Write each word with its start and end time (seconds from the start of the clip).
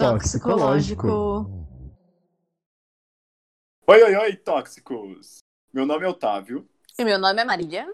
Toxicológico. 0.00 1.46
Oi, 3.86 4.02
oi, 4.02 4.16
oi, 4.16 4.34
tóxicos! 4.34 5.40
Meu 5.74 5.84
nome 5.84 6.06
é 6.06 6.08
Otávio 6.08 6.66
E 6.98 7.04
meu 7.04 7.18
nome 7.18 7.42
é 7.42 7.44
Marília. 7.44 7.86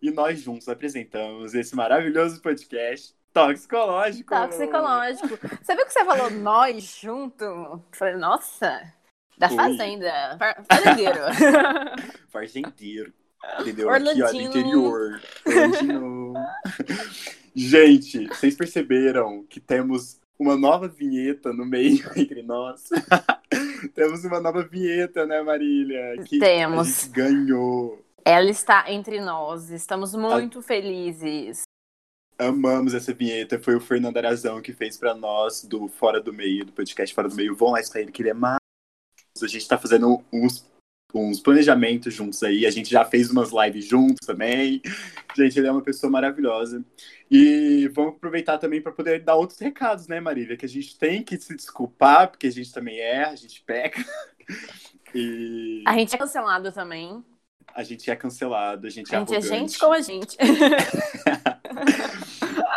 e 0.00 0.12
nós 0.12 0.40
juntos 0.40 0.68
apresentamos 0.68 1.52
esse 1.52 1.74
maravilhoso 1.74 2.40
podcast 2.40 3.12
Toxicológico. 3.32 4.32
Toxicológico. 4.32 5.36
Você 5.60 5.74
viu 5.74 5.84
que 5.84 5.92
você 5.92 6.04
falou 6.04 6.30
nós 6.30 6.84
junto? 7.00 7.42
Eu 7.44 7.84
Falei, 7.90 8.14
nossa, 8.14 8.92
da 9.36 9.48
Oi. 9.48 9.56
fazenda. 9.56 10.38
Fa- 10.38 10.62
Fazendeiro. 10.70 11.18
Fazendeiro. 12.30 13.12
Entendeu? 13.62 13.90
Aqui, 13.90 14.04
ó, 14.08 14.14
do 14.14 14.20
Orlandino. 14.20 14.48
interior. 14.48 15.20
Orlandino. 15.44 16.34
Gente, 17.52 18.28
vocês 18.28 18.54
perceberam 18.54 19.44
que 19.50 19.58
temos 19.58 20.20
uma 20.38 20.56
nova 20.56 20.88
vinheta 20.88 21.52
no 21.52 21.64
meio 21.64 22.04
entre 22.16 22.42
nós? 22.42 22.88
temos 23.94 24.24
uma 24.24 24.40
nova 24.40 24.62
vinheta, 24.62 25.26
né, 25.26 25.42
Marília? 25.42 26.16
Que 26.24 26.38
Temos. 26.38 27.04
A 27.04 27.08
ganhou. 27.08 28.04
Ela 28.24 28.50
está 28.50 28.90
entre 28.90 29.20
nós. 29.20 29.70
Estamos 29.70 30.14
muito 30.14 30.60
felizes. 30.60 31.62
Amamos 32.38 32.92
essa 32.92 33.14
vinheta. 33.14 33.58
Foi 33.58 33.76
o 33.76 33.80
Fernando 33.80 34.16
Arazão 34.16 34.60
que 34.60 34.72
fez 34.72 34.96
pra 34.96 35.14
nós 35.14 35.64
do 35.64 35.88
Fora 35.88 36.20
do 36.20 36.32
Meio, 36.32 36.66
do 36.66 36.72
podcast 36.72 37.14
Fora 37.14 37.28
do 37.28 37.34
Meio. 37.34 37.56
Vão 37.56 37.70
lá 37.70 37.80
escutar 37.80 38.00
ele, 38.00 38.12
que 38.12 38.22
ele 38.22 38.30
é 38.30 38.34
maravilhoso. 38.34 38.60
A 39.42 39.46
gente 39.46 39.68
tá 39.68 39.78
fazendo 39.78 40.22
uns, 40.32 40.66
uns 41.18 41.40
planejamentos 41.40 42.12
juntos 42.12 42.42
aí. 42.42 42.66
A 42.66 42.70
gente 42.70 42.90
já 42.90 43.04
fez 43.04 43.30
umas 43.30 43.50
lives 43.52 43.84
juntos 43.86 44.26
também. 44.26 44.80
Gente, 45.36 45.58
ele 45.58 45.66
é 45.68 45.72
uma 45.72 45.82
pessoa 45.82 46.10
maravilhosa. 46.10 46.84
E 47.30 47.88
vamos 47.94 48.14
aproveitar 48.14 48.58
também 48.58 48.80
para 48.80 48.92
poder 48.92 49.22
dar 49.22 49.34
outros 49.34 49.58
recados, 49.58 50.06
né, 50.06 50.20
Marília? 50.20 50.56
Que 50.56 50.66
a 50.66 50.68
gente 50.68 50.98
tem 50.98 51.22
que 51.22 51.36
se 51.38 51.54
desculpar, 51.54 52.28
porque 52.28 52.46
a 52.46 52.52
gente 52.52 52.72
também 52.72 52.98
erra, 53.00 53.32
a 53.32 53.36
gente 53.36 53.62
peca. 53.62 54.04
E 55.14 55.82
A 55.86 55.94
gente 55.94 56.14
é 56.14 56.18
cancelado 56.18 56.70
também. 56.72 57.24
a 57.74 57.82
gente 57.82 58.10
é 58.10 58.16
cancelado, 58.16 58.86
a 58.86 58.90
gente 58.90 59.14
é 59.14 59.16
A 59.16 59.20
gente 59.20 59.34
é 59.34 59.40
gente 59.40 59.78
como 59.78 59.92
a 59.92 60.00
gente. 60.00 60.36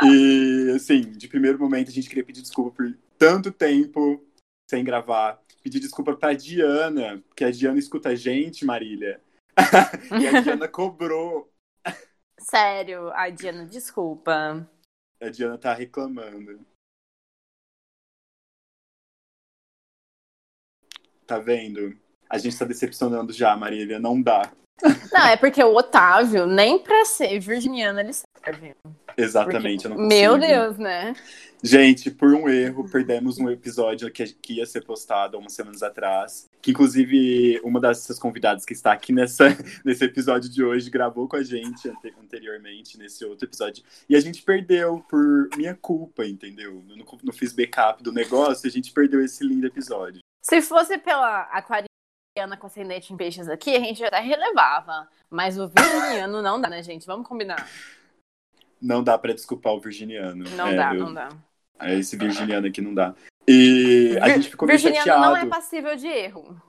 E, 0.01 0.71
assim, 0.75 1.01
de 1.01 1.27
primeiro 1.27 1.59
momento, 1.59 1.89
a 1.89 1.91
gente 1.91 2.07
queria 2.07 2.23
pedir 2.23 2.41
desculpa 2.41 2.71
por 2.71 2.97
tanto 3.17 3.51
tempo 3.51 4.23
sem 4.69 4.83
gravar. 4.83 5.39
Pedir 5.69 5.81
desculpa 5.81 6.17
pra 6.17 6.33
Diana, 6.33 7.23
porque 7.27 7.43
a 7.43 7.51
Diana 7.51 7.77
escuta 7.77 8.09
a 8.09 8.15
gente, 8.15 8.65
Marília. 8.65 9.21
e 10.19 10.27
a 10.27 10.41
Diana 10.41 10.67
cobrou. 10.67 11.53
Sério, 12.39 13.11
ai, 13.11 13.31
Diana, 13.31 13.67
desculpa. 13.67 14.67
A 15.21 15.29
Diana 15.29 15.59
tá 15.59 15.71
reclamando. 15.71 16.65
Tá 21.27 21.37
vendo? 21.37 21.95
A 22.27 22.39
gente 22.39 22.57
tá 22.57 22.65
decepcionando 22.65 23.31
já, 23.31 23.55
Marília. 23.55 23.99
Não 23.99 24.19
dá. 24.19 24.51
Não, 25.13 25.27
é 25.27 25.37
porque 25.37 25.63
o 25.63 25.75
Otávio, 25.75 26.47
nem 26.47 26.79
pra 26.81 27.05
ser 27.05 27.39
virginiano, 27.39 27.99
ele 27.99 28.13
serve. 28.13 28.75
Exatamente, 29.23 29.85
eu 29.85 29.89
não 29.89 29.97
Porque- 29.97 30.15
Meu. 30.15 30.37
Deus, 30.37 30.77
né? 30.77 31.13
Gente, 31.61 32.09
por 32.09 32.33
um 32.33 32.47
erro, 32.47 32.89
perdemos 32.89 33.37
um 33.37 33.49
episódio 33.49 34.09
que, 34.09 34.25
que 34.27 34.53
ia 34.53 34.65
ser 34.65 34.81
postado 34.85 35.35
há 35.35 35.39
umas 35.41 35.51
semanas 35.51 35.83
atrás. 35.83 36.47
Que, 36.61 36.71
inclusive, 36.71 37.59
uma 37.65 37.81
dessas 37.81 38.17
convidadas 38.17 38.63
que 38.63 38.71
está 38.71 38.93
aqui 38.93 39.11
nessa, 39.11 39.45
nesse 39.83 40.05
episódio 40.05 40.49
de 40.49 40.63
hoje 40.63 40.89
gravou 40.89 41.27
com 41.27 41.35
a 41.35 41.43
gente 41.43 41.89
ante- 41.89 42.13
anteriormente, 42.21 42.97
nesse 42.97 43.25
outro 43.25 43.45
episódio. 43.45 43.83
E 44.07 44.15
a 44.15 44.21
gente 44.21 44.41
perdeu 44.41 45.03
por 45.09 45.49
minha 45.57 45.75
culpa, 45.75 46.25
entendeu? 46.25 46.81
Eu 46.89 46.95
não, 46.95 47.05
não 47.23 47.33
fiz 47.33 47.51
backup 47.51 48.01
do 48.01 48.13
negócio 48.13 48.65
e 48.65 48.69
a 48.69 48.71
gente 48.71 48.93
perdeu 48.93 49.21
esse 49.21 49.43
lindo 49.43 49.67
episódio. 49.67 50.21
Se 50.41 50.61
fosse 50.61 50.97
pela 50.97 51.41
aquariana 51.51 52.55
com 52.57 52.67
ascendente 52.67 53.11
em 53.13 53.17
peixes 53.17 53.49
aqui, 53.49 53.75
a 53.75 53.79
gente 53.81 54.01
até 54.01 54.21
relevava. 54.21 55.09
Mas 55.29 55.59
o 55.59 55.67
virginiano 55.67 56.41
não 56.41 56.59
dá, 56.61 56.69
né, 56.69 56.81
gente? 56.81 57.05
Vamos 57.05 57.27
combinar. 57.27 57.67
Não 58.81 59.03
dá 59.03 59.17
pra 59.17 59.33
desculpar 59.33 59.73
o 59.73 59.79
virginiano. 59.79 60.45
Não 60.55 60.67
É, 60.67 60.75
dá, 60.75 60.93
eu- 60.95 61.05
não 61.05 61.13
dá. 61.13 61.29
é, 61.79 61.95
Esse 61.97 62.15
virginiano 62.17 62.67
aqui 62.67 62.81
não 62.81 62.93
dá. 62.93 63.13
E 63.47 64.17
a 64.21 64.29
gente 64.29 64.49
ficou 64.49 64.67
meio 64.67 64.79
virginiano 64.79 65.05
chateado. 65.11 65.25
não 65.35 65.37
é 65.37 65.45
passível 65.45 65.95
de 65.95 66.07
erro. 66.07 66.61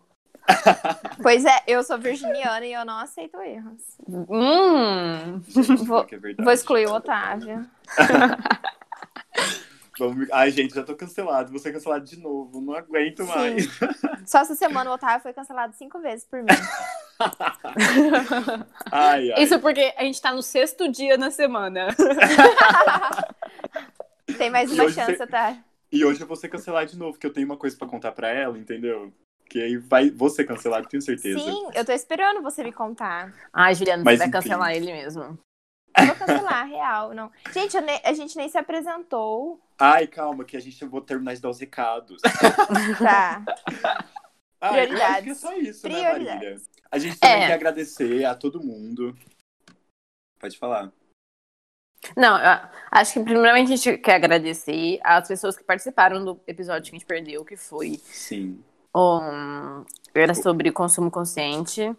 Pois 1.22 1.44
é, 1.44 1.62
eu 1.66 1.82
sou 1.84 1.98
virginiana 1.98 2.65
e 2.66 2.72
eu 2.72 2.84
não 2.84 2.98
aceito 2.98 3.38
erros. 3.41 3.82
Hum. 4.09 5.41
Gente, 5.47 5.84
Vou- 5.84 6.04
que 6.04 6.15
é. 6.15 6.19
Vou 6.43 6.53
excluir 6.53 6.87
o 6.88 6.94
Otávio. 6.94 7.65
Vamos... 10.08 10.28
Ai, 10.32 10.50
gente, 10.50 10.74
já 10.74 10.82
tô 10.82 10.94
cancelado. 10.96 11.50
Vou 11.50 11.58
ser 11.60 11.72
cancelado 11.72 12.04
de 12.04 12.18
novo. 12.18 12.60
Não 12.60 12.74
aguento 12.74 13.24
mais. 13.26 13.66
Só 14.26 14.40
essa 14.40 14.54
semana 14.54 14.90
o 14.90 14.94
Otávio 14.94 15.22
foi 15.22 15.32
cancelado 15.32 15.74
cinco 15.74 16.00
vezes 16.00 16.24
por 16.24 16.42
mim. 16.42 16.48
Ai, 18.90 19.30
ai. 19.32 19.42
Isso 19.42 19.58
porque 19.60 19.92
a 19.96 20.02
gente 20.04 20.20
tá 20.22 20.32
no 20.32 20.42
sexto 20.42 20.90
dia 20.90 21.16
na 21.18 21.30
semana. 21.30 21.88
Tem 24.38 24.50
mais 24.50 24.70
uma 24.72 24.88
chance, 24.90 25.16
você- 25.16 25.22
Otávio. 25.24 25.62
E 25.92 26.04
hoje 26.04 26.20
eu 26.20 26.26
vou 26.26 26.36
ser 26.36 26.48
cancelado 26.48 26.90
de 26.90 26.96
novo, 26.96 27.12
porque 27.12 27.26
eu 27.26 27.32
tenho 27.32 27.46
uma 27.46 27.56
coisa 27.56 27.76
pra 27.76 27.88
contar 27.88 28.12
pra 28.12 28.28
ela, 28.28 28.56
entendeu? 28.56 29.12
Que 29.48 29.60
aí 29.60 29.76
vai, 29.76 30.08
vou 30.08 30.30
ser 30.30 30.44
cancelado, 30.44 30.88
tenho 30.88 31.02
certeza. 31.02 31.38
Sim, 31.40 31.68
eu 31.74 31.84
tô 31.84 31.90
esperando 31.92 32.40
você 32.40 32.62
me 32.62 32.70
contar. 32.72 33.34
Ai, 33.52 33.74
Juliano, 33.74 34.04
Mas 34.04 34.14
você 34.14 34.18
vai 34.18 34.28
enfim. 34.28 34.32
cancelar 34.48 34.72
ele 34.74 34.92
mesmo. 34.92 35.36
Eu 35.98 36.06
Vou 36.06 36.14
cancelar, 36.14 36.64
real. 36.70 37.12
Não. 37.12 37.30
Gente, 37.52 37.78
ne- 37.80 38.00
a 38.04 38.12
gente 38.12 38.36
nem 38.36 38.48
se 38.48 38.56
apresentou. 38.56 39.60
Ai, 39.80 40.06
calma, 40.06 40.44
que 40.44 40.56
a 40.56 40.60
gente 40.60 40.84
vou 40.84 41.00
terminar 41.00 41.34
de 41.34 41.41
dar 41.41 41.50
os 41.50 41.58
recados. 41.58 42.20
Tá. 42.98 43.44
Ai, 44.60 44.80
eu 44.80 44.82
acho 44.82 44.88
que 44.91 44.92
é 44.92 44.96
Prioridades. 44.98 45.38
só 45.38 45.52
isso, 45.56 45.88
né, 45.88 45.94
Prioridades. 45.94 46.41
Marília? 46.42 46.60
A 46.91 46.98
gente 46.98 47.18
também 47.18 47.42
É. 47.42 47.46
quer 47.46 47.54
agradecer 47.54 48.24
a 48.26 48.34
todo 48.34 48.62
mundo. 48.62 49.16
Pode 50.38 50.58
falar. 50.58 50.92
Não, 52.16 52.36
eu 52.38 52.68
acho 52.91 53.12
que 53.14 53.20
primeiramente 53.20 53.72
a 53.72 53.76
gente 53.76 53.98
quer 53.98 54.14
agradecer 54.16 54.98
às 55.02 55.28
pessoas 55.28 55.56
que 55.56 55.64
participaram 55.64 56.24
do 56.24 56.41
episódio 56.47 56.91
que 56.91 56.97
a 56.97 56.98
gente 56.98 57.06
perdeu, 57.06 57.44
que 57.44 57.56
foi 57.56 57.97
Sim. 58.04 58.62
um, 58.94 59.84
era 60.14 60.34
sobre 60.34 60.72
consumo 60.72 61.10
consciente. 61.10 61.94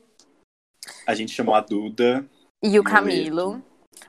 A 1.07 1.13
gente 1.15 1.31
chamou 1.31 1.53
a 1.55 1.61
Duda. 1.61 2.27
E 2.63 2.69
o 2.69 2.73
E 2.73 2.79
o 2.79 2.83
Camilo. 2.83 3.63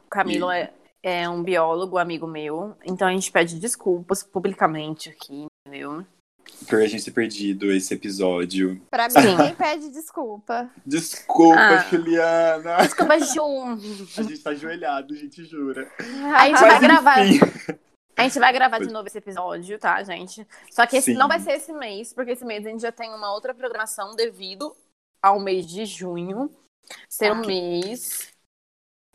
O 0.06 0.09
Camilo 0.10 0.50
E- 0.53 0.56
é, 0.60 0.75
é 1.03 1.29
um 1.29 1.43
biólogo, 1.43 1.99
amigo 1.99 2.27
meu. 2.27 2.77
Então 2.85 3.09
a 3.09 3.13
gente 3.13 3.31
pede 3.33 3.59
desculpas 3.59 4.23
publicamente 4.23 5.09
aqui, 5.11 5.47
entendeu? 5.67 6.05
por 6.69 6.81
a 6.81 6.87
gente 6.87 7.05
ter 7.05 7.13
perdido 7.13 7.71
esse 7.73 7.95
episódio. 7.95 8.81
Pra 8.91 9.07
mim, 9.09 9.15
Sim. 9.15 9.27
ninguém 9.37 9.55
pede 9.55 9.89
desculpa. 9.91 10.71
Desculpa, 10.85 11.57
Ah. 11.59 11.79
Juliana. 11.89 12.77
Desculpa, 12.79 13.19
Jun. 13.21 13.78
A 14.19 14.22
gente 14.22 14.39
tá 14.39 14.51
ajoelhado, 14.51 15.15
a 15.15 15.16
gente 15.16 15.45
jura. 15.45 15.91
A 16.37 16.47
gente 16.49 16.60
vai 16.60 16.71
Mas, 16.71 16.81
gravar. 16.81 17.27
enfim. 17.27 17.41
A 18.16 18.22
gente 18.25 18.39
vai 18.39 18.53
gravar 18.53 18.78
de 18.81 18.93
novo 18.93 19.07
esse 19.09 19.19
episódio, 19.19 19.78
tá, 19.78 20.03
gente? 20.03 20.47
Só 20.71 20.84
que 20.87 20.97
esse 20.97 21.13
Sim. 21.13 21.19
não 21.19 21.28
vai 21.28 21.41
ser 21.41 21.53
esse 21.53 21.72
mês, 21.72 22.13
porque 22.13 22.33
esse 22.33 22.45
mês 22.45 22.66
a 22.66 22.69
gente 22.71 22.83
já 22.83 22.93
tem 22.93 23.10
uma 23.15 23.33
outra 23.33 23.55
programação 23.55 24.15
devido 24.15 24.75
ao 25.22 25.41
mês 25.41 25.66
de 25.66 25.84
junho. 25.87 26.51
Ser 27.09 27.33
um 27.33 27.47
mês. 27.47 28.32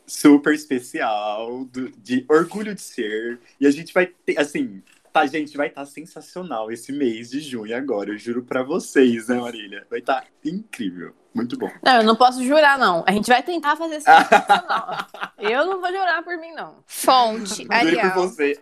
Super 0.08 0.52
especial, 0.54 1.64
do- 1.66 1.90
de 1.90 2.24
orgulho 2.28 2.74
de 2.74 2.80
ser. 2.80 3.38
E 3.60 3.66
a 3.66 3.70
gente 3.70 3.92
vai 3.94 4.06
ter, 4.06 4.38
assim, 4.40 4.82
tá, 5.12 5.26
gente, 5.26 5.56
vai 5.56 5.68
estar 5.68 5.84
sensacional 5.86 6.70
esse 6.72 6.90
mês 6.92 7.30
de 7.30 7.40
junho 7.40 7.76
agora, 7.76 8.10
eu 8.10 8.18
juro 8.18 8.42
pra 8.42 8.62
vocês, 8.62 9.28
né, 9.28 9.36
Marília? 9.40 9.86
Vai 9.90 10.00
estar 10.00 10.24
incrível. 10.44 11.14
Muito 11.34 11.56
bom. 11.56 11.70
Não, 11.84 11.96
eu 11.98 12.02
não 12.04 12.16
posso 12.16 12.42
jurar, 12.42 12.76
não. 12.78 13.04
A 13.06 13.12
gente 13.12 13.28
vai 13.28 13.42
tentar 13.42 13.76
fazer 13.76 14.00
sensacional. 14.02 15.06
Eu 15.38 15.66
não 15.66 15.80
vou 15.80 15.90
jurar 15.90 16.22
por 16.24 16.36
mim, 16.38 16.52
não. 16.52 16.82
Fonte, 16.86 17.56
Juro 17.62 17.68
por 17.68 17.74
Arial. 17.76 18.14
você. 18.14 18.60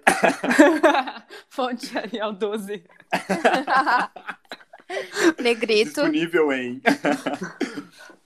Fonte 1.48 1.96
Arial 1.96 2.32
12. 2.34 2.84
Negrito. 5.40 5.84
Disponível 6.02 6.52
em. 6.52 6.82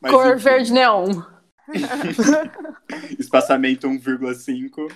Mas, 0.00 0.12
Cor 0.12 0.26
enfim, 0.34 0.42
verde 0.42 0.72
neon. 0.72 1.22
Espaçamento 3.18 3.88
1,5. 3.88 4.92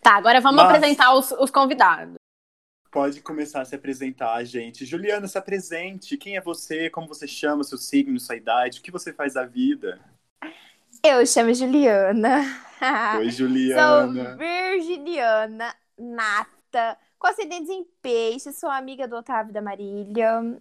Tá, 0.00 0.14
agora 0.16 0.40
vamos 0.40 0.62
Mas- 0.62 0.74
apresentar 0.76 1.14
os, 1.14 1.32
os 1.32 1.50
convidados. 1.50 2.14
Pode 2.90 3.20
começar 3.20 3.60
a 3.60 3.64
se 3.64 3.74
apresentar, 3.74 4.42
gente. 4.44 4.86
Juliana, 4.86 5.28
se 5.28 5.36
apresente. 5.36 6.16
Quem 6.16 6.36
é 6.36 6.40
você? 6.40 6.88
Como 6.88 7.06
você 7.08 7.26
chama? 7.28 7.62
Seu 7.62 7.76
signo, 7.76 8.18
sua 8.18 8.36
idade? 8.36 8.78
O 8.78 8.82
que 8.82 8.90
você 8.90 9.12
faz 9.12 9.34
da 9.34 9.44
vida? 9.44 10.00
Eu 11.04 11.26
chamo 11.26 11.52
Juliana. 11.52 12.38
Oi, 13.18 13.24
Sou 13.30 13.48
Juliana. 13.48 14.36
virginiana, 14.36 15.74
nata, 15.98 16.96
com 17.18 17.26
acidentes 17.26 17.68
em 17.68 17.84
peixe, 18.00 18.50
sou 18.52 18.70
amiga 18.70 19.06
do 19.06 19.16
Otávio 19.16 19.52
da 19.52 19.60
Marília. 19.60 20.58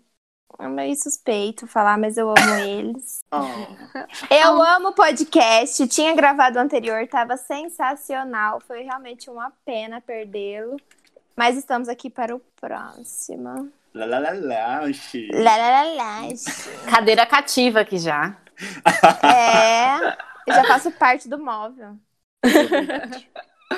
É 0.57 0.67
meio 0.67 0.95
suspeito 0.95 1.67
falar, 1.67 1.97
mas 1.97 2.17
eu 2.17 2.29
amo 2.29 2.55
eles. 2.65 3.19
Oh, 3.31 4.33
Eu 4.33 4.61
amo 4.61 4.93
podcast, 4.93 5.85
tinha 5.87 6.15
gravado 6.15 6.57
o 6.57 6.61
anterior, 6.61 7.05
tava 7.07 7.35
sensacional. 7.37 8.61
Foi 8.61 8.81
realmente 8.81 9.29
uma 9.29 9.51
pena 9.65 9.99
perdê-lo. 9.99 10.77
Mas 11.35 11.57
estamos 11.57 11.89
aqui 11.89 12.09
para 12.09 12.33
o 12.35 12.39
próximo. 12.59 13.69
lá, 13.93 14.05
lá, 14.05 14.31
lá, 14.31 14.83
oxi. 14.83 15.27
Lá, 15.33 15.57
lá, 15.57 15.69
lá, 15.69 15.83
lá. 15.93 16.21
Cadeira 16.89 17.25
cativa 17.25 17.81
aqui 17.81 17.97
já. 17.97 18.37
É, 19.21 19.97
eu 20.47 20.53
já 20.53 20.63
faço 20.65 20.91
parte 20.91 21.27
do 21.27 21.37
móvel. 21.37 21.97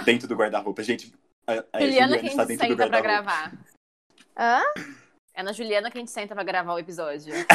Dentro 0.05 0.27
do 0.27 0.35
guarda-roupa. 0.35 0.83
Gente, 0.83 1.11
a, 1.47 1.53
a 1.73 1.81
Juliana 1.81 2.17
Juliana 2.17 2.17
que 2.19 2.27
a 2.27 2.29
está 2.29 2.43
dentro 2.45 2.67
do 2.67 2.69
senta 2.69 2.87
pra 2.87 2.99
guarda-roupa. 3.01 3.23
gravar. 3.23 3.53
Hã? 4.37 4.61
É 5.37 5.43
na 5.43 5.51
Juliana 5.53 5.91
que 5.91 5.97
a 5.99 6.01
gente 6.01 6.09
senta 6.09 6.33
pra 6.33 6.43
gravar 6.43 6.73
o 6.73 6.79
episódio. 6.79 7.31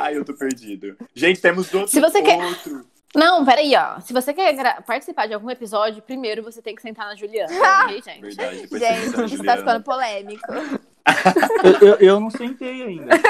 Ai, 0.00 0.16
eu 0.16 0.24
tô 0.24 0.34
perdido. 0.34 0.96
Gente, 1.14 1.40
temos 1.40 1.72
outro. 1.72 1.88
Se 1.88 2.00
você 2.00 2.20
quer- 2.20 2.42
outro. 2.42 2.84
Não, 3.14 3.44
peraí, 3.44 3.74
ó. 3.76 4.00
Se 4.00 4.12
você 4.12 4.34
quer 4.34 4.52
gra- 4.54 4.82
participar 4.82 5.26
de 5.28 5.34
algum 5.34 5.48
episódio, 5.50 6.02
primeiro 6.02 6.42
você 6.42 6.60
tem 6.60 6.74
que 6.74 6.82
sentar 6.82 7.06
na 7.06 7.14
Juliana, 7.14 7.50
ok, 7.84 8.02
gente? 8.02 8.20
Verdade, 8.20 8.62
depois 8.62 8.82
Gente, 8.82 9.34
isso 9.34 9.44
tá 9.44 9.56
ficando 9.56 9.84
polêmico. 9.84 10.42
Eu, 10.52 11.88
eu, 11.88 11.94
eu 12.00 12.20
não 12.20 12.30
sentei 12.30 12.82
ainda. 12.82 13.14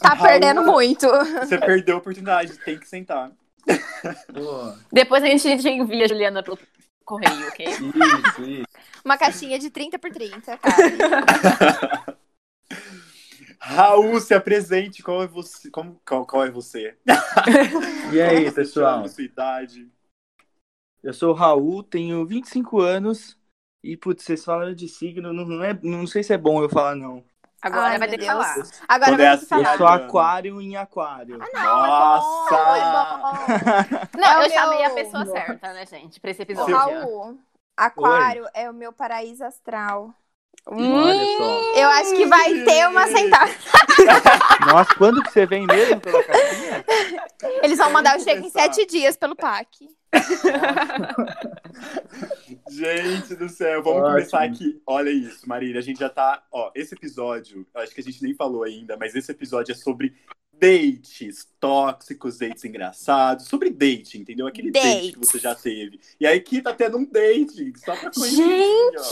Tá 0.00 0.10
Raul. 0.10 0.28
perdendo 0.28 0.62
muito. 0.62 1.08
Você 1.40 1.58
perdeu 1.58 1.96
a 1.96 1.98
oportunidade, 1.98 2.56
tem 2.58 2.78
que 2.78 2.88
sentar. 2.88 3.32
Pô, 4.32 4.72
Depois 4.92 5.24
a 5.24 5.26
gente 5.26 5.58
te 5.58 5.68
envia 5.68 6.04
a 6.04 6.08
Juliana 6.08 6.40
pelo 6.40 6.56
correio, 7.08 7.48
ok? 7.48 7.66
isso, 7.66 8.42
isso. 8.42 8.66
Uma 9.02 9.16
caixinha 9.16 9.58
de 9.58 9.70
30 9.70 9.98
por 9.98 10.10
30, 10.10 10.58
cara. 10.58 12.18
Raul, 13.58 14.20
se 14.20 14.34
apresente. 14.34 15.02
Qual 15.02 15.22
é 15.22 15.26
você? 15.26 15.70
Como, 15.70 16.00
qual, 16.06 16.26
qual 16.26 16.44
é 16.44 16.50
você? 16.50 16.96
E 18.12 18.20
aí, 18.20 18.44
você 18.44 18.52
pessoal? 18.52 19.08
Sua 19.08 19.24
idade. 19.24 19.90
Eu 21.02 21.14
sou 21.14 21.30
o 21.30 21.34
Raul, 21.34 21.82
tenho 21.82 22.26
25 22.26 22.80
anos. 22.80 23.38
E, 23.82 23.96
putz, 23.96 24.24
vocês 24.24 24.44
falam 24.44 24.74
de 24.74 24.88
signo, 24.88 25.32
não, 25.32 25.44
não, 25.44 25.64
é, 25.64 25.78
não 25.82 26.06
sei 26.06 26.22
se 26.22 26.32
é 26.32 26.38
bom 26.38 26.62
eu 26.62 26.68
falar, 26.68 26.94
não. 26.96 27.24
Agora 27.60 27.86
Ai, 27.86 27.98
vai 27.98 28.08
meu 28.08 28.10
ter 28.10 28.18
que 28.18 28.26
falar. 28.26 28.54
Agora 28.88 29.10
Quando 29.10 29.20
é 29.20 29.26
vai 29.26 29.36
ter 29.38 29.46
que 29.46 29.54
assim, 29.54 29.62
Eu 29.62 29.64
falar. 29.64 29.78
sou 29.78 29.86
aquário 29.88 30.60
em 30.60 30.76
aquário. 30.76 31.38
Não, 31.38 31.46
Nossa! 31.52 32.54
é 32.54 32.58
bom, 32.58 32.76
é 32.76 32.80
bom. 34.14 34.20
Não, 34.20 34.28
É 34.28 34.38
o 34.38 34.42
eu 34.42 34.50
chamei 34.50 34.84
a 34.84 34.88
meu- 34.90 35.04
pessoa 35.04 35.26
certa, 35.26 35.72
né, 35.72 35.84
gente? 35.86 36.20
Pra 36.20 36.30
esse 36.30 36.42
episódio. 36.42 36.76
Raul, 36.76 37.36
aquário 37.76 38.46
é 38.54 38.70
o 38.70 38.74
meu 38.74 38.92
paraíso 38.92 39.44
astral. 39.44 40.12
Olha 40.66 41.24
só. 41.38 41.74
Eu 41.80 41.88
acho 41.88 42.14
que 42.14 42.26
vai 42.26 42.52
ter 42.64 42.86
uma 42.88 43.06
sentada. 43.06 43.50
Nossa, 44.70 44.94
quando 44.96 45.22
que 45.22 45.32
você 45.32 45.46
vem 45.46 45.66
mesmo 45.66 45.98
pela 46.00 46.22
caixinha? 46.22 46.84
Eles 47.62 47.78
vão 47.78 47.90
mandar 47.90 48.16
eu 48.16 48.20
chego 48.20 48.44
em 48.46 48.50
sete 48.50 48.84
dias 48.86 49.16
pelo 49.16 49.34
PAC. 49.34 49.88
Gente 52.70 53.34
do 53.34 53.48
céu, 53.48 53.82
vamos 53.82 54.00
Ótimo. 54.02 54.14
começar 54.14 54.42
aqui. 54.44 54.80
Olha 54.86 55.10
isso, 55.10 55.48
Marília, 55.48 55.78
a 55.78 55.82
gente 55.82 55.98
já 56.00 56.08
tá. 56.08 56.42
Ó, 56.52 56.70
esse 56.74 56.94
episódio, 56.94 57.66
eu 57.74 57.80
acho 57.80 57.94
que 57.94 58.00
a 58.00 58.04
gente 58.04 58.22
nem 58.22 58.34
falou 58.34 58.62
ainda, 58.62 58.96
mas 58.96 59.14
esse 59.14 59.30
episódio 59.30 59.72
é 59.72 59.74
sobre 59.74 60.14
dates 60.60 61.46
tóxicos, 61.60 62.38
dates 62.38 62.64
engraçados, 62.64 63.46
sobre 63.46 63.70
date, 63.70 64.18
entendeu? 64.18 64.46
Aquele 64.46 64.70
date 64.72 65.12
que 65.12 65.12
Dates. 65.12 65.30
você 65.30 65.38
já 65.38 65.54
teve. 65.54 66.00
E 66.20 66.26
aí 66.26 66.36
aqui 66.36 66.60
tá 66.60 66.74
tendo 66.74 66.98
um 66.98 67.04
date, 67.04 67.72
só 67.78 67.94
pra 67.94 68.10
conhecer. 68.10 68.36
Gente! 68.36 68.96
ó. 68.98 69.02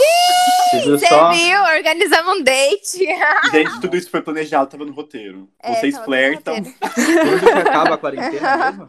Você 0.71 0.81
viu 0.83 0.99
só? 0.99 1.33
viu? 1.33 1.63
Organizamos 1.77 2.37
um 2.39 2.43
date. 2.43 2.99
Gente, 3.53 3.81
tudo 3.81 3.97
isso 3.97 4.11
foi 4.11 4.21
planejado, 4.23 4.71
tava 4.71 4.85
no 4.85 4.93
roteiro. 4.93 5.49
É, 5.63 5.75
Vocês 5.75 5.97
flertam. 5.99 6.57
roteiro. 6.57 6.77
Quando 6.81 7.41
que 7.41 7.51
acaba 7.51 7.95
a 7.95 7.99
quarentena 7.99 8.57
mesmo? 8.73 8.89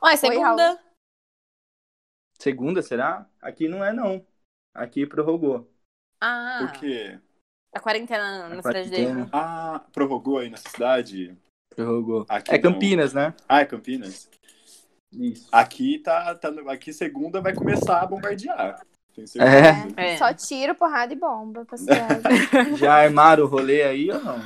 Olha, 0.00 0.18
Oi, 0.24 0.78
segunda. 2.40 2.82
Será? 2.82 3.26
Aqui 3.40 3.68
não 3.68 3.84
é, 3.84 3.92
não. 3.92 4.24
Aqui 4.74 5.06
prorrogou. 5.06 5.70
Ah, 6.20 6.58
Por 6.60 6.72
quê? 6.80 7.18
a 7.74 7.80
quarentena 7.80 8.46
A 8.46 8.48
na 8.48 8.62
cidade 8.62 8.90
dele. 8.90 9.28
Ah, 9.32 9.80
prorrogou 9.92 10.38
aí 10.38 10.50
nessa 10.50 10.68
cidade? 10.68 11.36
Prorrogou. 11.74 12.26
Aqui 12.28 12.50
É 12.50 12.54
não. 12.54 12.72
Campinas, 12.72 13.12
né? 13.12 13.34
Ah, 13.48 13.60
é 13.60 13.64
Campinas? 13.64 14.28
Isso. 15.12 15.48
Aqui 15.52 15.98
tá, 16.00 16.34
tá 16.34 16.52
aqui 16.68 16.92
segunda 16.92 17.40
vai 17.40 17.54
começar 17.54 18.00
a 18.02 18.06
bombardear. 18.06 18.80
Tenho 19.14 19.26
certeza. 19.28 19.94
É. 19.96 20.16
Só 20.16 20.32
tiro, 20.34 20.74
porrada 20.74 21.12
e 21.12 21.16
bomba 21.16 21.64
cidade. 21.76 22.22
Já 22.76 22.94
armaram 22.94 23.44
o 23.44 23.48
rolê 23.48 23.82
aí 23.82 24.10
ou 24.10 24.22
não? 24.22 24.38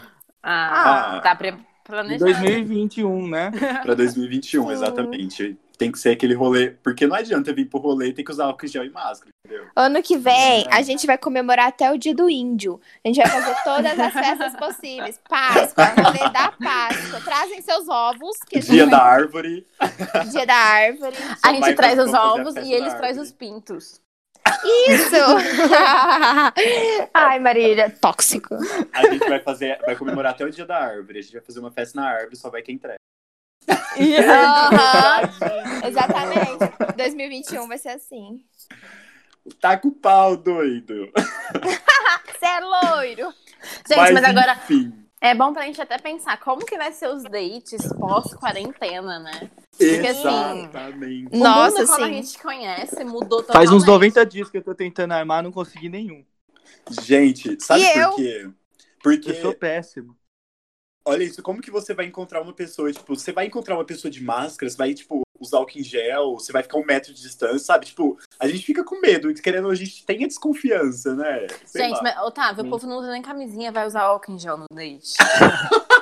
Ah, 0.43 1.17
Ah. 1.17 1.21
tá 1.21 1.35
pre- 1.35 1.57
planejado. 1.85 2.25
2021, 2.33 3.29
né? 3.29 3.51
Pra 3.83 3.95
2021, 3.95 4.67
Sim. 4.67 4.73
exatamente. 4.73 5.59
Tem 5.79 5.91
que 5.91 5.99
ser 5.99 6.11
aquele 6.11 6.35
rolê. 6.35 6.71
Porque 6.71 7.07
não 7.07 7.17
adianta 7.17 7.53
vir 7.53 7.65
pro 7.67 7.79
rolê 7.81 8.13
tem 8.13 8.25
que 8.25 8.31
usar 8.31 8.45
álcool 8.47 8.67
gel 8.67 8.85
e 8.85 8.91
máscara, 8.91 9.31
entendeu? 9.45 9.67
Ano 9.75 10.03
que 10.03 10.17
vem, 10.17 10.67
a 10.71 10.83
gente 10.83 11.07
vai 11.07 11.19
comemorar 11.19 11.69
até 11.69 11.91
o 11.91 11.99
dia 11.99 12.15
do 12.15 12.29
índio. 12.31 12.81
A 13.05 13.09
gente 13.09 13.17
vai 13.21 13.29
fazer 13.31 13.57
todas 13.65 13.99
as 13.99 14.13
festas 14.13 14.57
possíveis. 14.57 15.21
Páscoa, 15.29 15.85
rolê 15.87 16.31
da 16.31 16.53
Páscoa. 16.53 17.21
Trazem 17.21 17.61
seus 17.63 17.89
ovos. 17.89 18.37
Que 18.49 18.59
a 18.59 18.61
gente 18.61 18.71
Dia 18.73 18.87
vai- 18.87 18.91
da 18.91 19.03
árvore. 19.03 19.67
Dia 20.31 20.47
da 20.47 20.55
árvore. 20.55 21.17
A 21.43 21.49
Só 21.49 21.55
gente 21.55 21.75
traz 21.75 21.99
os 21.99 22.15
a 22.15 22.33
ovos 22.35 22.57
e 22.57 22.73
eles 22.73 22.95
trazem 22.95 23.23
os 23.23 23.33
pintos. 23.33 24.01
Isso! 24.89 25.17
Ai, 27.15 27.39
Marília, 27.39 27.91
tóxico. 27.91 28.57
A 28.93 29.03
gente 29.11 29.29
vai 29.29 29.41
fazer. 29.41 29.79
Vai 29.85 29.97
comemorar 29.97 30.33
até 30.33 30.45
o 30.45 30.51
dia 30.51 30.67
da 30.67 30.79
árvore. 30.79 31.19
A 31.19 31.23
gente 31.23 31.33
vai 31.33 31.43
fazer 31.43 31.61
uma 31.61 31.71
festa 31.71 32.01
na 32.01 32.09
árvore, 32.09 32.37
só 32.37 32.51
vai 32.51 32.63
quem 32.63 32.75
entrega. 32.75 32.97
Aham, 34.29 35.31
exatamente. 35.87 36.97
2021 36.97 37.69
vai 37.69 37.79
ser 37.79 37.91
assim. 37.91 38.45
Tá 39.61 39.77
com 39.77 39.89
o 39.89 39.93
pau, 39.93 40.37
doido. 40.37 41.11
Você 42.39 42.47
é 42.47 42.61
loiro. 42.61 43.33
Gente, 43.89 44.13
mas, 44.13 44.25
agora 44.25 44.59
Enfim. 44.65 44.93
é 45.21 45.35
bom 45.35 45.53
pra 45.53 45.65
gente 45.65 45.81
até 45.81 45.99
pensar 45.99 46.39
como 46.41 46.65
que 46.67 46.77
vai 46.77 46.93
ser 46.93 47.09
os 47.09 47.23
dates 47.25 47.83
pós-quarentena, 47.99 49.19
né? 49.21 49.51
Porque, 49.71 50.07
assim, 50.07 50.65
Exatamente. 50.69 51.37
Nossa, 51.37 51.77
o 51.77 51.79
mundo, 51.81 51.91
como 51.91 52.05
a 52.05 52.09
gente 52.09 52.39
conhece, 52.39 53.05
mudou 53.05 53.43
totalmente. 53.43 53.53
Faz 53.53 53.73
uns 53.73 53.87
90 53.87 54.27
dias 54.27 54.51
que 54.51 54.59
eu 54.59 54.63
tô 54.63 54.75
tentando 54.75 55.13
armar, 55.13 55.43
não 55.43 55.53
consegui 55.53 55.89
nenhum. 55.89 56.25
Gente, 57.03 57.63
sabe 57.63 57.83
E 57.83 57.93
por 57.93 58.01
eu? 58.01 58.17
quê? 58.17 58.51
Porque, 59.03 59.31
Eu 59.31 59.35
sou 59.37 59.55
péssimo. 59.55 60.17
Olha 61.05 61.25
isso, 61.25 61.43
como 61.43 61.61
que 61.61 61.71
você 61.71 61.95
vai 61.95 62.07
encontrar 62.07 62.41
uma 62.43 62.53
pessoa, 62.53 62.93
tipo, 62.93 63.15
você 63.17 63.33
vai 63.33 63.47
encontrar 63.47 63.75
uma 63.77 63.85
pessoa 63.85 64.11
de 64.11 64.23
máscara, 64.23 64.71
você 64.71 64.77
vai, 64.77 64.95
tipo, 64.95 65.23
usar 65.41 65.59
álcool 65.59 65.79
em 65.79 65.83
gel, 65.83 66.35
você 66.35 66.53
vai 66.53 66.63
ficar 66.63 66.79
um 66.79 66.85
metro 66.85 67.13
de 67.13 67.21
distância, 67.21 67.59
sabe? 67.59 67.87
Tipo, 67.87 68.19
a 68.39 68.47
gente 68.47 68.65
fica 68.65 68.85
com 68.85 69.01
medo, 69.01 69.33
querendo, 69.35 69.69
a 69.69 69.75
gente 69.75 70.05
tem 70.07 70.25
a 70.25 70.29
desconfiança, 70.29 71.15
né? 71.15 71.47
Sei 71.67 71.83
Gente, 71.83 71.95
lá. 71.97 72.03
mas, 72.03 72.19
Otávio, 72.19 72.65
Hum. 72.65 72.67
o 72.69 72.71
povo 72.71 72.87
não 72.87 72.99
usa 72.99 73.11
nem 73.11 73.23
camisinha, 73.23 73.73
vai 73.73 73.87
usar 73.87 74.03
álcool 74.03 74.33
em 74.33 74.39
gel 74.39 74.57
no 74.57 74.67
date. 74.73 75.13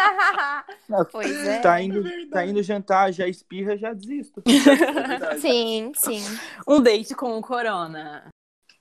pois 1.10 1.46
é. 1.46 1.60
Tá 1.60 1.80
indo, 1.80 2.02
verdade. 2.02 2.26
tá 2.30 2.46
indo 2.46 2.62
jantar, 2.62 3.12
já 3.12 3.26
espirra, 3.26 3.76
já 3.76 3.92
desisto. 3.92 4.42
É 4.46 5.06
verdade. 5.08 5.40
Sim, 5.40 5.92
sim. 5.96 6.22
Um 6.66 6.80
date 6.80 7.14
com 7.14 7.38
o 7.38 7.42
corona. 7.42 8.26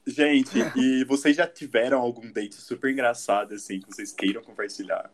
Gente, 0.07 0.57
e 0.75 1.03
vocês 1.05 1.35
já 1.35 1.45
tiveram 1.45 1.99
algum 1.99 2.31
date 2.31 2.55
super 2.55 2.91
engraçado, 2.91 3.53
assim, 3.53 3.79
que 3.79 3.87
vocês 3.93 4.11
queiram 4.11 4.41
compartilhar? 4.41 5.11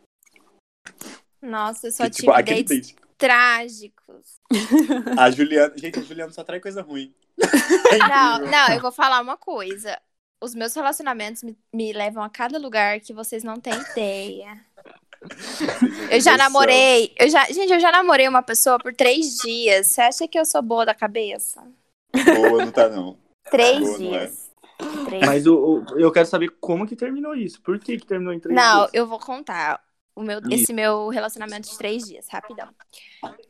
Nossa, 1.42 1.86
eu 1.88 1.92
só 1.92 2.04
Que, 2.04 2.10
tive 2.10 2.22
tipo, 2.22 2.32
aquele 2.32 2.62
dates 2.64 2.88
date. 2.88 2.96
trágicos. 3.18 4.40
A 5.18 5.30
Juliana. 5.30 5.72
Gente, 5.76 5.98
a 5.98 6.02
Juliana 6.02 6.32
só 6.32 6.42
traz 6.44 6.62
coisa 6.62 6.82
ruim. 6.82 7.14
É 7.92 7.98
Não, 7.98 8.38
não, 8.50 8.68
eu 8.74 8.80
vou 8.80 8.90
falar 8.92 9.20
uma 9.20 9.36
coisa. 9.36 9.98
Os 10.42 10.54
meus 10.54 10.74
relacionamentos 10.74 11.42
me, 11.42 11.56
me 11.72 11.92
levam 11.92 12.22
a 12.22 12.28
cada 12.30 12.58
lugar 12.58 13.00
que 13.00 13.12
vocês 13.12 13.42
não 13.44 13.56
têm 13.60 13.74
ideia. 13.92 14.60
Eu 16.10 16.20
já 16.20 16.36
namorei, 16.36 17.12
eu 17.18 17.28
já, 17.28 17.44
gente, 17.46 17.72
eu 17.72 17.80
já 17.80 17.90
namorei 17.90 18.28
uma 18.28 18.42
pessoa 18.42 18.78
por 18.78 18.94
três 18.94 19.36
dias. 19.38 19.88
Você 19.88 20.00
acha 20.02 20.28
que 20.28 20.38
eu 20.38 20.44
sou 20.44 20.62
boa 20.62 20.84
da 20.86 20.94
cabeça? 20.94 21.62
Boa, 22.34 22.64
não 22.64 22.72
tá, 22.72 22.88
não. 22.88 23.18
Três 23.50 23.80
Boa, 23.80 23.98
não 23.98 24.14
é. 24.14 24.18
dias. 24.26 24.50
Três 25.06 25.26
Mas 25.26 25.46
o, 25.46 25.56
o- 25.56 25.98
eu 25.98 26.12
quero 26.12 26.26
saber 26.26 26.50
como 26.60 26.86
que 26.86 26.94
terminou 26.96 27.34
isso. 27.34 27.60
Por 27.62 27.78
que 27.78 27.96
que 27.98 28.06
terminou 28.06 28.32
em 28.34 28.40
três 28.40 28.54
Não, 28.54 28.80
dias? 28.80 28.90
eu 28.92 29.06
vou 29.06 29.18
contar. 29.18 29.80
O 30.16 30.22
meu, 30.22 30.40
esse 30.50 30.72
meu 30.72 31.08
relacionamento 31.08 31.68
de 31.68 31.76
três 31.76 32.04
dias, 32.04 32.26
rapidão. 32.28 32.74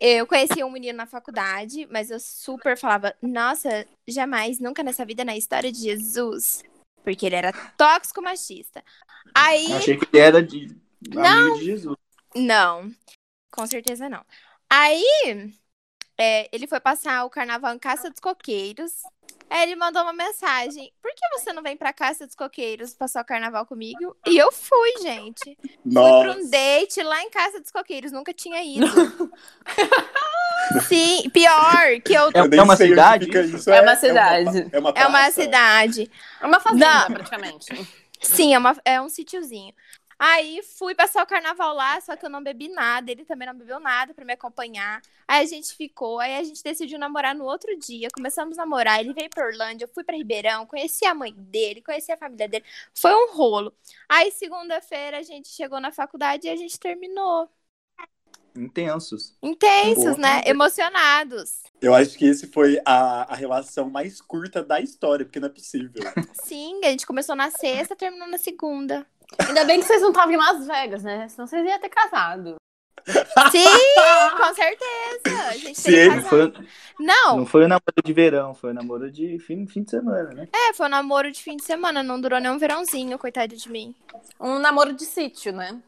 Eu 0.01 0.27
conheci 0.27 0.65
um 0.65 0.71
menino 0.71 0.99
na 0.99 1.07
faculdade, 1.07 1.87
mas 1.91 2.11
eu 2.11 2.19
super 2.19 2.77
falava, 2.77 3.15
nossa, 3.23 3.87
jamais, 4.07 4.59
nunca 4.59 4.83
nessa 4.83 5.07
vida, 5.07 5.25
na 5.25 5.37
história 5.37 5.71
de 5.71 5.79
Jesus. 5.79 6.65
Porque 7.05 7.25
ele 7.25 7.37
era 7.37 7.53
tóxico 7.77 8.21
machista. 8.21 8.85
Aí. 9.33 9.71
Eu 9.71 9.77
achei 9.77 9.97
que 9.97 10.09
ele 10.13 10.23
era 10.23 10.43
de 10.43 10.77
Não. 11.09 11.25
amigo 11.25 11.59
de 11.59 11.65
Jesus. 11.65 11.97
Não, 12.35 12.93
com 13.51 13.67
certeza 13.67 14.09
não. 14.09 14.25
Aí, 14.69 15.55
é, 16.19 16.49
ele 16.53 16.67
foi 16.67 16.81
passar 16.81 17.25
o 17.25 17.31
carnaval 17.31 17.75
em 17.75 17.79
Caça 17.79 18.11
dos 18.11 18.19
Coqueiros. 18.19 19.03
Aí 19.49 19.63
ele 19.63 19.77
mandou 19.77 20.03
uma 20.03 20.13
mensagem: 20.13 20.93
Por 21.01 21.11
que 21.15 21.39
você 21.39 21.53
não 21.53 21.63
vem 21.63 21.77
pra 21.77 21.93
Caça 21.93 22.27
dos 22.27 22.35
Coqueiros 22.35 22.95
passar 22.95 23.23
o 23.23 23.27
carnaval 23.27 23.65
comigo? 23.65 24.17
E 24.27 24.37
eu 24.37 24.51
fui, 24.53 24.93
gente. 25.01 25.57
Fui 25.63 25.93
pra 25.93 26.33
um 26.33 26.37
Nossa. 26.37 26.51
date 26.51 27.03
lá 27.03 27.23
em 27.23 27.31
Caça 27.31 27.61
dos 27.61 27.71
Coqueiros, 27.71 28.13
nunca 28.13 28.35
tinha 28.35 28.63
ido. 28.63 28.87
Sim, 30.89 31.29
pior 31.31 32.01
que 32.05 32.13
eu. 32.13 32.29
É- 32.29 32.41
Eu 32.41 32.59
é 32.59 32.63
uma 32.63 32.77
cidade 32.77 33.29
isso? 33.31 33.57
isso. 33.57 33.71
É 33.71 33.81
uma 33.83 33.97
cidade. 33.97 34.69
É 34.73 34.79
uma, 34.79 34.91
É 34.91 35.07
uma 35.07 35.19
praça? 35.19 35.43
cidade. 35.43 36.11
É 36.41 36.47
uma 36.47 36.61
fazenda, 36.61 37.09
Não. 37.09 37.15
praticamente. 37.15 37.89
Sim, 38.21 38.55
é, 38.55 38.59
uma, 38.59 38.77
é 38.85 39.01
um 39.01 39.09
sítiozinho. 39.09 39.73
Aí 40.19 40.63
fui 40.63 40.95
passar 40.95 41.23
o 41.23 41.27
carnaval 41.27 41.75
lá, 41.75 42.01
só 42.01 42.17
que 42.17 42.25
eu 42.25 42.31
não 42.31 42.43
bebi 42.43 42.69
nada, 42.69 43.11
ele 43.11 43.25
também 43.25 43.47
não 43.47 43.55
bebeu 43.55 43.79
nada 43.79 44.15
pra 44.15 44.25
me 44.25 44.33
acompanhar. 44.33 45.03
Aí 45.29 45.45
a 45.45 45.47
gente 45.47 45.75
ficou, 45.75 46.19
aí 46.19 46.37
a 46.37 46.45
gente 46.45 46.63
decidiu 46.63 46.99
namorar 46.99 47.35
no 47.35 47.45
outro 47.45 47.77
dia. 47.79 48.09
Começamos 48.15 48.59
a 48.59 48.63
namorar, 48.63 49.01
ele 49.01 49.13
veio 49.13 49.29
pra 49.29 49.47
Orlândia, 49.47 49.85
eu 49.85 49.91
fui 49.93 50.05
pra 50.05 50.17
Ribeirão, 50.17 50.65
conheci 50.65 51.05
a 51.05 51.15
mãe 51.15 51.35
dele, 51.37 51.83
conheci 51.83 52.11
a 52.11 52.17
família 52.17 52.49
dele. 52.49 52.65
Foi 52.95 53.13
um 53.13 53.35
rolo. 53.35 53.75
Aí 54.09 54.31
segunda-feira 54.31 55.19
a 55.19 55.23
gente 55.23 55.49
chegou 55.49 55.81
na 55.81 55.93
faculdade 55.93 56.47
e 56.47 56.51
a 56.51 56.57
gente 56.57 56.81
terminou. 56.81 57.51
Intensos. 58.57 59.37
Intensos, 59.43 60.15
Pô. 60.15 60.21
né? 60.21 60.43
Emocionados. 60.47 61.63
Eu 61.81 61.95
acho 61.95 62.17
que 62.17 62.25
esse 62.25 62.47
foi 62.47 62.81
a, 62.87 63.31
a 63.31 63.37
relação 63.37 63.91
mais 63.91 64.21
curta 64.21 64.65
da 64.65 64.81
história, 64.81 65.27
porque 65.27 65.39
não 65.39 65.49
é 65.49 65.53
possível. 65.53 66.03
Sim, 66.33 66.81
a 66.85 66.89
gente 66.89 67.07
começou 67.07 67.37
na 67.37 67.51
sexta, 67.51 67.95
terminou 67.95 68.27
na 68.29 68.39
segunda. 68.39 69.07
Ainda 69.47 69.65
bem 69.65 69.81
que 69.81 69.87
vocês 69.87 70.01
não 70.03 70.11
estavam 70.11 70.33
em 70.33 70.37
Las 70.37 70.67
Vegas, 70.67 71.03
né? 71.03 71.29
Senão 71.29 71.47
vocês 71.47 71.67
iam 71.67 71.79
ter 71.79 71.89
casado. 71.89 72.57
Sim, 73.07 73.65
com 74.37 74.55
certeza. 74.55 75.49
A 75.49 75.57
gente 75.57 75.79
Se 75.79 75.85
teria 75.85 76.05
ele 76.05 76.23
casado. 76.23 76.29
Foi, 76.29 76.67
Não, 76.99 77.37
não 77.39 77.47
foi 77.47 77.65
o 77.65 77.69
namoro 77.69 78.03
de 78.05 78.13
verão, 78.13 78.55
foi 78.55 78.71
o 78.71 78.75
namoro 78.75 79.11
de 79.11 79.39
fim, 79.39 79.67
fim 79.67 79.83
de 79.83 79.91
semana, 79.91 80.31
né? 80.33 80.49
É, 80.53 80.73
foi 80.73 80.87
um 80.87 80.91
namoro 80.91 81.31
de 81.31 81.41
fim 81.41 81.57
de 81.57 81.65
semana, 81.65 82.03
não 82.03 82.21
durou 82.21 82.41
nem 82.41 82.51
um 82.51 82.59
verãozinho, 82.59 83.19
coitado 83.19 83.55
de 83.55 83.71
mim. 83.71 83.95
Um 84.41 84.59
namoro 84.59 84.93
de 84.93 85.05
sítio, 85.05 85.53
né? 85.53 85.81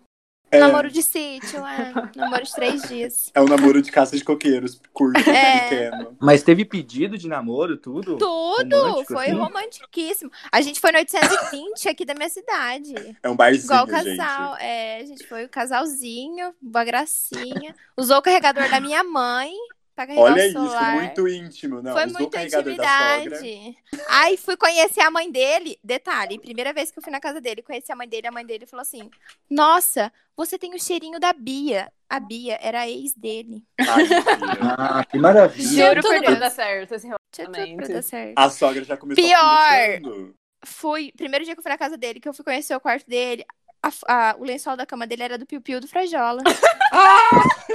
É, 0.50 0.58
Namoro 0.60 0.90
de 0.90 1.02
sítio, 1.02 1.64
é. 1.66 1.92
namoro 2.16 2.42
de 2.42 2.52
três 2.52 2.82
dias. 2.82 3.30
é 3.34 3.40
um 3.40 3.44
namoro 3.44 3.82
de 3.82 3.92
caça 3.92 4.16
de 4.16 4.24
coqueiros, 4.24 4.80
curto, 4.94 5.18
É. 5.28 5.60
pequeno. 5.68 6.16
Mas 6.18 6.42
teve 6.42 6.64
pedido 6.64 7.18
de 7.18 7.28
namoro, 7.28 7.76
tudo? 7.76 8.16
Tudo! 8.16 8.76
Romântico, 8.76 9.12
foi 9.12 9.26
assim? 9.26 9.34
romantiquíssimo. 9.34 10.30
A 10.50 10.60
gente 10.62 10.80
foi 10.80 10.90
no 10.92 10.98
820 10.98 11.88
aqui 11.88 12.04
da 12.04 12.14
minha 12.14 12.28
cidade. 12.30 12.94
É 13.22 13.28
um 13.28 13.36
barzinho, 13.36 13.64
Igual 13.66 13.84
o 13.86 13.90
gente. 14.04 14.16
casal. 14.16 14.56
É, 14.56 15.00
a 15.00 15.04
gente 15.04 15.26
foi 15.26 15.44
o 15.44 15.48
casalzinho, 15.48 16.54
uma 16.62 16.84
gracinha. 16.84 17.74
Usou 17.96 18.16
o 18.18 18.22
carregador 18.22 18.70
da 18.70 18.80
minha 18.80 19.04
mãe 19.04 19.52
pra 19.98 20.06
carregar 20.06 20.22
Olha 20.22 20.34
o 20.34 20.38
isso, 20.46 20.52
celular. 20.52 20.94
muito 20.96 21.28
íntimo. 21.28 21.82
Não, 21.82 21.92
Foi 21.92 22.06
muita 22.06 22.42
intimidade. 22.44 23.76
Aí 24.08 24.36
fui 24.36 24.56
conhecer 24.56 25.00
a 25.00 25.10
mãe 25.10 25.30
dele. 25.30 25.78
Detalhe, 25.82 26.38
primeira 26.38 26.72
vez 26.72 26.90
que 26.90 26.98
eu 26.98 27.02
fui 27.02 27.10
na 27.12 27.20
casa 27.20 27.40
dele, 27.40 27.62
conheci 27.62 27.90
a 27.90 27.96
mãe 27.96 28.08
dele, 28.08 28.26
a 28.28 28.32
mãe 28.32 28.46
dele 28.46 28.66
falou 28.66 28.82
assim: 28.82 29.10
Nossa, 29.50 30.12
você 30.36 30.56
tem 30.58 30.74
o 30.74 30.80
cheirinho 30.80 31.18
da 31.18 31.32
Bia. 31.32 31.92
A 32.08 32.20
Bia 32.20 32.58
era 32.62 32.80
a 32.82 32.88
ex 32.88 33.12
dele. 33.14 33.62
Ah, 33.80 35.04
que 35.04 35.18
maravilha. 35.18 35.88
Juro 35.88 36.00
tudo 36.00 36.12
por 36.14 36.18
pra 36.20 36.28
Deus. 36.28 36.38
dar 36.40 36.50
certo 36.50 36.94
esse 36.94 37.06
Tinha 37.06 37.16
tudo 37.46 37.52
pra 37.52 37.64
relacionamento. 37.64 37.92
dar 37.92 38.02
certo. 38.02 38.34
A 38.38 38.50
sogra 38.50 38.84
já 38.84 38.96
começou 38.96 39.22
Pior. 39.24 40.32
Fui, 40.64 41.12
primeiro 41.16 41.44
dia 41.44 41.54
que 41.54 41.58
eu 41.60 41.62
fui 41.62 41.70
na 41.72 41.78
casa 41.78 41.96
dele, 41.96 42.18
que 42.20 42.28
eu 42.28 42.32
fui 42.34 42.44
conhecer 42.44 42.74
o 42.74 42.80
quarto 42.80 43.06
dele, 43.06 43.44
a- 43.82 43.90
a- 44.30 44.36
o 44.38 44.44
lençol 44.44 44.76
da 44.76 44.84
cama 44.86 45.06
dele 45.06 45.22
era 45.22 45.38
do 45.38 45.46
Piu 45.46 45.60
Piu 45.60 45.80
do 45.80 45.86
Frajola. 45.88 46.42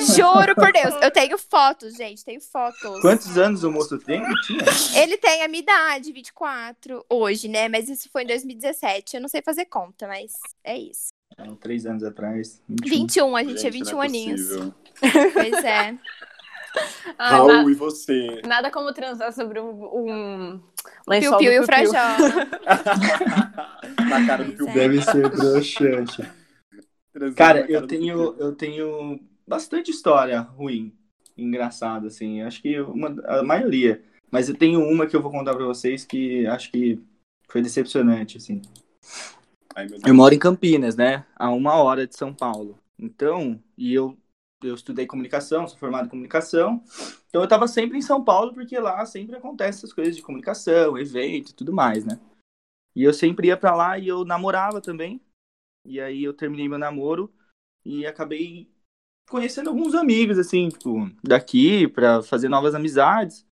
Juro 0.02 0.56
por 0.56 0.72
Deus, 0.72 0.96
eu 1.02 1.12
tenho 1.12 1.38
fotos, 1.38 1.96
gente, 1.96 2.24
tenho 2.26 2.42
fotos. 2.42 3.00
Quantos 3.02 3.38
anos 3.38 3.64
o 3.64 3.72
moço 3.72 3.98
tem? 4.00 4.24
Ele 4.96 5.18
tem 5.18 5.44
a 5.44 5.48
minha 5.48 5.62
idade, 5.62 6.12
24, 6.12 7.06
hoje, 7.10 7.48
né? 7.48 7.70
Mas 7.70 7.90
isso 7.90 8.10
foi 8.12 8.24
em 8.24 8.28
2017. 8.28 9.16
Eu 9.16 9.22
não 9.22 9.30
sei 9.30 9.42
fazer 9.42 9.66
conta, 9.66 10.08
mas 10.08 10.32
é 10.64 10.78
isso. 10.78 11.10
Não, 11.38 11.56
três 11.56 11.86
anos 11.86 12.04
atrás. 12.04 12.62
21, 12.70 13.36
a 13.36 13.44
gente 13.44 13.60
tinha 13.60 13.72
21 13.72 13.92
não 13.96 14.04
é 14.04 14.06
aninhos. 14.08 14.42
Pois 15.34 15.64
é. 15.64 15.98
Ah, 17.20 17.30
Raul, 17.38 17.48
na- 17.54 17.70
e 17.72 17.74
você? 17.76 18.42
nada 18.48 18.72
como 18.72 18.92
transar 18.94 19.32
sobre 19.32 19.60
um, 19.60 19.70
um 19.96 20.62
lençol 21.08 21.38
Piu 21.38 21.50
Piu 21.50 21.54
e 21.54 21.60
o 21.60 21.66
Frajola. 21.66 22.18
Na 24.10 24.26
cara 24.26 24.44
do 24.44 24.54
Piu 24.54 24.68
é. 24.68 24.74
Deve 24.74 25.02
ser 25.04 25.30
broxante. 25.30 26.24
Cara, 27.36 27.66
eu 27.70 27.86
tenho, 27.86 28.36
eu 28.40 28.56
tenho 28.56 29.20
bastante 29.48 29.92
história 29.92 30.40
ruim, 30.40 30.94
engraçada, 31.38 32.08
assim. 32.08 32.42
Acho 32.42 32.62
que 32.62 32.80
uma, 32.82 33.16
a 33.26 33.44
maioria. 33.44 34.04
Mas 34.32 34.50
eu 34.50 34.56
tenho 34.56 34.82
uma 34.82 35.06
que 35.06 35.16
eu 35.16 35.22
vou 35.22 35.32
contar 35.32 35.56
pra 35.56 35.66
vocês 35.66 36.06
que 36.06 36.46
acho 36.48 36.72
que 36.72 37.00
foi 37.48 37.62
decepcionante, 37.62 38.38
assim. 38.38 38.62
Ai, 39.76 39.88
Eu 40.06 40.14
moro 40.14 40.34
em 40.34 40.40
Campinas, 40.40 40.96
né? 40.96 41.26
A 41.36 41.50
uma 41.50 41.76
hora 41.76 42.08
de 42.08 42.16
São 42.16 42.34
Paulo. 42.34 42.80
Então, 42.98 43.62
e 43.78 43.94
eu, 43.94 44.18
eu 44.64 44.76
estudei 44.76 45.06
comunicação, 45.06 45.68
sou 45.68 45.78
formado 45.78 46.06
em 46.06 46.10
comunicação. 46.10 46.84
Então 47.28 47.42
eu 47.42 47.48
tava 47.48 47.68
sempre 47.68 47.98
em 47.98 48.02
São 48.02 48.24
Paulo, 48.24 48.54
porque 48.54 48.80
lá 48.80 49.06
sempre 49.06 49.36
acontecem 49.36 49.80
essas 49.80 49.94
coisas 49.94 50.16
de 50.16 50.22
comunicação, 50.22 50.98
evento 50.98 51.50
e 51.50 51.54
tudo 51.54 51.74
mais, 51.74 52.06
né? 52.06 52.20
E 52.96 53.04
eu 53.04 53.14
sempre 53.14 53.48
ia 53.48 53.58
pra 53.58 53.76
lá 53.76 53.98
e 53.98 54.08
eu 54.08 54.24
namorava 54.24 54.80
também. 54.80 55.20
E 55.86 56.00
aí 56.00 56.24
eu 56.24 56.34
terminei 56.34 56.70
meu 56.70 56.78
namoro 56.78 57.34
e 57.84 58.06
acabei 58.06 58.73
conhecendo 59.30 59.70
alguns 59.70 59.96
amigos, 59.96 60.38
assim, 60.38 60.70
tipo, 60.70 61.10
daqui, 61.24 61.88
pra 61.88 62.22
fazer 62.22 62.50
novas 62.50 62.76
amizades. 62.76 63.46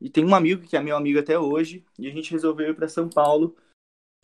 E 0.00 0.08
tem 0.08 0.24
um 0.24 0.34
amigo 0.34 0.62
que 0.62 0.76
é 0.76 0.80
meu 0.80 0.96
amigo 0.96 1.18
até 1.18 1.38
hoje, 1.38 1.84
e 1.98 2.08
a 2.08 2.10
gente 2.10 2.30
resolveu 2.30 2.70
ir 2.70 2.74
pra 2.74 2.88
São 2.88 3.08
Paulo, 3.08 3.54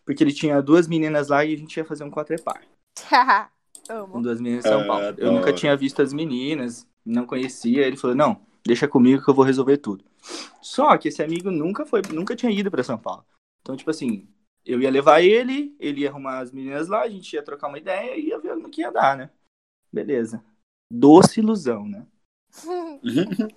porque 0.05 0.25
ele 0.25 0.33
tinha 0.33 0.63
duas 0.63 0.89
meninas 0.89 1.29
lá 1.29 1.45
e 1.45 1.55
a 1.55 1.59
gente 1.59 1.77
ia 1.77 1.85
fazer 1.85 2.05
um 2.05 2.11
quatrepar 2.11 2.63
com 4.11 4.23
duas 4.23 4.41
meninas 4.41 4.65
em 4.65 4.69
São 4.69 4.81
Ah, 4.83 4.87
Paulo. 4.87 5.15
Eu 5.19 5.33
nunca 5.33 5.53
tinha 5.53 5.77
visto 5.77 6.01
as 6.01 6.13
meninas, 6.13 6.87
não 7.05 7.27
conhecia. 7.27 7.87
Ele 7.87 7.97
falou: 7.97 8.17
não, 8.17 8.41
deixa 8.65 8.89
comigo 8.89 9.23
que 9.23 9.29
eu 9.29 9.35
vou 9.35 9.45
resolver 9.45 9.77
tudo. 9.79 10.05
Só 10.63 10.97
que 10.97 11.09
esse 11.09 11.23
amigo 11.23 11.51
nunca 11.51 11.85
foi, 11.85 12.03
nunca 12.13 12.35
tinha 12.35 12.51
ido 12.51 12.71
pra 12.71 12.83
São 12.83 12.99
Paulo. 12.99 13.25
Então, 13.61 13.77
tipo 13.77 13.91
assim, 13.91 14.27
eu 14.65 14.81
ia 14.81 14.91
levar 14.91 15.23
ele, 15.23 15.77
ele 15.79 16.01
ia 16.01 16.11
arrumar 16.11 16.41
as 16.41 16.51
meninas 16.51 16.89
lá, 16.89 17.03
a 17.03 17.09
gente 17.09 17.33
ia 17.33 17.43
trocar 17.43 17.69
uma 17.69 17.79
ideia 17.79 18.17
e 18.17 18.29
ia 18.29 18.39
ver 18.39 18.57
no 18.57 18.71
que 18.71 18.81
ia 18.81 18.91
dar, 18.91 19.17
né? 19.17 19.31
Beleza. 19.93 20.43
Doce 20.91 21.41
ilusão, 21.41 21.87
né? 21.87 22.07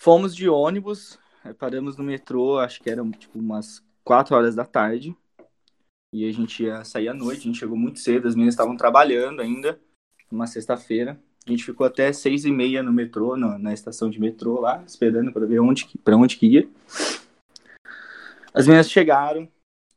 Fomos 0.00 0.36
de 0.36 0.48
ônibus, 0.48 1.18
paramos 1.58 1.96
no 1.96 2.04
metrô, 2.04 2.58
acho 2.58 2.82
que 2.82 2.90
eram 2.90 3.10
tipo 3.10 3.38
umas 3.38 3.82
4 4.04 4.36
horas 4.36 4.54
da 4.54 4.64
tarde. 4.64 5.16
E 6.12 6.28
a 6.28 6.32
gente 6.32 6.62
ia 6.62 6.84
sair 6.84 7.08
à 7.08 7.14
noite, 7.14 7.40
a 7.40 7.44
gente 7.44 7.58
chegou 7.58 7.76
muito 7.76 7.98
cedo, 7.98 8.28
as 8.28 8.34
meninas 8.34 8.54
estavam 8.54 8.76
trabalhando 8.76 9.40
ainda, 9.42 9.80
uma 10.30 10.46
sexta-feira. 10.46 11.20
A 11.46 11.50
gente 11.50 11.64
ficou 11.64 11.86
até 11.86 12.12
seis 12.12 12.44
e 12.44 12.50
meia 12.50 12.82
no 12.82 12.92
metrô, 12.92 13.36
no- 13.36 13.58
na 13.58 13.72
estação 13.72 14.10
de 14.10 14.20
metrô 14.20 14.60
lá, 14.60 14.82
esperando 14.86 15.32
para 15.32 15.46
ver 15.46 15.60
onde, 15.60 15.86
que- 15.86 15.98
pra 15.98 16.16
onde 16.16 16.36
que 16.36 16.46
ia. 16.46 16.68
As 18.52 18.66
meninas 18.66 18.90
chegaram, 18.90 19.48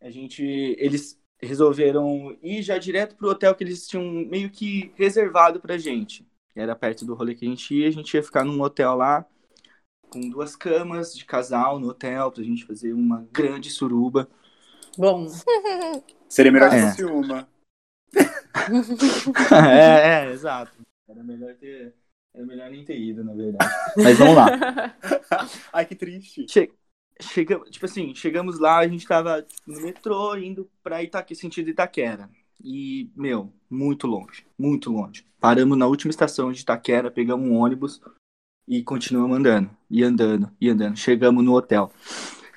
a 0.02 0.10
gente, 0.10 0.44
eles 0.44 1.20
resolveram 1.42 2.38
ir 2.44 2.62
já 2.62 2.78
direto 2.78 3.16
pro 3.16 3.30
hotel 3.30 3.56
que 3.56 3.64
eles 3.64 3.88
tinham 3.88 4.04
meio 4.28 4.50
que 4.50 4.92
reservado 4.96 5.60
pra 5.60 5.78
gente. 5.78 6.28
Era 6.56 6.76
perto 6.76 7.06
do 7.06 7.16
rolê 7.16 7.36
que 7.36 7.46
a 7.46 7.50
gente 7.50 7.74
ia, 7.76 7.88
a 7.88 7.92
gente 7.92 8.14
ia 8.14 8.24
ficar 8.24 8.44
num 8.44 8.62
hotel 8.62 8.96
lá, 8.96 9.26
com 10.10 10.30
duas 10.30 10.56
camas 10.56 11.14
de 11.16 11.26
casal 11.26 11.80
no 11.80 11.90
hotel, 11.90 12.32
pra 12.32 12.44
gente 12.44 12.66
fazer 12.66 12.94
uma 12.94 13.28
grande 13.32 13.70
suruba. 13.70 14.30
Bom, 14.98 15.28
Seria 16.28 16.52
melhor 16.52 16.74
É. 16.74 16.92
se 16.92 17.04
fosse 17.04 17.06
uma. 17.06 17.48
é, 19.52 20.26
é, 20.28 20.32
exato. 20.32 20.78
Era 21.08 21.24
melhor 21.24 21.56
ter. 21.56 21.94
Era 22.34 22.46
melhor 22.46 22.70
nem 22.70 22.86
ter 22.86 23.00
ido, 23.00 23.24
na 23.24 23.34
verdade. 23.34 23.72
Mas 23.98 24.18
vamos 24.18 24.36
lá. 24.36 24.96
Ai, 25.74 25.86
que 25.86 25.96
triste. 25.96 26.46
Che 26.48 26.72
chegamos, 27.22 27.70
tipo 27.70 27.86
assim, 27.86 28.16
chegamos 28.16 28.60
lá, 28.60 28.78
a 28.80 28.88
gente 28.88 29.06
tava 29.08 29.46
no 29.68 29.82
metrô 29.82 30.36
indo 30.38 30.70
pra 30.82 31.04
Itaque, 31.04 31.36
sentido 31.36 31.70
Itaquera. 31.70 32.30
E, 32.64 33.10
meu, 33.16 33.52
muito 33.70 34.08
longe, 34.08 34.46
muito 34.58 34.92
longe. 34.92 35.26
Paramos 35.40 35.78
na 35.78 35.88
última 35.88 36.10
estação 36.10 36.52
de 36.52 36.62
Itaquera, 36.62 37.10
pegamos 37.10 37.48
um 37.48 37.56
ônibus 37.56 38.02
e 38.68 38.84
continuamos 38.84 39.38
andando, 39.38 39.70
e 39.90 40.04
andando, 40.04 40.52
e 40.60 40.70
andando. 40.70 40.98
Chegamos 40.98 41.44
no 41.44 41.54
hotel. 41.54 41.92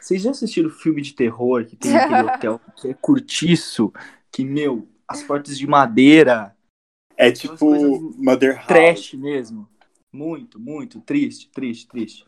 Vocês 0.01 0.23
já 0.23 0.33
assistiram 0.33 0.69
filme 0.69 1.01
de 1.01 1.15
terror 1.15 1.65
que 1.65 1.77
tem 1.77 1.97
aquele 1.97 2.23
hotel 2.31 2.61
que 2.77 2.89
é 2.89 2.95
curtiço, 2.95 3.93
que, 4.31 4.45
meu, 4.45 4.89
as 5.07 5.23
portas 5.23 5.57
de 5.57 5.67
madeira, 5.67 6.57
É 7.17 7.31
tipo 7.31 8.13
Mother 8.19 8.57
House. 8.57 8.67
trash 8.67 9.15
mesmo. 9.15 9.69
Muito, 10.13 10.59
muito, 10.59 11.01
triste, 11.01 11.49
triste, 11.51 11.87
triste. 11.89 12.27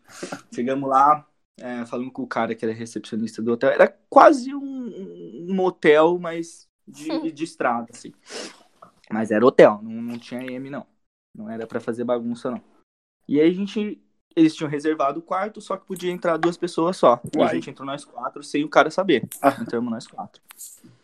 Chegamos 0.54 0.88
lá, 0.88 1.26
é, 1.58 1.84
falando 1.84 2.10
com 2.10 2.22
o 2.22 2.26
cara 2.26 2.54
que 2.54 2.64
era 2.64 2.72
recepcionista 2.72 3.42
do 3.42 3.52
hotel. 3.52 3.70
Era 3.70 3.88
quase 4.08 4.54
um, 4.54 5.46
um 5.48 5.54
motel, 5.54 6.18
mas 6.18 6.66
de, 6.86 7.32
de 7.32 7.44
estrada, 7.44 7.88
assim. 7.92 8.12
Mas 9.10 9.30
era 9.30 9.46
hotel, 9.46 9.80
não, 9.82 10.02
não 10.02 10.18
tinha 10.18 10.42
M, 10.42 10.70
não. 10.70 10.86
Não 11.34 11.50
era 11.50 11.66
pra 11.66 11.80
fazer 11.80 12.04
bagunça, 12.04 12.50
não. 12.50 12.62
E 13.28 13.40
aí 13.40 13.50
a 13.50 13.54
gente. 13.54 14.00
Eles 14.36 14.54
tinham 14.54 14.68
reservado 14.68 15.20
o 15.20 15.22
quarto, 15.22 15.60
só 15.60 15.76
que 15.76 15.86
podia 15.86 16.10
entrar 16.10 16.36
duas 16.36 16.56
pessoas 16.56 16.96
só. 16.96 17.20
E 17.36 17.40
a 17.40 17.54
gente 17.54 17.70
entrou 17.70 17.86
nós 17.86 18.04
quatro 18.04 18.42
sem 18.42 18.64
o 18.64 18.68
cara 18.68 18.90
saber. 18.90 19.28
Ah. 19.40 19.56
Entramos 19.60 19.90
nós 19.92 20.06
quatro. 20.08 20.42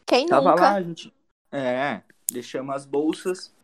Quem 0.05 0.27
Tava 0.27 0.51
nunca? 0.51 0.63
lá, 0.63 0.75
a 0.75 0.83
gente. 0.83 1.15
É, 1.53 2.03
deixamos 2.33 2.75
as 2.75 2.85
bolsas. 2.85 3.55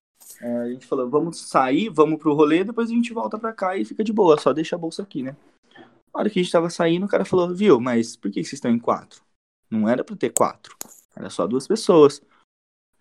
é, 0.40 0.56
a 0.58 0.68
gente 0.68 0.86
falou, 0.86 1.08
vamos 1.10 1.40
sair, 1.48 1.88
vamos 1.88 2.18
pro 2.18 2.34
rolê, 2.34 2.62
depois 2.62 2.90
a 2.90 2.92
gente 2.92 3.12
volta 3.12 3.38
pra 3.38 3.52
cá 3.52 3.76
e 3.76 3.84
fica 3.84 4.04
de 4.04 4.12
boa, 4.12 4.38
só 4.38 4.52
deixa 4.52 4.76
a 4.76 4.78
bolsa 4.78 5.02
aqui, 5.02 5.22
né? 5.22 5.36
Na 5.76 6.20
hora 6.20 6.30
que 6.30 6.38
a 6.38 6.42
gente 6.42 6.52
tava 6.52 6.70
saindo, 6.70 7.06
o 7.06 7.08
cara 7.08 7.24
falou, 7.24 7.52
viu, 7.54 7.80
mas 7.80 8.16
por 8.16 8.30
que 8.30 8.42
vocês 8.42 8.54
estão 8.54 8.70
em 8.70 8.78
quatro? 8.78 9.20
Não 9.70 9.88
era 9.88 10.02
pra 10.04 10.16
ter 10.16 10.30
quatro, 10.30 10.76
era 11.16 11.30
só 11.30 11.46
duas 11.46 11.66
pessoas. 11.66 12.20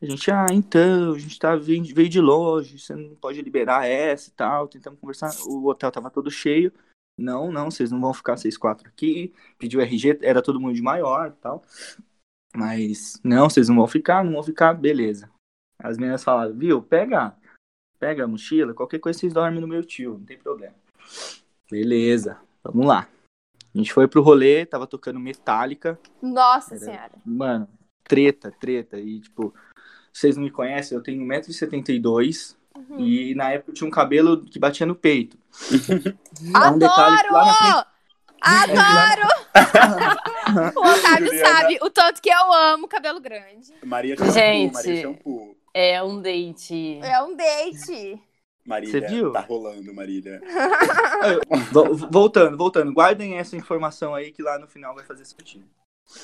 A 0.01 0.05
gente, 0.05 0.29
ah, 0.29 0.47
então, 0.51 1.13
a 1.13 1.19
gente 1.19 1.39
tá, 1.39 1.55
veio, 1.55 1.83
veio 1.93 2.09
de 2.09 2.19
longe, 2.19 2.77
você 2.79 2.95
não 2.95 3.15
pode 3.15 3.41
liberar 3.41 3.85
essa 3.85 4.29
e 4.29 4.33
tal, 4.33 4.67
tentamos 4.67 4.99
conversar, 4.99 5.31
o 5.47 5.67
hotel 5.67 5.91
tava 5.91 6.09
todo 6.11 6.29
cheio. 6.29 6.71
Não, 7.17 7.49
não, 7.51 7.71
vocês 7.71 7.91
não 7.91 8.01
vão 8.01 8.13
ficar 8.13 8.35
vocês 8.37 8.57
quatro 8.57 8.89
aqui. 8.89 9.33
Pediu 9.57 9.79
RG, 9.79 10.19
era 10.21 10.41
todo 10.41 10.59
mundo 10.59 10.75
de 10.75 10.81
maior 10.81 11.29
e 11.29 11.41
tal. 11.41 11.63
Mas, 12.53 13.19
não, 13.23 13.49
vocês 13.49 13.69
não 13.69 13.75
vão 13.77 13.87
ficar, 13.87 14.23
não 14.23 14.33
vão 14.33 14.43
ficar, 14.43 14.73
beleza. 14.73 15.29
As 15.79 15.97
meninas 15.97 16.23
falaram, 16.23 16.53
viu, 16.53 16.81
pega, 16.81 17.35
pega 17.99 18.25
a 18.25 18.27
mochila, 18.27 18.73
qualquer 18.73 18.99
coisa 18.99 19.19
vocês 19.19 19.33
dormem 19.33 19.61
no 19.61 19.67
meu 19.67 19.83
tio, 19.83 20.17
não 20.17 20.25
tem 20.25 20.37
problema. 20.37 20.75
Beleza, 21.69 22.39
vamos 22.63 22.85
lá. 22.85 23.07
A 23.73 23.77
gente 23.77 23.93
foi 23.93 24.07
pro 24.07 24.21
rolê, 24.21 24.65
tava 24.65 24.87
tocando 24.87 25.19
Metallica, 25.19 25.99
Nossa 26.21 26.75
Era- 26.75 26.83
senhora. 26.85 27.11
mano, 27.25 27.67
treta, 28.07 28.51
treta. 28.59 28.97
E, 28.99 29.19
tipo, 29.19 29.53
vocês 30.13 30.35
não 30.37 30.43
me 30.43 30.51
conhecem, 30.51 30.97
eu 30.97 31.03
tenho 31.03 31.23
1,72m 31.25 32.55
Uhum. 32.89 32.99
e 32.99 33.33
na 33.35 33.51
época 33.51 33.71
eu 33.71 33.73
tinha 33.73 33.87
um 33.87 33.91
cabelo 33.91 34.43
que 34.43 34.59
batia 34.59 34.85
no 34.85 34.95
peito. 34.95 35.37
Um 36.41 36.77
que 36.77 36.85
Adoro! 36.85 37.85
Adoro! 38.41 39.27
o 40.75 40.79
Otávio 40.81 41.27
Juliana. 41.27 41.47
sabe 41.49 41.79
o 41.81 41.89
tanto 41.89 42.21
que 42.21 42.29
eu 42.29 42.53
amo 42.53 42.87
cabelo 42.87 43.19
grande. 43.21 43.73
Maria 43.83 44.15
Shampoo, 44.17 44.33
Gente. 44.33 44.73
Maria 44.73 45.01
Shampoo. 45.01 45.57
É 45.73 46.03
um 46.03 46.21
date. 46.21 46.99
É 47.01 47.21
um 47.23 47.35
date. 47.35 48.21
Marília, 48.65 48.91
Você 49.01 49.07
viu? 49.07 49.31
tá 49.31 49.41
rolando, 49.41 49.93
Marília. 49.93 50.41
Vo- 51.71 51.93
Voltando, 52.11 52.57
voltando, 52.57 52.93
guardem 52.93 53.37
essa 53.37 53.55
informação 53.55 54.13
aí 54.13 54.31
que 54.31 54.41
lá 54.43 54.57
no 54.59 54.67
final 54.67 54.93
vai 54.95 55.03
fazer 55.05 55.23
sentido. 55.25 55.65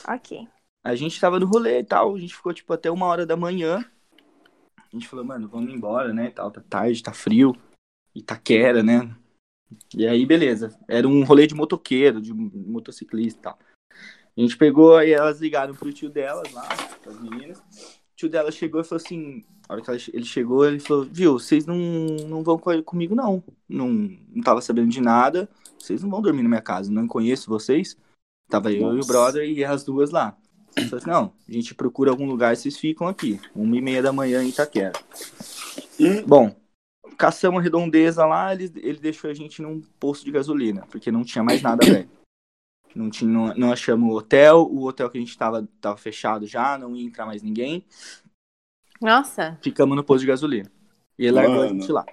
Ok. 0.08 0.48
A 0.84 0.96
gente 0.96 1.20
tava 1.20 1.40
no 1.40 1.46
rolê 1.46 1.80
e 1.80 1.84
tal, 1.84 2.16
a 2.16 2.20
gente 2.20 2.36
ficou 2.36 2.54
tipo 2.54 2.74
até 2.74 2.90
uma 2.90 3.06
hora 3.06 3.26
da 3.26 3.36
manhã. 3.38 3.86
A 4.78 4.90
gente 4.92 5.08
falou, 5.08 5.24
mano, 5.24 5.48
vamos 5.48 5.74
embora, 5.74 6.12
né? 6.14 6.26
e 6.28 6.32
Tal, 6.32 6.52
tá 6.52 6.62
tarde, 6.68 7.04
tá 7.04 7.14
frio. 7.14 7.56
Itaquera, 8.16 8.84
né? 8.84 9.16
E 9.96 10.06
aí, 10.06 10.26
beleza. 10.26 10.78
Era 10.88 11.08
um 11.08 11.24
rolê 11.24 11.48
de 11.48 11.56
motoqueiro, 11.56 12.20
de 12.20 12.34
motociclista 12.34 13.40
e 13.40 13.44
tal. 13.44 13.60
A 14.38 14.42
gente 14.42 14.58
pegou, 14.58 14.98
aí 14.98 15.12
elas 15.12 15.40
ligaram 15.40 15.74
pro 15.76 15.94
tio 15.94 16.10
delas 16.10 16.52
lá, 16.52 16.68
as 17.06 17.22
meninas. 17.22 17.60
O 17.60 18.16
tio 18.16 18.30
dela 18.30 18.52
chegou 18.52 18.82
e 18.82 18.84
falou 18.84 19.02
assim: 19.02 19.44
a 19.70 19.74
hora 19.74 19.82
que 19.82 19.90
ela- 19.90 20.00
ele 20.14 20.26
chegou, 20.26 20.66
ele 20.66 20.80
falou, 20.80 21.06
viu, 21.06 21.34
vocês 21.40 21.66
não, 21.66 21.78
não 22.28 22.44
vão 22.44 22.58
co- 22.58 22.84
comigo, 22.84 23.16
não. 23.16 23.44
não. 23.70 23.90
Não 23.90 24.42
tava 24.44 24.62
sabendo 24.62 24.90
de 24.90 25.00
nada. 25.00 25.48
Vocês 25.80 26.02
não 26.04 26.10
vão 26.10 26.22
dormir 26.22 26.44
na 26.44 26.50
minha 26.50 26.62
casa, 26.62 26.92
não 26.92 27.08
conheço 27.08 27.50
vocês. 27.50 27.98
Tava 28.50 28.72
eu 28.74 28.82
e 28.82 28.84
o 28.84 28.96
Nossa. 28.98 29.08
brother 29.08 29.50
e 29.50 29.64
as 29.64 29.84
duas 29.84 30.12
lá. 30.12 30.38
Ele 30.76 30.88
falou 30.88 31.02
assim, 31.02 31.10
não, 31.10 31.34
a 31.48 31.52
gente 31.52 31.76
procura 31.76 32.12
algum 32.12 32.26
lugar 32.26 32.54
e 32.54 32.56
vocês 32.56 32.78
ficam 32.78 33.08
aqui. 33.08 33.40
Uma 33.56 33.76
e 33.76 33.82
meia 33.82 34.02
da 34.02 34.14
manhã 34.14 34.44
em 34.44 34.50
Itaquera. 34.50 34.94
Hum. 36.00 36.24
Bom, 36.26 36.56
caçamos 37.18 37.60
a 37.60 37.64
redondeza 37.64 38.26
lá, 38.26 38.54
ele, 38.54 38.72
ele 38.78 39.00
deixou 39.00 39.30
a 39.30 39.34
gente 39.34 39.62
num 39.62 39.82
posto 40.00 40.26
de 40.26 40.32
gasolina, 40.32 40.86
porque 40.90 41.12
não 41.12 41.24
tinha 41.24 41.44
mais 41.44 41.62
nada 41.62 41.86
velho. 41.86 42.10
Não, 42.96 43.10
tinha, 43.10 43.30
não, 43.30 43.54
não 43.56 43.72
achamos 43.72 44.12
o 44.12 44.18
hotel, 44.18 44.68
o 44.70 44.86
hotel 44.86 45.10
que 45.10 45.18
a 45.18 45.22
gente 45.22 45.38
tava, 45.38 45.68
tava 45.80 45.98
fechado 45.98 46.46
já, 46.46 46.78
não 46.78 46.96
ia 46.96 47.06
entrar 47.06 47.26
mais 47.26 47.42
ninguém. 47.42 47.86
Nossa. 49.02 49.58
Ficamos 49.62 49.96
no 49.96 50.04
posto 50.04 50.22
de 50.22 50.28
gasolina. 50.28 50.70
E 51.18 51.26
ele 51.26 51.32
largou 51.34 51.62
a 51.62 51.68
gente 51.68 51.92
lá. 51.92 52.06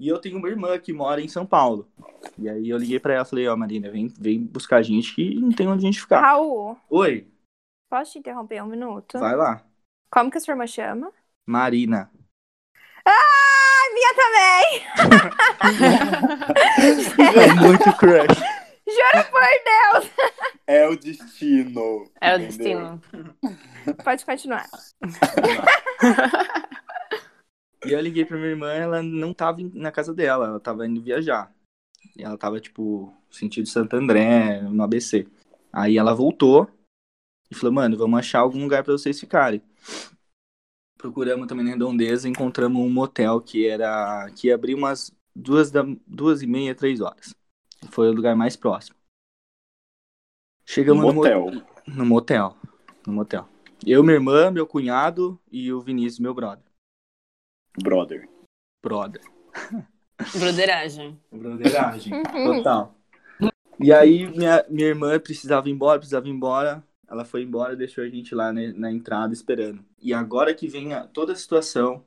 E 0.00 0.08
eu 0.08 0.18
tenho 0.18 0.36
uma 0.38 0.48
irmã 0.48 0.76
que 0.78 0.92
mora 0.92 1.20
em 1.20 1.28
São 1.28 1.46
Paulo. 1.46 1.88
E 2.36 2.48
aí 2.48 2.68
eu 2.68 2.76
liguei 2.76 2.98
pra 2.98 3.14
ela 3.14 3.22
e 3.22 3.28
falei, 3.28 3.46
ó, 3.46 3.56
Marina, 3.56 3.90
vem, 3.90 4.08
vem 4.18 4.40
buscar 4.40 4.78
a 4.78 4.82
gente 4.82 5.14
que 5.14 5.34
não 5.36 5.52
tem 5.52 5.68
onde 5.68 5.84
a 5.84 5.86
gente 5.86 6.00
ficar. 6.00 6.20
Raul, 6.20 6.76
Oi, 6.90 7.28
posso 7.92 8.12
te 8.12 8.20
interromper 8.20 8.62
um 8.62 8.66
minuto? 8.66 9.18
vai 9.18 9.36
lá. 9.36 9.62
Como 10.10 10.30
que 10.30 10.38
a 10.38 10.40
sua 10.40 10.52
irmã 10.52 10.66
chama? 10.66 11.12
Marina. 11.46 12.10
Ah, 13.04 13.90
minha 13.92 14.14
também! 14.14 14.82
É 17.36 17.52
muito 17.52 17.92
crush. 17.98 18.38
Juro 18.88 19.24
por 19.30 19.42
Deus! 20.00 20.10
É 20.66 20.88
o 20.88 20.96
destino. 20.96 22.10
É 22.18 22.34
o 22.34 22.40
entendeu? 22.40 22.98
destino. 22.98 23.36
Pode 24.02 24.24
continuar. 24.24 24.70
E 27.84 27.92
eu 27.92 28.00
liguei 28.00 28.24
pra 28.24 28.38
minha 28.38 28.50
irmã, 28.50 28.72
ela 28.72 29.02
não 29.02 29.34
tava 29.34 29.58
na 29.74 29.92
casa 29.92 30.14
dela, 30.14 30.46
ela 30.46 30.60
tava 30.60 30.86
indo 30.86 31.02
viajar. 31.02 31.52
E 32.16 32.22
ela 32.22 32.38
tava, 32.38 32.58
tipo, 32.58 33.12
sentido 33.30 33.68
Santo 33.68 33.96
André, 33.96 34.62
no 34.62 34.82
ABC. 34.82 35.26
Aí 35.70 35.98
ela 35.98 36.14
voltou 36.14 36.70
e 37.52 37.54
falou, 37.54 37.72
mano, 37.74 37.96
vamos 37.96 38.18
achar 38.18 38.40
algum 38.40 38.62
lugar 38.62 38.82
pra 38.82 38.92
vocês 38.92 39.20
ficarem. 39.20 39.62
Procuramos 40.98 41.46
também 41.46 41.64
na 41.64 41.72
Redondeza, 41.72 42.28
encontramos 42.28 42.80
um 42.80 42.90
motel 42.90 43.40
que 43.40 43.66
era. 43.66 44.30
que 44.36 44.46
ia 44.48 44.54
abrir 44.54 44.74
umas 44.74 45.12
duas, 45.34 45.70
da, 45.70 45.82
duas 46.06 46.42
e 46.42 46.46
meia, 46.46 46.74
três 46.74 47.00
horas. 47.00 47.34
Foi 47.90 48.08
o 48.08 48.12
lugar 48.12 48.36
mais 48.36 48.56
próximo. 48.56 48.96
Chegamos 50.64 51.04
no 51.04 51.12
Motel. 51.12 51.50
mo- 51.50 51.62
no 51.88 52.06
motel. 52.06 52.56
No 53.06 53.12
motel. 53.12 53.48
Eu, 53.84 54.02
minha 54.04 54.14
irmã, 54.14 54.50
meu 54.50 54.64
cunhado 54.66 55.38
e 55.50 55.72
o 55.72 55.80
Vinícius, 55.80 56.20
meu 56.20 56.32
brother. 56.32 56.64
Brother. 57.82 58.28
Brother. 58.80 59.22
Broderagem. 60.38 61.20
Broderagem. 61.32 62.22
Total. 62.22 62.94
E 63.80 63.92
aí, 63.92 64.28
minha, 64.30 64.64
minha 64.68 64.86
irmã 64.88 65.18
precisava 65.18 65.68
ir 65.68 65.72
embora, 65.72 65.98
precisava 65.98 66.28
ir 66.28 66.30
embora. 66.30 66.82
Ela 67.12 67.26
foi 67.26 67.42
embora 67.42 67.76
deixou 67.76 68.02
a 68.02 68.08
gente 68.08 68.34
lá 68.34 68.50
né, 68.54 68.72
na 68.74 68.90
entrada 68.90 69.34
esperando. 69.34 69.84
E 70.00 70.14
agora 70.14 70.54
que 70.54 70.66
vem 70.66 70.94
a- 70.94 71.06
toda 71.06 71.34
a 71.34 71.36
situação, 71.36 72.02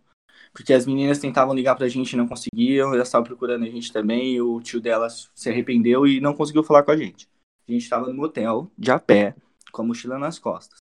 porque 0.51 0.73
as 0.73 0.87
meninas 0.87 1.19
tentavam 1.19 1.53
ligar 1.53 1.75
pra 1.75 1.87
gente 1.87 2.13
e 2.13 2.17
não 2.17 2.27
conseguiam, 2.27 2.91
elas 2.91 3.07
estavam 3.07 3.27
procurando 3.27 3.65
a 3.65 3.69
gente 3.69 3.93
também, 3.93 4.41
o 4.41 4.59
tio 4.59 4.81
delas 4.81 5.29
se 5.35 5.47
arrependeu 5.47 6.07
e 6.07 6.19
não 6.19 6.33
conseguiu 6.33 6.63
falar 6.63 6.81
com 6.81 6.89
a 6.89 6.97
gente. 6.97 7.29
A 7.69 7.71
gente 7.71 7.87
tava 7.87 8.07
no 8.07 8.15
motel, 8.15 8.71
de 8.75 8.89
a 8.89 8.97
pé, 8.97 9.35
com 9.71 9.83
a 9.83 9.85
mochila 9.85 10.17
nas 10.17 10.39
costas. 10.39 10.79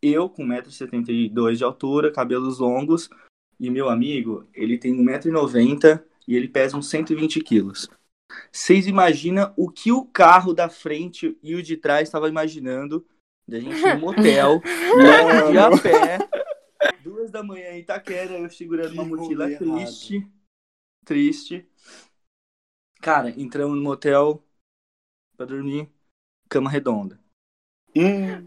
Eu, 0.00 0.28
com 0.28 0.44
1,72m 0.44 1.56
de 1.56 1.64
altura, 1.64 2.12
cabelos 2.12 2.60
longos, 2.60 3.10
e 3.58 3.68
meu 3.68 3.88
amigo, 3.88 4.46
ele 4.54 4.78
tem 4.78 4.94
1,90m 4.94 6.04
e 6.28 6.36
ele 6.36 6.46
pesa 6.46 6.76
uns 6.76 6.88
120 6.88 7.40
quilos. 7.40 7.88
Vocês 8.52 8.86
imaginam 8.86 9.52
o 9.56 9.68
que 9.68 9.90
o 9.90 10.04
carro 10.04 10.52
da 10.52 10.68
frente 10.68 11.36
e 11.42 11.56
o 11.56 11.62
de 11.62 11.76
trás 11.76 12.08
estava 12.08 12.28
imaginando 12.28 13.04
da 13.46 13.60
gente 13.60 13.76
ir 13.78 13.94
no 13.94 14.00
motel, 14.00 14.60
né, 14.96 15.50
de 15.52 15.58
a 15.58 15.70
pé, 15.78 16.18
duas 17.02 17.30
da 17.30 17.42
manhã 17.42 17.70
em 17.70 17.80
Itaquera, 17.80 18.38
eu 18.38 18.50
segurando 18.50 18.92
uma 18.92 19.04
mochila 19.04 19.48
triste, 19.56 20.26
triste. 21.04 21.68
Cara, 23.00 23.30
entramos 23.30 23.76
no 23.76 23.82
motel 23.82 24.42
pra 25.36 25.46
dormir, 25.46 25.88
cama 26.48 26.68
redonda. 26.70 27.20
Hum. 27.94 28.46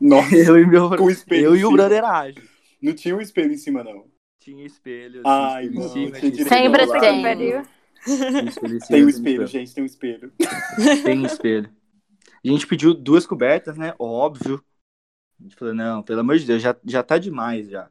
Nossa, 0.00 0.34
Eu 0.34 0.58
e 0.58 0.66
meu, 0.66 0.96
com 0.96 1.10
espelho. 1.10 1.46
eu 1.46 1.56
e 1.56 1.64
o 1.64 1.68
cima. 1.68 1.76
brotheragem. 1.82 2.42
Não 2.80 2.94
tinha 2.94 3.14
um 3.14 3.20
espelho 3.20 3.52
em 3.52 3.56
cima, 3.58 3.84
não. 3.84 4.10
Tinha 4.40 4.66
espelho, 4.66 5.22
Ai, 5.24 5.68
tinha 5.68 5.80
espelho 5.80 5.80
não, 5.80 5.88
cima, 5.92 6.18
tinha 6.18 6.32
espelho 6.32 6.48
Sempre 6.48 7.00
tem. 7.00 7.22
Pariu. 7.22 7.62
tinha 8.04 8.48
espelho 8.48 8.76
em 8.76 8.80
cima, 8.80 8.88
Tem 8.88 9.04
um 9.04 9.08
espelho, 9.08 9.46
gente, 9.46 9.74
tem 9.74 9.82
um 9.82 9.86
espelho. 9.86 10.32
Tem 11.04 11.24
espelho. 11.24 11.81
A 12.44 12.48
gente 12.48 12.66
pediu 12.66 12.92
duas 12.94 13.26
cobertas, 13.26 13.76
né? 13.76 13.94
Óbvio. 13.98 14.62
A 15.38 15.42
gente 15.42 15.56
falou, 15.56 15.74
não, 15.74 16.02
pelo 16.02 16.20
amor 16.20 16.38
de 16.38 16.44
Deus, 16.46 16.62
já, 16.62 16.76
já 16.84 17.02
tá 17.02 17.18
demais 17.18 17.68
já. 17.68 17.88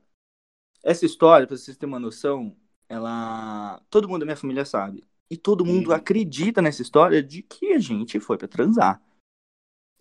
Essa 0.83 1.05
história, 1.05 1.45
pra 1.47 1.55
vocês 1.55 1.77
terem 1.77 1.93
uma 1.93 1.99
noção, 1.99 2.55
ela. 2.89 3.81
Todo 3.89 4.07
mundo 4.07 4.19
da 4.21 4.25
minha 4.25 4.35
família 4.37 4.65
sabe. 4.65 5.03
E 5.29 5.37
todo 5.37 5.65
mundo 5.65 5.89
Uhum. 5.89 5.95
acredita 5.95 6.61
nessa 6.61 6.81
história 6.81 7.21
de 7.23 7.41
que 7.41 7.73
a 7.73 7.79
gente 7.79 8.19
foi 8.19 8.37
pra 8.37 8.47
transar. 8.47 9.01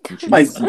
Gente 0.09 0.29
Mas, 0.29 0.55
não- 0.59 0.69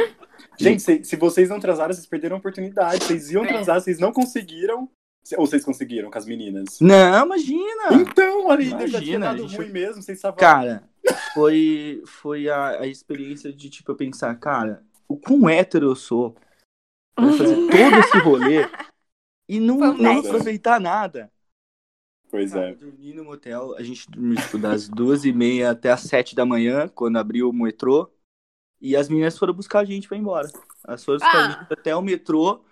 gente, 0.59 0.81
se, 0.81 1.03
se 1.03 1.15
vocês 1.15 1.49
não 1.49 1.59
transaram, 1.59 1.93
vocês 1.93 2.05
perderam 2.05 2.35
a 2.35 2.39
oportunidade. 2.39 3.03
Vocês 3.05 3.31
iam 3.31 3.45
transar, 3.47 3.81
vocês 3.81 3.97
não 3.99 4.11
conseguiram. 4.11 4.89
Ou 5.37 5.45
vocês 5.47 5.63
conseguiram 5.63 6.09
com 6.11 6.17
as 6.17 6.25
meninas? 6.25 6.79
Não, 6.79 7.25
imagina! 7.25 7.93
Então, 7.93 8.49
ali, 8.51 8.65
deve 8.71 8.83
ter 8.83 8.89
Imagina, 8.89 9.25
dado 9.27 9.43
a 9.43 9.47
gente- 9.47 9.55
ruim 9.57 9.69
mesmo, 9.69 10.01
vocês 10.01 10.17
estavam... 10.17 10.37
Cara, 10.37 10.89
foi, 11.33 12.01
foi 12.05 12.49
a, 12.49 12.81
a 12.81 12.87
experiência 12.87 13.51
de, 13.51 13.69
tipo, 13.69 13.91
eu 13.91 13.95
pensar, 13.95 14.33
cara, 14.39 14.83
o 15.07 15.17
quão 15.17 15.49
hétero 15.49 15.87
eu 15.87 15.95
sou 15.95 16.35
pra 17.15 17.31
fazer 17.33 17.55
todo 17.67 17.99
esse 17.99 18.17
rolê 18.19 18.61
e 19.47 19.59
não, 19.59 19.77
não 19.93 20.19
aproveitar 20.19 20.79
nada. 20.79 21.31
Pois 22.29 22.53
Cara, 22.53 22.69
é. 22.69 22.75
dormi 22.75 23.13
no 23.13 23.25
motel, 23.25 23.75
a 23.75 23.83
gente 23.83 24.09
dormiu, 24.09 24.37
tipo, 24.37 24.57
das 24.57 24.87
duas 24.87 25.25
e 25.25 25.33
meia 25.33 25.71
até 25.71 25.91
as 25.91 26.01
sete 26.01 26.33
da 26.33 26.45
manhã, 26.45 26.87
quando 26.87 27.17
abriu 27.17 27.49
o 27.49 27.53
metrô, 27.53 28.09
e 28.79 28.95
as 28.95 29.09
meninas 29.09 29.37
foram 29.37 29.53
buscar 29.53 29.79
a 29.79 29.85
gente 29.85 30.07
pra 30.07 30.15
ir 30.15 30.21
embora. 30.21 30.47
Elas 30.87 31.03
foram 31.03 31.19
buscar 31.19 31.37
Ah. 31.37 31.47
a 31.47 31.51
gente 31.51 31.73
até 31.73 31.93
o 31.93 32.01
metrô, 32.01 32.63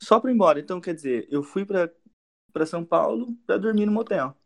só 0.00 0.20
pra 0.20 0.30
ir 0.30 0.34
embora. 0.34 0.60
Então, 0.60 0.80
quer 0.80 0.94
dizer, 0.94 1.26
eu 1.28 1.42
fui 1.42 1.66
pra, 1.66 1.90
pra 2.52 2.64
São 2.64 2.84
Paulo 2.84 3.34
pra 3.44 3.56
dormir 3.56 3.84
no 3.84 3.92
motel. 3.92 4.36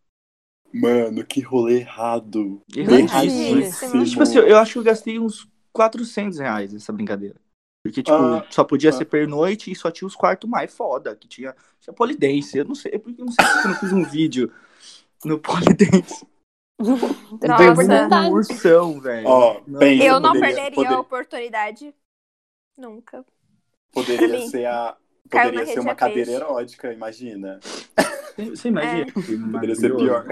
Mano, 0.73 1.25
que 1.25 1.41
rolê 1.41 1.81
errado. 1.81 2.63
Erradíssimo. 2.77 4.05
Tipo 4.05 4.23
assim, 4.23 4.39
eu 4.39 4.57
acho 4.59 4.73
que 4.75 4.79
eu 4.79 4.83
gastei 4.83 5.19
uns 5.19 5.49
400 5.73 6.39
reais 6.39 6.73
nessa 6.73 6.93
brincadeira. 6.93 7.37
Porque, 7.85 8.03
tipo, 8.03 8.17
Ah, 8.17 8.45
só 8.51 8.65
podia 8.65 8.91
ah. 8.91 8.93
ser 8.93 9.05
pernoite 9.07 9.71
e 9.71 9.75
só 9.77 9.91
tinha 9.91 10.07
os 10.07 10.15
quartos 10.17 10.49
mais 10.49 10.75
foda, 10.75 11.17
que 11.17 11.27
tinha, 11.29 11.55
tinha 11.81 11.95
polidense. 11.95 12.59
Eu 12.59 12.65
não 12.65 12.75
sei, 12.75 12.99
porque 12.99 13.21
eu 13.21 13.25
não 13.25 13.33
sei 13.33 13.45
se 13.47 13.59
eu 13.65 13.69
não 13.71 13.75
fiz 13.79 13.93
um 13.93 14.05
vídeo 14.05 14.53
no 15.25 15.39
polidense. 15.39 16.27
Nossa. 17.43 18.29
ursão, 18.31 19.01
velho. 19.01 19.27
Ó, 19.27 19.61
Não. 19.67 19.79
pensa, 19.79 20.05
Eu 20.05 20.21
não 20.21 20.33
poderia- 20.33 20.55
perderia 20.55 20.75
poder- 20.75 20.95
a 20.95 21.01
oportunidade. 21.01 21.95
Nunca. 22.77 23.25
Poderia 23.93 24.41
Sim. 24.41 24.49
ser 24.49 24.67
a... 24.67 24.97
Poderia 25.31 25.67
ser 25.67 25.81
uma 25.81 25.95
cadeira 25.95 26.31
erótica, 26.31 26.93
imagina. 26.93 27.59
Você- 27.63 28.51
Você 28.51 28.69
imagina? 28.69 29.07
que 29.07 29.37
Poderia 29.37 29.75
ser 29.75 29.97
pior. 29.97 30.27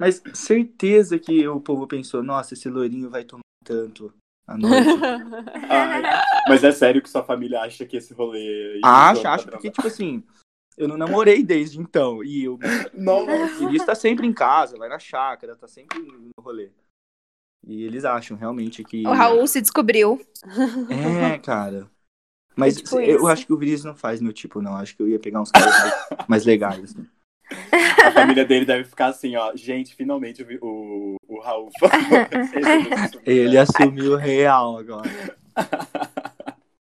Mas 0.00 0.22
certeza 0.32 1.18
que 1.18 1.46
o 1.46 1.60
povo 1.60 1.86
pensou, 1.86 2.22
nossa, 2.22 2.54
esse 2.54 2.68
loirinho 2.70 3.10
vai 3.10 3.22
tomar 3.22 3.42
tanto 3.64 4.10
à 4.46 4.56
noite. 4.56 4.88
Ai, 5.68 6.02
mas 6.48 6.64
é 6.64 6.72
sério 6.72 7.02
que 7.02 7.10
sua 7.10 7.22
família 7.22 7.60
acha 7.60 7.84
que 7.84 7.98
esse 7.98 8.14
rolê... 8.14 8.80
acho, 8.82 9.22
tá 9.22 9.34
acho, 9.34 9.44
pra- 9.44 9.52
porque, 9.52 9.70
tipo 9.70 9.86
assim, 9.86 10.24
eu 10.78 10.88
não 10.88 10.96
namorei 10.96 11.42
desde 11.42 11.78
então. 11.78 12.24
E 12.24 12.44
eu 12.44 12.58
Nossa. 12.94 13.62
Ele 13.62 13.76
está 13.76 13.94
sempre 13.94 14.26
em 14.26 14.32
casa, 14.32 14.78
vai 14.78 14.88
na 14.88 14.98
chácara, 14.98 15.54
tá 15.54 15.68
sempre 15.68 15.98
no 16.00 16.30
rolê. 16.42 16.70
E 17.66 17.84
eles 17.84 18.06
acham 18.06 18.38
realmente 18.38 18.82
que. 18.82 19.06
O 19.06 19.12
Raul 19.12 19.46
se 19.46 19.60
descobriu. 19.60 20.18
É, 20.88 21.38
cara. 21.38 21.90
Mas 22.56 22.78
É 22.78 22.82
tipo 22.82 22.98
eu 23.00 23.16
isso. 23.18 23.26
acho 23.26 23.46
que 23.46 23.52
o 23.52 23.58
Vinícius 23.58 23.84
não 23.84 23.94
faz 23.94 24.18
meu 24.22 24.32
tipo, 24.32 24.62
não. 24.62 24.74
Acho 24.76 24.96
que 24.96 25.02
eu 25.02 25.08
ia 25.08 25.18
pegar 25.18 25.42
uns 25.42 25.50
caras 25.50 25.78
mais, 25.78 26.28
mais 26.28 26.44
legais. 26.46 26.82
assim. 26.84 27.06
A 28.06 28.10
família 28.12 28.44
dele 28.44 28.64
deve 28.64 28.84
ficar 28.84 29.06
assim, 29.06 29.36
ó. 29.36 29.52
Gente, 29.54 29.94
finalmente 29.94 30.42
o, 30.60 31.16
o 31.28 31.40
Raul 31.40 31.68
falou. 31.78 31.94
Ele 33.26 33.58
assumiu 33.58 34.16
real 34.16 34.78
agora. 34.78 35.10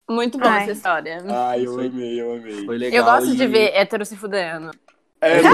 Muito 0.09 0.39
bom 0.39 0.47
Ai. 0.47 0.63
essa 0.63 0.73
história. 0.73 1.23
Ai, 1.29 1.67
eu 1.67 1.79
amei, 1.81 2.21
eu 2.21 2.35
amei. 2.35 2.65
Foi 2.65 2.79
legal. 2.79 2.99
Eu 2.99 3.05
gosto 3.05 3.35
e- 3.35 3.37
de 3.37 3.47
ver 3.47 3.73
hétero 3.75 4.05
se 4.05 4.17
fudendo. 4.17 4.71
É 5.21 5.43
muito 5.43 5.49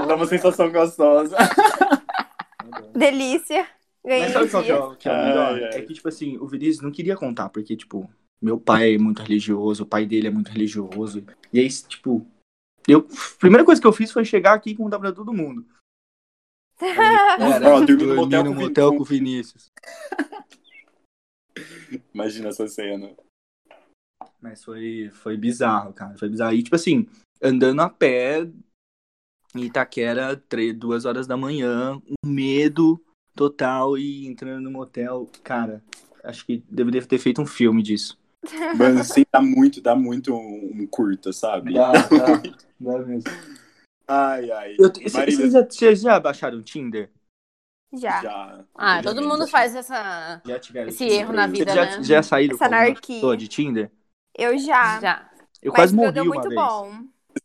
bom, 0.00 0.06
dá 0.08 0.16
uma 0.16 0.26
sensação 0.26 0.70
gostosa. 0.72 1.36
Delícia. 2.94 3.66
Ganhei 4.04 4.24
Mas 4.24 4.32
sabe 4.32 4.50
qual 4.50 4.62
que 4.62 4.70
é, 4.70 4.74
o- 4.76 4.96
que 4.96 5.08
é 5.08 5.12
o 5.12 5.24
melhor? 5.24 5.54
Ai, 5.54 5.64
ai. 5.64 5.70
É 5.78 5.82
que, 5.82 5.94
tipo 5.94 6.08
assim, 6.08 6.36
o 6.38 6.46
Vinícius 6.46 6.82
não 6.82 6.90
queria 6.90 7.16
contar, 7.16 7.48
porque, 7.48 7.76
tipo, 7.76 8.10
meu 8.42 8.58
pai 8.58 8.94
é 8.94 8.98
muito 8.98 9.22
religioso, 9.22 9.84
o 9.84 9.86
pai 9.86 10.04
dele 10.04 10.26
é 10.28 10.30
muito 10.30 10.50
religioso. 10.50 11.24
E 11.52 11.60
aí, 11.60 11.68
tipo, 11.68 12.26
eu. 12.88 13.06
A 13.34 13.38
primeira 13.38 13.64
coisa 13.64 13.80
que 13.80 13.86
eu 13.86 13.92
fiz 13.92 14.10
foi 14.10 14.24
chegar 14.24 14.54
aqui 14.54 14.70
e 14.70 14.76
contar 14.76 14.98
pra 14.98 15.12
todo 15.12 15.32
mundo. 15.32 15.66
Era, 16.80 17.70
Ó, 17.74 17.80
dormi 17.80 18.04
no 18.04 18.16
motel 18.16 18.44
no 18.44 18.50
com 18.50 18.56
o 18.56 18.58
Vin- 18.58 18.64
motel 18.64 18.90
com- 18.90 18.96
com 18.98 19.02
o 19.02 19.06
Vinícius. 19.06 19.70
Imagina 22.12 22.48
essa 22.48 22.66
cena. 22.66 23.10
Mas 24.40 24.62
foi, 24.64 25.10
foi 25.12 25.36
bizarro, 25.36 25.92
cara. 25.92 26.16
Foi 26.18 26.28
bizarro. 26.28 26.54
E, 26.54 26.62
tipo 26.62 26.76
assim, 26.76 27.06
andando 27.42 27.80
a 27.80 27.88
pé 27.88 28.48
em 29.54 29.64
Itaquera, 29.64 30.36
três, 30.36 30.74
duas 30.76 31.04
horas 31.04 31.26
da 31.26 31.36
manhã, 31.36 31.96
um 32.24 32.28
medo 32.28 33.00
total 33.34 33.96
e 33.96 34.26
entrando 34.26 34.62
no 34.64 34.70
motel. 34.70 35.30
Cara, 35.42 35.82
acho 36.24 36.44
que 36.44 36.62
deveria 36.68 37.04
ter 37.06 37.18
feito 37.18 37.40
um 37.40 37.46
filme 37.46 37.82
disso. 37.82 38.18
Mano, 38.76 39.00
assim, 39.00 39.24
dá 39.32 39.40
muito, 39.40 39.80
dá 39.80 39.96
muito 39.96 40.34
um, 40.34 40.82
um 40.82 40.86
curta, 40.86 41.32
sabe? 41.32 41.72
Dá, 41.72 41.92
dá. 41.92 42.08
Dá 42.08 42.42
mesmo. 43.06 43.30
Ai, 44.06 44.50
ai. 44.50 44.76
Vocês, 44.76 45.52
já, 45.52 45.94
já 45.94 46.20
baixaram 46.20 46.58
o 46.58 46.62
Tinder? 46.62 47.10
Já. 47.92 48.20
já. 48.22 48.64
Ah, 48.74 48.96
Já 48.96 49.02
todo 49.02 49.20
vi, 49.22 49.26
mundo 49.26 49.44
já. 49.44 49.46
faz 49.46 49.74
essa. 49.74 50.42
Já 50.44 50.58
tiveram 50.58 50.88
Esse 50.88 51.04
erro 51.04 51.32
na 51.32 51.46
vida, 51.46 51.72
já, 51.72 51.84
né? 51.96 52.02
já 52.02 52.22
saíram 52.22 52.54
Essa 52.56 52.66
anarquia. 52.66 53.14
pessoa 53.16 53.36
de 53.36 53.48
Tinder? 53.48 53.90
Eu 54.36 54.58
já. 54.58 55.00
Já. 55.00 55.30
Eu 55.62 55.70
Mas 55.72 55.80
quase 55.80 55.94
morri 55.94 56.12
deu 56.12 56.24
uma 56.24 56.34
muito 56.34 56.48
vez. 56.48 56.60
bom. 56.60 56.90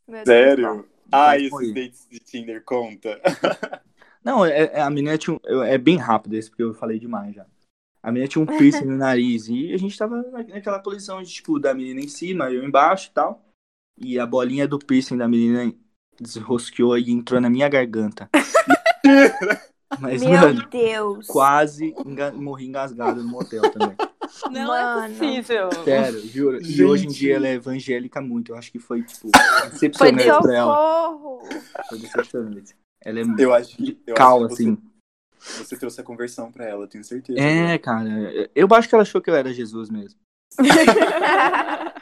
Meu 0.08 0.19
bom. 0.19 0.25
Sério? 0.25 0.89
Ai, 1.12 1.49
Foi. 1.49 1.63
esses 1.63 1.73
dates 1.75 2.08
de 2.10 2.19
Tinder 2.19 2.63
conta. 2.63 3.19
Não, 4.23 4.45
é, 4.45 4.63
é- 4.65 4.82
a 4.82 4.89
menina 4.89 5.17
tinha 5.17 5.36
um, 5.36 5.39
eu- 5.45 5.63
É 5.63 5.78
bem 5.78 5.95
rápido 5.97 6.34
esse, 6.34 6.49
porque 6.49 6.63
eu 6.63 6.73
falei 6.73 6.99
demais 6.99 7.34
já. 7.36 7.45
A 8.04 8.12
menina 8.12 8.28
tinha 8.28 8.41
um 8.41 8.45
piercing 8.45 8.86
no 8.86 8.97
nariz 8.97 9.47
e 9.47 9.73
a 9.73 9.78
gente 9.78 9.97
tava 9.97 10.17
na- 10.17 10.43
naquela 10.43 10.80
posição 10.80 11.21
de, 11.21 11.30
tipo, 11.32 11.60
da 11.60 11.73
menina 11.73 11.99
em 12.02 12.08
cima, 12.08 12.52
eu 12.52 12.63
embaixo 12.63 13.10
e 13.10 13.13
tal. 13.13 13.45
E 14.00 14.18
a 14.20 14.26
bolinha 14.26 14.68
do 14.68 14.80
piercing 14.80 15.18
da 15.18 15.28
menina 15.28 15.74
desrosqueou 16.20 16.98
e 16.98 17.12
entrou 17.12 17.40
na 17.42 17.50
minha 17.50 17.68
garganta. 17.70 18.30
Mas, 20.00 20.22
Meu 20.22 20.32
mano, 20.32 20.68
Deus. 20.70 21.26
quase 21.28 21.96
enga- 22.06 22.32
morri 22.32 22.68
engasgado 22.68 23.24
no 23.24 23.30
motel 23.30 23.64
também. 23.72 23.96
Não 24.52 24.68
Mano. 24.68 25.06
é 25.06 25.10
possível. 25.10 25.70
Sério, 25.84 26.20
juro. 26.28 26.62
E 26.62 26.64
Gente. 26.66 26.84
hoje 26.84 27.06
em 27.08 27.10
dia 27.10 27.36
ela 27.38 27.48
é 27.48 27.54
evangélica 27.56 28.22
muito. 28.22 28.52
Eu 28.52 28.58
acho 28.58 28.72
que 28.72 28.78
foi, 28.78 29.02
tipo, 29.02 29.30
Foi 29.36 29.70
decepcionante 29.72 30.42
pra 30.44 30.56
ela. 30.56 31.40
Foi 31.90 31.98
decepcionante. 31.98 32.76
Ela 33.04 33.20
é 33.20 33.24
Eu 33.40 33.54
acho 33.54 33.76
que. 33.76 34.00
Eu 34.06 34.14
cal, 34.14 34.46
acho 34.46 34.48
que 34.56 34.62
assim. 34.64 34.78
Você, 35.40 35.64
você 35.66 35.78
trouxe 35.78 36.00
a 36.00 36.04
conversão 36.04 36.52
pra 36.52 36.66
ela, 36.66 36.88
tenho 36.88 37.04
certeza. 37.04 37.40
É, 37.40 37.78
cara. 37.80 38.08
Eu 38.54 38.68
acho 38.74 38.88
que 38.88 38.94
ela 38.94 39.02
achou 39.02 39.20
que 39.22 39.30
eu 39.32 39.36
era 39.36 39.52
Jesus 39.52 39.90
mesmo. 39.90 40.20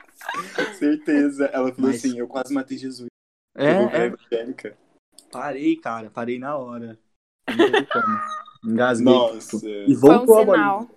Certeza. 0.77 1.45
Ela 1.47 1.73
falou 1.73 1.91
Mas- 1.91 1.97
assim: 2.05 2.17
eu 2.17 2.27
quase 2.27 2.53
matei 2.53 2.77
Jesus. 2.77 3.07
É, 3.55 3.71
eu 3.71 3.77
vou 3.81 3.89
pra 3.89 3.99
é. 3.99 4.05
evangélica. 4.07 4.77
Parei, 5.31 5.75
cara. 5.77 6.09
Parei 6.09 6.37
na 6.39 6.55
hora. 6.57 6.97
Não. 7.49 8.71
Engasguei. 8.71 9.13
Nossa. 9.13 9.57
tipo, 9.57 9.67
E 9.67 9.95
Foi 9.95 10.09
um 10.09 10.25
voltou 10.25 10.39
a 10.39 10.45
bolinha. 10.45 10.63
sinal. 10.63 10.89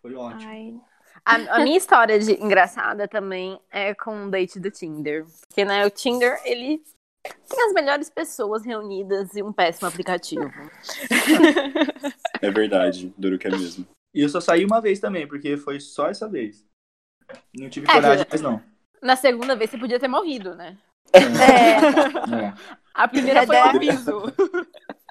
Foi 0.00 0.14
ótimo. 0.14 0.50
Ai. 0.50 0.80
A, 1.24 1.56
a 1.56 1.60
minha 1.62 1.76
história 1.76 2.18
de 2.18 2.32
engraçada 2.42 3.06
também 3.06 3.60
é 3.70 3.94
com 3.94 4.14
um 4.14 4.30
date 4.30 4.58
do 4.58 4.70
Tinder. 4.70 5.26
Porque, 5.48 5.64
né, 5.64 5.84
o 5.86 5.90
Tinder, 5.90 6.40
ele 6.44 6.82
tem 7.48 7.66
as 7.66 7.72
melhores 7.74 8.08
pessoas 8.08 8.64
reunidas 8.64 9.34
e 9.34 9.42
um 9.42 9.52
péssimo 9.52 9.86
aplicativo. 9.88 10.50
É 12.40 12.50
verdade, 12.50 13.12
duro 13.18 13.38
que 13.38 13.46
é 13.46 13.50
mesmo. 13.50 13.86
E 14.14 14.20
eu 14.20 14.28
só 14.28 14.40
saí 14.40 14.64
uma 14.64 14.80
vez 14.80 14.98
também, 14.98 15.26
porque 15.26 15.56
foi 15.56 15.78
só 15.80 16.08
essa 16.08 16.28
vez. 16.28 16.66
Não 17.54 17.68
tive 17.68 17.86
É, 17.88 17.92
coragem, 17.92 18.26
mas 18.30 18.40
não. 18.40 18.62
Na 19.02 19.16
segunda 19.16 19.56
vez 19.56 19.70
você 19.70 19.78
podia 19.78 20.00
ter 20.00 20.08
morrido, 20.08 20.54
né? 20.54 20.76
É, 21.12 22.46
É. 22.46 22.54
A 22.94 23.08
primeira 23.08 23.46
foi 23.46 23.56
um 23.56 23.62
aviso. 23.64 24.22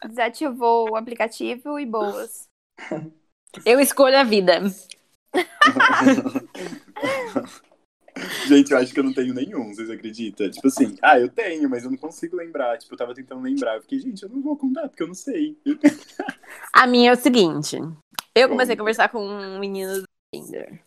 desativou 0.07 0.91
o 0.91 0.95
aplicativo 0.95 1.79
e 1.79 1.85
boas. 1.85 2.47
Eu 3.65 3.79
escolho 3.79 4.17
a 4.17 4.23
vida. 4.23 4.61
Gente, 8.47 8.71
eu 8.71 8.77
acho 8.77 8.93
que 8.93 8.99
eu 8.99 9.03
não 9.03 9.13
tenho 9.13 9.33
nenhum, 9.33 9.73
vocês 9.73 9.89
acreditam? 9.89 10.49
Tipo 10.49 10.67
assim, 10.67 10.95
ah, 11.01 11.17
eu 11.19 11.29
tenho, 11.29 11.69
mas 11.69 11.83
eu 11.83 11.91
não 11.91 11.97
consigo 11.97 12.35
lembrar. 12.35 12.77
Tipo, 12.77 12.93
eu 12.93 12.97
tava 12.97 13.13
tentando 13.13 13.41
lembrar. 13.41 13.75
Eu 13.75 13.81
fiquei, 13.81 13.99
gente, 13.99 14.23
eu 14.23 14.29
não 14.29 14.41
vou 14.41 14.57
contar, 14.57 14.89
porque 14.89 15.03
eu 15.03 15.07
não 15.07 15.13
sei. 15.13 15.57
A 16.73 16.85
minha 16.85 17.11
é 17.11 17.13
o 17.13 17.17
seguinte. 17.17 17.77
Eu 18.35 18.49
comecei 18.49 18.75
a 18.75 18.77
conversar 18.77 19.09
com 19.09 19.19
um 19.19 19.59
menino 19.59 20.01
do 20.01 20.03
Tinder. 20.33 20.83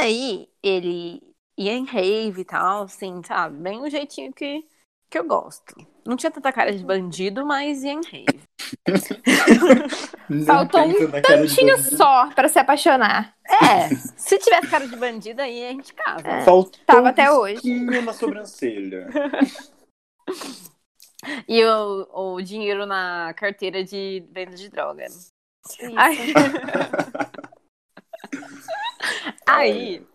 E 0.00 0.02
aí, 0.02 0.48
ele 0.62 1.22
ia 1.56 1.72
em 1.72 1.84
rave 1.84 2.42
e 2.42 2.44
tal, 2.44 2.84
assim, 2.84 3.22
sabe? 3.24 3.56
Bem 3.56 3.80
o 3.80 3.90
jeitinho 3.90 4.32
que, 4.32 4.64
que 5.10 5.18
eu 5.18 5.24
gosto. 5.24 5.74
Não 6.06 6.16
tinha 6.16 6.30
tanta 6.30 6.52
cara 6.52 6.72
de 6.72 6.84
bandido, 6.84 7.44
mas 7.44 7.82
ia 7.82 7.92
em 7.92 8.00
rave. 8.02 8.40
Faltou 10.46 10.82
um 10.82 11.10
tantinho 11.22 11.78
só 11.78 12.30
pra 12.34 12.48
se 12.48 12.58
apaixonar. 12.58 13.34
É, 13.46 13.88
se 14.16 14.38
tivesse 14.38 14.68
cara 14.68 14.86
de 14.86 14.96
bandido, 14.96 15.40
aí 15.40 15.66
a 15.66 15.70
gente 15.70 15.94
casa. 15.94 16.44
Faltou 16.44 16.80
Tava 16.84 17.02
um 17.02 17.06
até 17.06 17.30
hoje. 17.30 17.80
na 18.02 18.12
sobrancelha. 18.12 19.08
E 21.48 21.64
o, 21.64 22.36
o 22.36 22.42
dinheiro 22.42 22.86
na 22.86 23.34
carteira 23.34 23.82
de 23.82 24.24
venda 24.30 24.54
de 24.54 24.68
droga. 24.68 25.06
Aí, 25.96 26.32
aí 29.46 30.06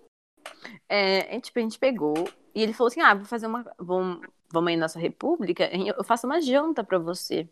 é, 0.89 1.35
é, 1.35 1.41
tipo, 1.41 1.59
a 1.59 1.61
gente 1.61 1.79
pegou 1.79 2.13
E 2.53 2.61
ele 2.61 2.73
falou 2.73 2.89
assim: 2.89 3.01
ah, 3.01 3.13
vou 3.13 3.25
fazer 3.25 3.47
uma. 3.47 3.65
Vamos, 3.77 4.25
vamos 4.51 4.69
aí 4.69 4.75
na 4.75 4.83
nossa 4.83 4.99
república, 4.99 5.69
eu 5.73 6.03
faço 6.03 6.27
uma 6.27 6.41
janta 6.41 6.83
pra 6.83 6.99
você. 6.99 7.47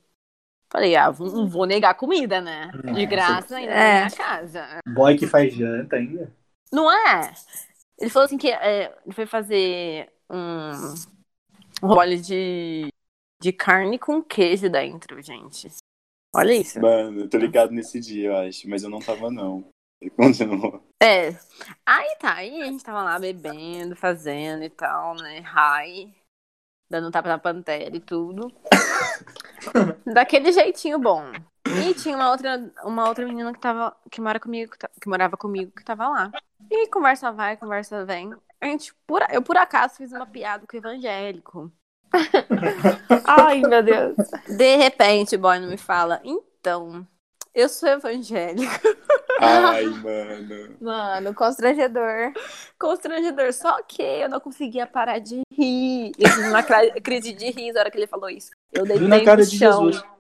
Falei, 0.69 0.95
ah, 0.95 1.11
não 1.19 1.49
vou 1.49 1.65
negar 1.65 1.95
comida, 1.95 2.39
né? 2.39 2.71
De 2.93 3.05
graça 3.05 3.57
ainda 3.57 3.73
É. 3.73 3.93
na 3.93 4.05
minha 4.05 4.17
casa. 4.17 4.79
Boy 4.87 5.17
que 5.17 5.27
faz 5.27 5.53
janta 5.53 5.97
ainda. 5.97 6.31
Não 6.71 6.89
é? 6.89 7.33
Ele 7.99 8.09
falou 8.09 8.25
assim 8.25 8.37
que 8.37 8.49
é, 8.49 8.95
ele 9.05 9.13
foi 9.13 9.25
fazer 9.25 10.09
um 10.29 10.71
um 11.83 11.87
rolê 11.87 12.17
de, 12.17 12.93
de 13.41 13.51
carne 13.51 13.97
com 13.97 14.21
queijo 14.21 14.69
dentro, 14.69 15.21
gente. 15.21 15.67
Olha 16.33 16.53
isso. 16.53 16.79
Mano, 16.79 17.21
eu 17.21 17.29
tô 17.29 17.37
ligado 17.37 17.71
nesse 17.71 17.99
dia, 17.99 18.29
eu 18.29 18.37
acho, 18.37 18.69
mas 18.69 18.83
eu 18.83 18.89
não 18.89 18.99
tava, 18.99 19.29
não. 19.29 19.65
Ele 20.01 20.11
continuou. 20.11 20.81
É. 21.01 21.29
Aí 21.85 22.15
tá, 22.19 22.35
aí 22.35 22.61
a 22.61 22.65
gente 22.65 22.83
tava 22.83 23.03
lá 23.03 23.19
bebendo, 23.19 23.95
fazendo 23.95 24.63
e 24.63 24.69
tal, 24.69 25.15
né? 25.15 25.39
High. 25.39 26.13
Dando 26.89 27.11
tapa 27.11 27.29
na 27.29 27.37
pantera 27.37 27.95
e 27.95 27.99
tudo. 27.99 28.51
Daquele 30.05 30.51
jeitinho 30.51 30.99
bom. 30.99 31.31
E 31.67 31.93
tinha 31.93 32.15
uma 32.15 32.31
outra, 32.31 32.71
uma 32.83 33.07
outra 33.07 33.25
menina 33.25 33.53
que 33.53 33.59
tava. 33.59 33.95
Que, 34.09 34.19
mora 34.19 34.39
comigo, 34.39 34.73
que, 34.99 35.07
morava 35.07 35.37
comigo, 35.37 35.71
que 35.71 35.83
tava 35.83 36.09
lá. 36.09 36.31
E 36.69 36.87
conversa 36.87 37.31
vai, 37.31 37.55
conversa 37.55 38.05
vem. 38.05 38.33
A 38.59 38.65
gente, 38.65 38.93
por, 39.07 39.21
eu 39.31 39.41
por 39.41 39.57
acaso 39.57 39.95
fiz 39.95 40.11
uma 40.11 40.25
piada 40.25 40.65
com 40.67 40.75
o 40.75 40.79
evangélico. 40.79 41.71
Ai, 43.25 43.61
meu 43.61 43.83
Deus. 43.83 44.15
De 44.47 44.75
repente, 44.75 45.35
o 45.35 45.39
boy 45.39 45.59
não 45.59 45.69
me 45.69 45.77
fala, 45.77 46.21
então, 46.23 47.07
eu 47.53 47.67
sou 47.67 47.89
evangélico. 47.89 48.73
Ai, 49.39 49.85
mano. 49.85 50.77
Mano, 50.79 51.33
constrangedor. 51.33 52.33
Constrangedor, 52.79 53.51
só 53.53 53.81
que 53.83 54.01
eu 54.01 54.29
não 54.29 54.39
conseguia 54.39 54.87
parar 54.87 55.19
de 55.19 55.41
rir. 55.51 56.11
Eu 56.17 56.29
tive 56.29 56.47
uma 56.47 56.63
crise 57.01 57.33
de 57.33 57.51
riso 57.51 57.73
na 57.73 57.81
hora 57.81 57.91
que 57.91 57.97
ele 57.97 58.07
falou 58.07 58.29
isso. 58.29 58.51
Eu 58.71 58.85
deitei 58.85 59.07
na 59.07 59.23
cara 59.23 59.41
no 59.41 59.47
de 59.49 59.57
chão. 59.57 59.91
Jesus. 59.91 60.11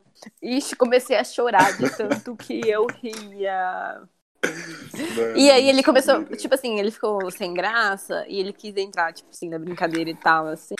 Ixi, 0.41 0.75
comecei 0.75 1.17
a 1.17 1.23
chorar 1.23 1.77
de 1.77 1.89
tanto 1.95 2.35
que 2.35 2.61
eu 2.67 2.85
ria. 3.01 4.03
Mano. 4.43 5.37
E 5.37 5.49
aí 5.51 5.69
ele 5.69 5.83
começou, 5.83 6.23
tipo 6.25 6.53
assim, 6.53 6.79
ele 6.79 6.91
ficou 6.91 7.29
sem 7.31 7.53
graça 7.53 8.25
e 8.27 8.39
ele 8.39 8.51
quis 8.53 8.75
entrar, 8.77 9.13
tipo 9.13 9.29
assim, 9.31 9.49
na 9.49 9.59
brincadeira 9.59 10.09
e 10.09 10.15
tal, 10.15 10.47
assim. 10.47 10.75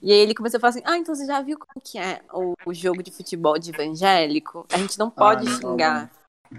E 0.00 0.12
aí 0.12 0.18
ele 0.18 0.34
começou 0.34 0.58
a 0.58 0.60
falar 0.60 0.70
assim, 0.70 0.82
ah, 0.84 0.96
então 0.96 1.14
você 1.14 1.26
já 1.26 1.40
viu 1.42 1.58
como 1.58 1.82
que 1.84 1.98
é 1.98 2.20
o, 2.32 2.54
o 2.66 2.74
jogo 2.74 3.02
de 3.02 3.10
futebol 3.10 3.58
de 3.58 3.70
evangélico? 3.70 4.66
A 4.72 4.78
gente 4.78 4.98
não 4.98 5.10
pode 5.10 5.46
Ah, 5.46 5.50
não, 5.50 5.58
xingar. 5.60 6.10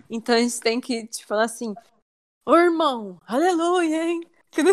Então 0.09 0.35
a 0.35 0.39
gente 0.39 0.59
tem 0.59 0.79
que, 0.81 1.05
tipo, 1.07 1.27
falar 1.27 1.43
assim, 1.43 1.73
ô 2.47 2.55
irmão, 2.55 3.19
aleluia, 3.27 4.03
hein? 4.03 4.21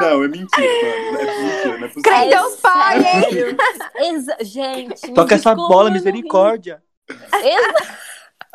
Não, 0.00 0.22
é 0.22 0.28
mentira, 0.28 0.66
mano. 1.12 1.18
É 1.18 1.40
mentira, 1.40 1.78
não 1.78 1.86
é 1.86 1.88
possível. 1.88 2.02
Crê 2.02 2.14
em 2.16 2.28
Deus 2.30 2.56
Pai, 2.60 2.98
hein? 2.98 4.26
gente, 4.42 5.12
Toca 5.14 5.34
essa 5.34 5.54
bola, 5.54 5.84
não 5.84 5.92
misericórdia. 5.92 6.82
ri. 7.08 7.16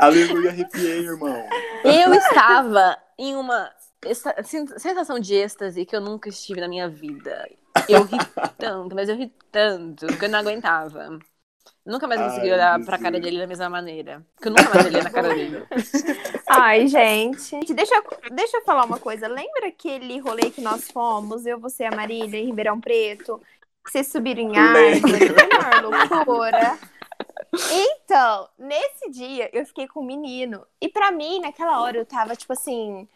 Aleluia, 0.01 0.49
arrepiei, 0.49 1.05
irmão. 1.05 1.45
Eu 1.83 2.11
estava 2.15 2.97
em 3.19 3.35
uma 3.35 3.69
sensação 4.43 5.19
de 5.19 5.35
êxtase 5.35 5.85
que 5.85 5.95
eu 5.95 6.01
nunca 6.01 6.27
estive 6.27 6.59
na 6.59 6.67
minha 6.67 6.89
vida. 6.89 7.47
Eu 7.87 8.01
ri 8.05 8.17
tanto, 8.57 8.95
mas 8.95 9.07
eu 9.09 9.15
ri 9.15 9.31
tanto 9.51 10.07
que 10.07 10.25
eu 10.25 10.29
não 10.29 10.39
aguentava. 10.39 11.19
Nunca 11.85 12.07
mais 12.07 12.19
consegui 12.19 12.47
Ai, 12.47 12.53
olhar 12.53 12.77
meu 12.79 12.87
pra 12.87 12.97
cara 12.97 13.19
dele 13.19 13.37
da 13.37 13.45
mesma 13.45 13.69
maneira. 13.69 14.25
Porque 14.33 14.47
eu 14.47 14.53
nunca 14.53 14.73
mais 14.73 14.87
olhei 14.87 15.03
na 15.03 15.09
cara 15.11 15.35
dele. 15.35 15.67
Ai, 16.49 16.87
gente. 16.87 17.71
Deixa 17.71 17.93
eu, 17.93 18.03
deixa 18.31 18.57
eu 18.57 18.63
falar 18.63 18.85
uma 18.85 18.97
coisa. 18.97 19.27
Lembra 19.27 19.67
aquele 19.67 20.17
rolê 20.19 20.49
que 20.49 20.61
nós 20.61 20.89
fomos, 20.89 21.45
eu, 21.45 21.59
você 21.59 21.83
e 21.83 21.85
a 21.85 21.95
Marília, 21.95 22.39
em 22.39 22.47
Ribeirão 22.47 22.81
Preto? 22.81 23.39
Que 23.85 23.91
vocês 23.91 24.07
subiram 24.07 24.41
em 24.41 24.57
árvore? 24.57 25.19
Que 25.19 25.57
maior 25.57 25.83
loucura. 25.83 26.79
Então, 27.69 28.49
nesse 28.57 29.09
dia, 29.09 29.49
eu 29.53 29.65
fiquei 29.65 29.87
com 29.87 30.01
um 30.01 30.05
menino. 30.05 30.65
E 30.79 30.89
pra 30.89 31.11
mim, 31.11 31.39
naquela 31.39 31.81
hora, 31.81 31.97
eu 31.97 32.05
tava, 32.05 32.35
tipo 32.35 32.53
assim... 32.53 33.07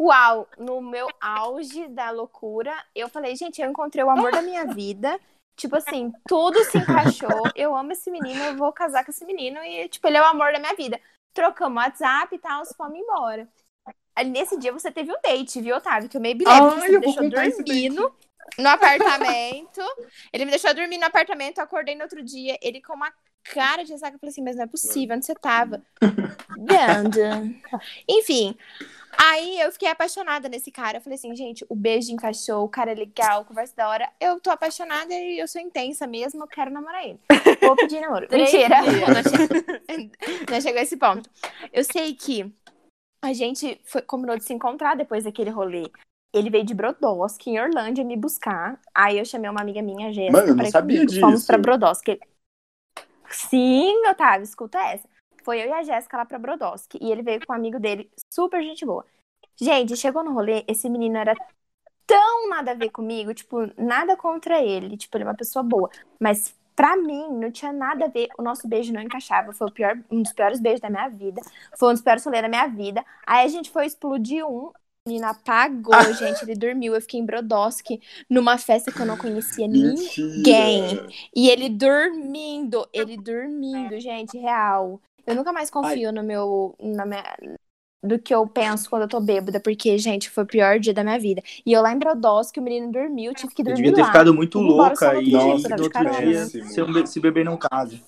Uau, 0.00 0.48
no 0.56 0.80
meu 0.80 1.06
auge 1.20 1.86
da 1.88 2.10
loucura, 2.10 2.74
eu 2.94 3.10
falei, 3.10 3.36
gente, 3.36 3.60
eu 3.60 3.68
encontrei 3.68 4.02
o 4.02 4.08
amor 4.08 4.32
da 4.32 4.40
minha 4.40 4.64
vida. 4.64 5.20
Tipo 5.54 5.76
assim, 5.76 6.12
tudo 6.26 6.62
se 6.64 6.78
encaixou. 6.78 7.42
Eu 7.54 7.76
amo 7.76 7.92
esse 7.92 8.10
menino, 8.10 8.42
eu 8.42 8.56
vou 8.56 8.72
casar 8.72 9.04
com 9.04 9.10
esse 9.10 9.24
menino. 9.26 9.62
E, 9.62 9.86
tipo, 9.88 10.06
ele 10.06 10.16
é 10.16 10.22
o 10.22 10.26
amor 10.26 10.52
da 10.52 10.58
minha 10.58 10.74
vida. 10.74 10.98
Trocamos 11.34 11.82
WhatsApp 11.82 12.34
e 12.34 12.38
tal, 12.38 12.64
fomos 12.74 12.98
embora. 12.98 13.46
Nesse 14.26 14.58
dia 14.58 14.72
você 14.72 14.90
teve 14.90 15.12
um 15.12 15.20
date, 15.22 15.60
viu, 15.60 15.76
Otávio? 15.76 16.08
Que 16.08 16.16
eu 16.16 16.22
meio 16.22 16.36
bilhete, 16.36 16.74
você 16.76 16.88
me 16.88 16.98
deixou 16.98 17.28
dormindo 17.28 18.14
no 18.58 18.68
apartamento. 18.68 19.82
Ele 20.32 20.46
me 20.46 20.52
deixou 20.52 20.72
dormir 20.72 20.96
no 20.96 21.04
apartamento, 21.04 21.58
eu 21.58 21.64
acordei 21.64 21.94
no 21.94 22.02
outro 22.02 22.22
dia, 22.22 22.58
ele 22.62 22.80
com 22.80 22.94
uma 22.94 23.12
cara 23.52 23.84
de 23.84 23.92
ressaca. 23.92 24.14
Eu 24.16 24.18
falei 24.18 24.30
assim, 24.30 24.42
mas 24.42 24.56
não 24.56 24.64
é 24.64 24.66
possível, 24.66 25.16
onde 25.16 25.26
você 25.26 25.34
tava? 25.34 25.82
Dando. 26.56 27.54
Enfim, 28.08 28.56
aí 29.16 29.60
eu 29.60 29.70
fiquei 29.72 29.88
apaixonada 29.88 30.48
nesse 30.48 30.70
cara. 30.70 30.98
Eu 30.98 31.00
falei 31.02 31.16
assim, 31.18 31.34
gente, 31.34 31.64
o 31.68 31.74
beijo 31.76 32.12
encaixou, 32.12 32.64
o 32.64 32.68
cara 32.68 32.92
é 32.92 32.94
legal, 32.94 33.44
conversa 33.44 33.74
da 33.76 33.88
hora. 33.88 34.08
Eu 34.20 34.40
tô 34.40 34.50
apaixonada 34.50 35.12
e 35.14 35.38
eu 35.38 35.46
sou 35.48 35.60
intensa 35.60 36.06
mesmo, 36.06 36.42
eu 36.42 36.48
quero 36.48 36.70
namorar 36.70 37.04
ele. 37.04 37.20
Vou 37.60 37.76
pedir 37.76 38.00
namoro. 38.00 38.26
Mentira, 38.32 38.76
não 38.82 39.22
che- 39.22 40.10
não 40.50 40.60
chegou 40.60 40.78
a 40.80 40.82
esse 40.82 40.96
ponto. 40.96 41.28
Eu 41.72 41.84
sei 41.84 42.14
que 42.14 42.52
a 43.22 43.32
gente 43.32 43.80
foi- 43.84 44.02
combinou 44.02 44.36
de 44.36 44.44
se 44.44 44.52
encontrar 44.54 44.96
depois 44.96 45.24
daquele 45.24 45.50
rolê. 45.50 45.90
Ele 46.34 46.50
veio 46.50 46.64
de 46.64 46.74
Brodowski, 46.74 47.50
em 47.50 47.60
Orlândia, 47.60 48.04
me 48.04 48.16
buscar. 48.16 48.78
Aí 48.94 49.18
eu 49.18 49.24
chamei 49.24 49.48
uma 49.48 49.60
amiga 49.60 49.80
minha, 49.80 50.12
Jéssica, 50.12 50.32
Mano, 50.32 50.48
eu 50.48 50.54
não 50.56 50.66
sabia 50.70 51.00
comigo. 51.06 51.20
Fomos 51.20 51.36
disso. 51.36 51.46
pra 51.46 51.56
Brodowski. 51.56 52.20
Sim, 53.30 54.06
Otávio, 54.08 54.44
escuta 54.44 54.78
essa. 54.78 55.08
Foi 55.44 55.60
eu 55.62 55.68
e 55.68 55.72
a 55.72 55.82
Jéssica 55.82 56.16
lá 56.16 56.24
pra 56.24 56.38
Brodowski. 56.38 56.98
E 57.00 57.10
ele 57.10 57.22
veio 57.22 57.40
com 57.46 57.52
um 57.52 57.56
amigo 57.56 57.78
dele, 57.78 58.10
super 58.32 58.62
gente 58.62 58.84
boa. 58.84 59.04
Gente, 59.60 59.96
chegou 59.96 60.24
no 60.24 60.32
rolê, 60.32 60.64
esse 60.68 60.88
menino 60.88 61.16
era 61.18 61.34
tão 62.06 62.48
nada 62.50 62.72
a 62.72 62.74
ver 62.74 62.90
comigo, 62.90 63.34
tipo, 63.34 63.58
nada 63.80 64.16
contra 64.16 64.62
ele. 64.62 64.96
Tipo, 64.96 65.16
ele 65.16 65.24
é 65.24 65.28
uma 65.28 65.36
pessoa 65.36 65.62
boa. 65.62 65.90
Mas 66.20 66.54
pra 66.76 66.96
mim, 66.96 67.28
não 67.30 67.50
tinha 67.52 67.72
nada 67.72 68.06
a 68.06 68.08
ver. 68.08 68.28
O 68.38 68.42
nosso 68.42 68.68
beijo 68.68 68.92
não 68.92 69.02
encaixava. 69.02 69.52
Foi 69.52 69.70
pior, 69.70 69.98
um 70.10 70.22
dos 70.22 70.32
piores 70.32 70.60
beijos 70.60 70.80
da 70.80 70.90
minha 70.90 71.08
vida. 71.08 71.40
Foi 71.78 71.90
um 71.90 71.92
dos 71.94 72.02
piores 72.02 72.24
rolês 72.24 72.42
da 72.42 72.48
minha 72.48 72.66
vida. 72.68 73.04
Aí 73.26 73.46
a 73.46 73.48
gente 73.48 73.70
foi 73.70 73.86
explodir 73.86 74.46
um. 74.46 74.72
A 75.06 75.08
menina 75.08 75.30
apagou, 75.30 75.94
gente. 76.14 76.42
Ele 76.42 76.56
dormiu. 76.56 76.94
Eu 76.94 77.00
fiquei 77.00 77.20
em 77.20 77.24
Brodowski, 77.24 78.00
numa 78.28 78.58
festa 78.58 78.90
que 78.90 79.00
eu 79.00 79.06
não 79.06 79.16
conhecia 79.16 79.68
ninguém. 79.68 81.00
E 81.34 81.48
ele 81.48 81.68
dormindo, 81.68 82.86
ele 82.92 83.16
dormindo, 83.16 83.98
gente, 84.00 84.36
real. 84.36 85.00
Eu 85.24 85.36
nunca 85.36 85.52
mais 85.52 85.70
confio 85.70 86.12
no 86.12 86.24
meu. 86.24 86.74
Na 86.80 87.06
minha, 87.06 87.22
do 88.02 88.18
que 88.18 88.34
eu 88.34 88.46
penso 88.46 88.90
quando 88.90 89.02
eu 89.02 89.08
tô 89.08 89.20
bêbada, 89.20 89.58
porque, 89.58 89.96
gente, 89.98 90.28
foi 90.30 90.44
o 90.44 90.46
pior 90.46 90.78
dia 90.78 90.92
da 90.94 91.02
minha 91.02 91.18
vida. 91.18 91.42
E 91.64 91.72
eu 91.72 91.82
lá 91.82 91.92
em 91.92 91.98
Brodowski, 91.98 92.60
o 92.60 92.62
menino 92.62 92.90
dormiu, 92.92 93.32
tive 93.34 93.52
que 93.54 93.62
Eu 93.62 93.66
dormir 93.66 93.82
devia 93.82 93.94
ter 93.94 94.00
lá. 94.02 94.06
ficado 94.08 94.34
muito 94.34 94.60
louca 94.60 95.12
no 95.14 95.22
e, 95.22 95.34
outro 95.34 96.04
dia, 96.04 96.42
outro 96.42 96.48
se, 96.68 96.80
eu- 96.80 97.06
se 97.06 97.20
beber 97.20 97.44
não 97.44 97.56
case. 97.56 98.00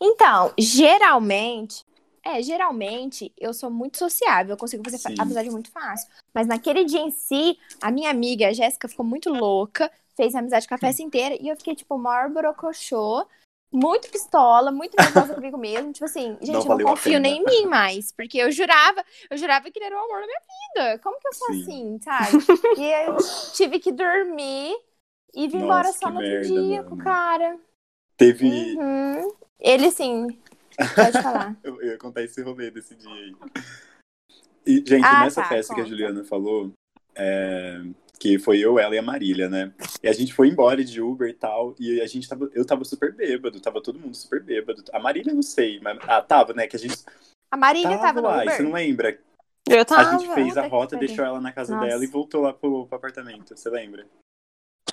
Então, 0.00 0.52
geralmente, 0.58 1.84
é, 2.24 2.42
geralmente 2.42 3.32
eu 3.38 3.52
sou 3.52 3.70
muito 3.70 3.98
sociável, 3.98 4.54
eu 4.54 4.58
consigo 4.58 4.84
fazer 4.84 4.98
Sim. 4.98 5.14
amizade 5.18 5.50
muito 5.50 5.70
fácil. 5.70 6.08
Mas 6.32 6.46
naquele 6.46 6.84
dia 6.84 7.00
em 7.00 7.10
si, 7.10 7.58
a 7.80 7.90
minha 7.90 8.10
amiga, 8.10 8.48
a 8.48 8.52
Jéssica, 8.52 8.88
ficou 8.88 9.04
muito 9.04 9.30
louca, 9.30 9.90
fez 10.16 10.34
amizade 10.34 10.68
com 10.68 10.74
a 10.74 10.78
festa 10.78 11.02
inteira, 11.02 11.36
e 11.40 11.48
eu 11.48 11.56
fiquei, 11.56 11.74
tipo, 11.74 11.98
maior 11.98 12.30
borocochô, 12.30 13.26
muito 13.72 14.08
pistola, 14.10 14.70
muito 14.70 14.94
nervosa 14.96 15.34
comigo 15.34 15.56
mesmo. 15.56 15.92
Tipo 15.92 16.04
assim, 16.04 16.36
gente, 16.40 16.48
eu 16.48 16.54
não 16.54 16.62
valeu 16.62 16.86
a 16.88 16.90
confio 16.90 17.18
nem 17.18 17.40
em 17.40 17.44
mim 17.44 17.66
mais, 17.66 18.12
porque 18.12 18.38
eu 18.38 18.52
jurava, 18.52 19.04
eu 19.30 19.36
jurava 19.36 19.70
que 19.70 19.78
ele 19.78 19.86
era 19.86 19.96
o 19.96 20.04
amor 20.04 20.20
da 20.20 20.26
minha 20.26 20.40
vida. 20.40 20.98
Como 21.02 21.18
que 21.18 21.28
eu 21.28 21.32
sou 21.32 21.54
Sim. 21.54 21.62
assim, 21.62 21.98
sabe? 22.02 22.38
e 22.78 23.06
eu 23.06 23.16
tive 23.54 23.78
que 23.78 23.90
dormir 23.90 24.76
e 25.34 25.48
vim 25.48 25.58
Nossa, 25.58 25.64
embora 25.64 25.92
só 25.92 26.10
no 26.10 26.20
outro 26.20 26.42
dia 26.42 26.82
mano. 26.82 26.88
com 26.90 26.94
o 26.94 26.98
cara. 26.98 27.58
Teve. 28.16 28.76
Uhum. 28.76 29.32
Ele, 29.58 29.86
assim, 29.86 30.26
pode 30.76 31.22
falar. 31.22 31.56
Eu, 31.62 31.76
eu 31.82 31.92
ia 31.92 31.98
contar 31.98 32.22
esse 32.22 32.42
rolê 32.42 32.70
desse 32.70 32.94
dia 32.94 33.10
aí. 33.10 33.34
E, 34.66 34.76
gente, 34.86 35.04
Ah, 35.04 35.24
nessa 35.24 35.42
tá, 35.42 35.48
festa 35.48 35.74
que 35.74 35.80
a 35.80 35.84
conta. 35.84 35.96
Juliana 35.96 36.24
falou, 36.24 36.72
é, 37.14 37.82
que 38.18 38.38
foi 38.38 38.60
eu, 38.60 38.78
ela 38.78 38.94
e 38.94 38.98
a 38.98 39.02
Marília, 39.02 39.48
né? 39.48 39.72
E 40.02 40.08
a 40.08 40.12
gente 40.12 40.32
foi 40.32 40.48
embora 40.48 40.84
de 40.84 41.00
Uber 41.00 41.28
e 41.28 41.34
tal, 41.34 41.74
e 41.78 42.00
a 42.00 42.06
gente 42.06 42.28
tava, 42.28 42.48
eu 42.54 42.64
tava 42.64 42.84
super 42.84 43.12
bêbado, 43.12 43.60
tava 43.60 43.82
todo 43.82 43.98
mundo 43.98 44.14
super 44.14 44.40
bêbado. 44.42 44.84
A 44.92 45.00
Marília 45.00 45.32
eu 45.32 45.34
não 45.34 45.42
sei, 45.42 45.80
mas 45.80 45.98
ah, 46.02 46.22
tava, 46.22 46.52
né? 46.52 46.66
Que 46.68 46.76
a 46.76 46.78
gente 46.78 46.96
A 47.50 47.56
Marília 47.56 47.98
tava, 47.98 48.02
tava, 48.02 48.20
no 48.22 48.28
lá, 48.28 48.38
e 48.38 48.42
Uber. 48.46 48.56
você 48.56 48.62
não 48.62 48.72
lembra? 48.72 49.18
Eu 49.68 49.84
tava. 49.84 50.10
a 50.10 50.18
gente 50.18 50.32
fez 50.34 50.56
a 50.56 50.66
rota, 50.66 50.96
deixou 50.96 51.24
ela 51.24 51.40
na 51.40 51.52
casa 51.52 51.74
Nossa. 51.74 51.88
dela 51.88 52.04
e 52.04 52.06
voltou 52.06 52.42
lá 52.42 52.52
pro, 52.52 52.86
pro 52.86 52.96
apartamento, 52.96 53.56
você 53.56 53.68
lembra? 53.68 54.06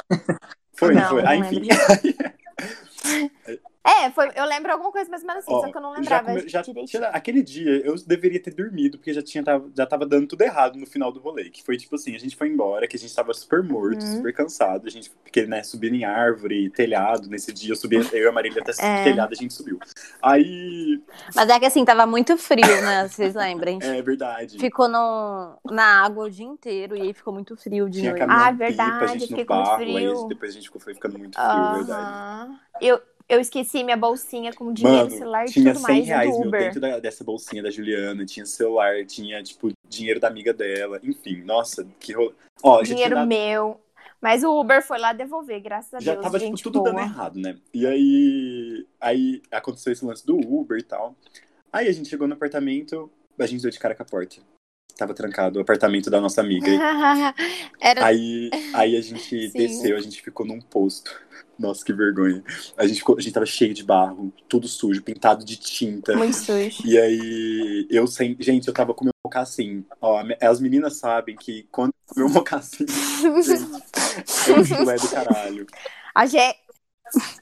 Foi, 0.74 0.96
não 0.96 1.10
foi? 1.10 1.22
não 1.22 1.30
Ah, 1.30 1.36
enfim. 1.36 1.68
É, 3.82 4.12
foi, 4.12 4.30
eu 4.36 4.46
lembro 4.46 4.72
alguma 4.72 4.92
coisa 4.92 5.10
mais 5.10 5.22
ou 5.24 5.28
menos 5.28 5.44
assim, 5.44 5.54
Ó, 5.54 5.62
só 5.62 5.72
que 5.72 5.78
eu 5.78 5.82
não 5.82 5.92
já 5.94 6.00
lembrava 6.00 6.28
come- 6.28 6.50
já 6.50 6.62
tinha- 6.62 7.08
aquele 7.10 7.42
dia 7.42 7.82
eu 7.86 7.96
deveria 8.06 8.42
ter 8.42 8.54
dormido, 8.54 8.98
porque 8.98 9.13
já 9.13 9.22
tinha 9.22 9.44
tava, 9.44 9.72
já 9.76 9.86
tava 9.86 10.06
dando 10.06 10.28
tudo 10.28 10.42
errado 10.42 10.78
no 10.78 10.86
final 10.86 11.12
do 11.12 11.20
rolê. 11.20 11.50
Que 11.50 11.63
foi 11.63 11.78
tipo 11.78 11.96
assim, 11.96 12.13
a 12.15 12.20
gente 12.20 12.36
foi 12.36 12.50
embora, 12.50 12.88
que 12.88 12.96
a 12.98 13.00
gente 13.00 13.13
tava 13.15 13.34
super 13.34 13.63
morto, 13.63 14.02
Uhum. 14.02 14.18
super 14.18 14.34
cansado. 14.34 14.86
A 14.86 14.89
gente, 14.89 15.10
porque, 15.10 15.46
né, 15.46 15.63
subindo 15.63 15.96
em 15.96 16.04
árvore, 16.04 16.70
telhado. 16.70 17.30
Nesse 17.30 17.54
dia 17.54 17.72
eu 17.72 17.76
subi, 17.76 17.96
eu 17.96 18.24
e 18.24 18.28
a 18.28 18.32
Marília 18.32 18.62
até 18.62 18.72
É. 18.84 19.04
telhado 19.04 19.32
a 19.34 19.36
gente 19.36 19.54
subiu. 19.54 19.80
Aí, 20.22 21.02
Mas 21.36 21.50
é 21.50 21.60
que 21.60 21.65
assim, 21.65 21.86
tava 21.86 22.06
muito 22.06 22.38
frio, 22.38 22.65
né? 22.82 23.08
Vocês 23.08 23.34
lembram? 23.34 23.80
é 23.82 24.02
verdade. 24.02 24.58
Ficou 24.60 24.88
no, 24.88 25.58
na 25.72 26.04
água 26.04 26.26
o 26.26 26.30
dia 26.30 26.46
inteiro 26.46 26.96
e 26.98 27.02
aí 27.02 27.13
ficou 27.13 27.34
muito 27.34 27.56
frio 27.56 27.89
de 27.89 28.00
Tinha 28.02 28.12
noite. 28.12 28.26
Ah, 28.30 28.52
pipa, 28.52 28.52
a 28.52 28.58
verdade, 28.68 29.20
gente 29.20 29.32
no 29.32 29.38
fiquei 29.38 29.46
com 29.46 29.54
muito 29.56 29.68
barro, 29.68 29.82
aí 29.82 29.86
frio. 29.86 30.28
depois 30.28 30.52
a 30.52 30.54
gente 30.54 30.65
ficou, 30.65 30.82
foi 30.82 30.94
ficando 30.94 31.18
muito 31.18 31.36
frio, 31.38 31.72
verdade. 31.72 32.02
Aham. 32.02 32.60
Eu, 32.82 33.02
eu 33.30 33.39
esqueci 33.39 33.84
minha 33.84 33.96
bolsinha 33.96 34.52
com 34.52 34.74
dinheiro, 34.74 35.06
Mano, 35.06 35.12
celular 35.12 35.46
e 35.46 35.52
tinha 35.52 35.74
tudo 35.74 35.86
100 35.86 35.96
mais 35.96 36.08
reais 36.08 36.32
do 36.32 36.39
meu, 36.39 36.48
Uber. 36.50 36.60
dentro 36.62 36.82
da- 36.82 37.00
dessa 37.00 37.24
bolsinha 37.24 37.62
da 37.63 37.70
Juliana, 37.72 38.26
tinha 38.26 38.46
celular, 38.46 39.06
tinha, 39.06 39.42
tipo, 39.44 39.72
dinheiro 39.88 40.20
da 40.20 40.28
amiga 40.28 40.52
dela, 40.54 41.00
enfim, 41.04 41.44
nossa, 41.44 41.88
que. 42.00 42.13
Ó, 42.15 42.80
já 42.80 42.84
tinha 42.84 42.96
dinheiro 42.96 43.15
dado- 43.15 43.28
meu. 43.28 43.80
Mas 44.22 44.44
o 44.44 44.60
Uber 44.60 44.86
foi 44.86 45.00
lá 45.00 45.13
devolver, 45.13 45.62
graças 45.62 45.94
a 45.94 46.00
já 46.02 46.12
Deus. 46.13 46.24
tava, 46.26 46.39
tipo, 46.39 46.58
tudo 46.62 46.80
boa. 46.80 46.92
dando 46.92 47.00
errado, 47.00 47.39
né? 47.39 47.56
E 47.74 47.88
aí, 47.88 48.86
aí 49.00 49.42
aconteceu 49.50 49.94
esse 49.94 50.04
lance 50.04 50.26
do 50.26 50.36
Uber 50.38 50.78
e 50.78 50.84
tal. 50.84 51.15
Aí 51.72 51.88
a 51.88 51.92
gente 51.94 52.10
chegou 52.10 52.28
no 52.28 52.34
apartamento, 52.34 53.10
a 53.39 53.46
gente 53.46 53.62
deu 53.62 53.72
de 53.72 53.80
cara 53.80 53.96
com 53.96 54.04
a 54.04 54.06
porta. 54.06 54.42
Tava 55.00 55.14
trancado 55.14 55.60
o 55.60 55.62
apartamento 55.62 56.10
da 56.10 56.20
nossa 56.20 56.42
amiga. 56.42 56.68
Era 57.80 58.06
Aí, 58.06 58.50
aí 58.74 58.98
a 58.98 59.02
gente 59.02 59.48
desceu, 59.54 59.96
a 59.96 60.02
gente 60.02 60.22
ficou 60.22 60.46
num 60.46 60.60
posto. 60.60 61.10
Nossa, 61.58 61.86
que 61.86 61.94
vergonha. 61.94 62.44
A 62.76 62.86
gente, 62.86 62.98
ficou, 62.98 63.18
a 63.18 63.22
gente 63.22 63.32
tava 63.32 63.46
cheio 63.46 63.74
de 63.74 63.82
barro, 63.82 64.34
tudo 64.50 64.68
sujo, 64.68 65.02
pintado 65.02 65.46
de 65.46 65.56
tinta. 65.56 66.18
muito 66.18 66.36
sujo. 66.36 66.86
E 66.86 66.98
aí, 66.98 67.88
eu 67.90 68.08
sem. 68.08 68.36
Gente, 68.42 68.68
eu 68.68 68.74
tava 68.74 68.94
com 68.94 69.06
meu 69.06 69.14
mocassim. 69.26 69.86
Ó, 70.02 70.22
as 70.42 70.60
meninas 70.60 70.98
sabem 70.98 71.38
que 71.38 71.66
quando 71.72 71.94
meu 72.14 72.28
mocassim. 72.28 72.86
gente, 72.86 74.52
é 74.52 74.54
um 74.54 74.66
chulé 74.66 74.96
do 74.98 75.10
caralho. 75.10 75.66
A 76.14 76.26
Gé. 76.26 76.58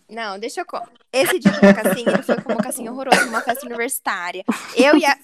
Não, 0.08 0.38
deixa 0.38 0.62
eu. 0.62 0.66
Esse 1.12 1.40
dia 1.40 1.52
do 1.52 1.66
mocassim, 1.66 2.04
ele 2.06 2.22
foi 2.22 2.40
com 2.40 2.52
um 2.52 2.56
mocassim 2.56 2.88
horroroso 2.88 3.26
numa 3.26 3.42
festa 3.42 3.66
universitária. 3.66 4.44
Eu 4.76 4.96
e 4.96 5.06
a. 5.06 5.18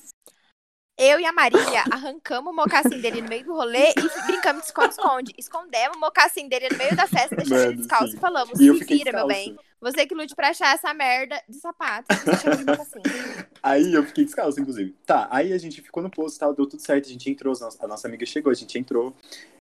Eu 0.98 1.20
e 1.20 1.26
a 1.26 1.34
Marília 1.34 1.84
arrancamos 1.92 2.54
o 2.54 2.56
mocassim 2.56 3.02
dele 3.02 3.22
no 3.22 3.28
meio 3.28 3.44
do 3.44 3.54
rolê 3.54 3.90
e 3.90 4.28
brincamos 4.28 4.62
de 4.62 4.68
esconde-esconde. 4.68 5.34
Escondemos 5.38 5.98
o 5.98 6.00
mocassim 6.00 6.48
dele 6.48 6.70
no 6.70 6.78
meio 6.78 6.96
da 6.96 7.08
festa, 7.08 7.36
deixamos 7.36 7.64
ele 7.64 7.78
descalço 7.78 8.12
sim. 8.12 8.18
e 8.18 8.20
falamos: 8.20 8.60
E 8.60 8.78
se 8.78 8.86
vira, 8.86 9.12
meu 9.12 9.28
bem. 9.28 9.58
Você 9.82 10.06
que 10.06 10.14
lute 10.14 10.36
pra 10.36 10.50
achar 10.50 10.74
essa 10.74 10.94
merda 10.94 11.42
de 11.50 11.58
sapato. 11.58 12.06
De. 12.14 13.48
Aí 13.62 13.94
eu 13.94 14.04
fiquei 14.06 14.24
descalço, 14.24 14.60
inclusive. 14.60 14.96
Tá, 15.06 15.28
aí 15.32 15.52
a 15.52 15.58
gente 15.58 15.82
ficou 15.82 16.02
no 16.02 16.10
posto 16.12 16.38
e 16.38 16.40
tal, 16.40 16.54
deu 16.54 16.68
tudo 16.68 16.82
certo, 16.82 17.08
a 17.08 17.10
gente 17.10 17.30
entrou, 17.30 17.54
a 17.60 17.88
nossa- 17.88 18.08
amiga 18.08 18.26
chegou, 18.26 18.52
a 18.52 18.56
gente 18.56 18.78
entrou. 18.78 19.14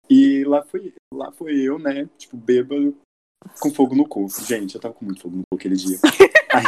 E 0.08 0.44
lá 0.44 0.62
fui, 0.62 0.94
lá 1.12 1.32
fui 1.32 1.60
eu, 1.66 1.78
né, 1.78 2.08
tipo, 2.18 2.36
bêbado, 2.36 2.96
com 3.58 3.72
fogo 3.72 3.96
no 3.96 4.06
cu. 4.06 4.28
Gente, 4.46 4.74
eu 4.74 4.80
tava 4.80 4.94
com 4.94 5.04
muito 5.04 5.22
fogo 5.22 5.36
no 5.36 5.42
cu 5.50 5.56
aquele 5.56 5.76
dia. 5.76 5.98
Aí, 6.52 6.64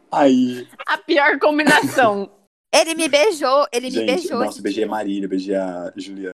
aí 0.10 0.68
A 0.86 0.96
pior 0.96 1.38
combinação. 1.38 2.30
Ele 2.74 2.94
me 2.94 3.08
beijou, 3.08 3.66
ele 3.72 3.86
me 3.86 3.90
gente, 3.92 4.06
beijou. 4.06 4.38
nossa, 4.44 4.58
eu 4.58 4.62
beijei 4.62 4.84
a. 4.84 4.88
Marília, 4.88 5.28
beijei 5.28 5.54
a 5.54 5.92
Juliana. 5.96 6.32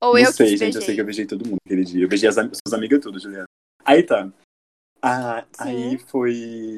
Ou 0.00 0.14
não 0.14 0.20
eu 0.20 0.32
sei, 0.32 0.46
que 0.46 0.52
te 0.54 0.58
gente, 0.58 0.74
eu 0.74 0.80
beijei. 0.80 0.82
sei 0.82 0.94
que 0.94 1.00
eu 1.00 1.04
beijei 1.04 1.26
todo 1.26 1.46
mundo 1.46 1.58
aquele 1.64 1.84
dia. 1.84 2.02
Eu 2.02 2.08
beijei 2.08 2.28
as 2.28 2.34
suas 2.34 2.72
amigas 2.72 3.00
tudo, 3.00 3.20
Juliana. 3.20 3.46
Aí 3.84 4.02
tá. 4.02 4.32
Ah, 5.02 5.46
aí 5.58 5.98
foi. 5.98 6.76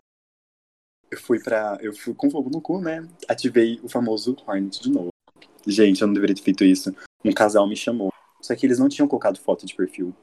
Eu 1.11 1.19
fui 1.19 1.41
pra. 1.41 1.79
Eu 1.81 1.95
fui 1.95 2.15
com 2.15 2.31
fogo 2.31 2.51
no 2.51 2.61
cu, 2.61 2.81
né? 2.81 3.07
Ativei 3.29 3.79
o 3.83 3.89
famoso 3.89 4.37
Hornet 4.47 4.83
de 4.83 4.91
novo. 4.91 5.11
Gente, 5.67 6.03
eu 6.03 6.07
não 6.07 6.15
deveria 6.15 6.35
ter 6.35 6.43
feito 6.43 6.65
isso. 6.65 6.95
Um 7.25 7.33
casal 7.33 7.67
me 7.69 7.77
chamou. 7.77 8.13
Só 8.43 8.55
que 8.55 8.67
eles 8.67 8.79
não 8.79 8.89
tinham 8.89 9.09
colocado 9.09 9.39
foto 9.39 9.65
de 9.65 9.75
perfil. 9.75 10.15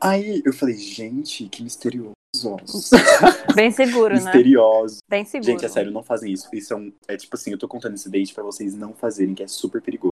Aí 0.00 0.42
eu 0.44 0.52
falei, 0.52 0.76
gente, 0.76 1.48
que 1.48 1.62
misteriosos. 1.62 2.12
Bem 3.54 3.70
seguro, 3.70 4.14
né? 4.14 4.20
misteriosos. 4.20 4.98
Bem 5.08 5.24
seguro. 5.24 5.50
Gente, 5.52 5.64
é 5.64 5.68
sério, 5.68 5.90
não 5.90 6.02
fazem 6.02 6.32
isso. 6.32 6.48
Isso 6.52 6.72
é 6.72 6.76
um. 6.76 6.92
É 7.08 7.16
tipo 7.16 7.34
assim, 7.34 7.50
eu 7.50 7.58
tô 7.58 7.66
contando 7.66 7.94
esse 7.94 8.08
date 8.08 8.32
pra 8.32 8.44
vocês 8.44 8.74
não 8.74 8.94
fazerem, 8.94 9.34
que 9.34 9.42
é 9.42 9.48
super 9.48 9.82
perigoso. 9.82 10.12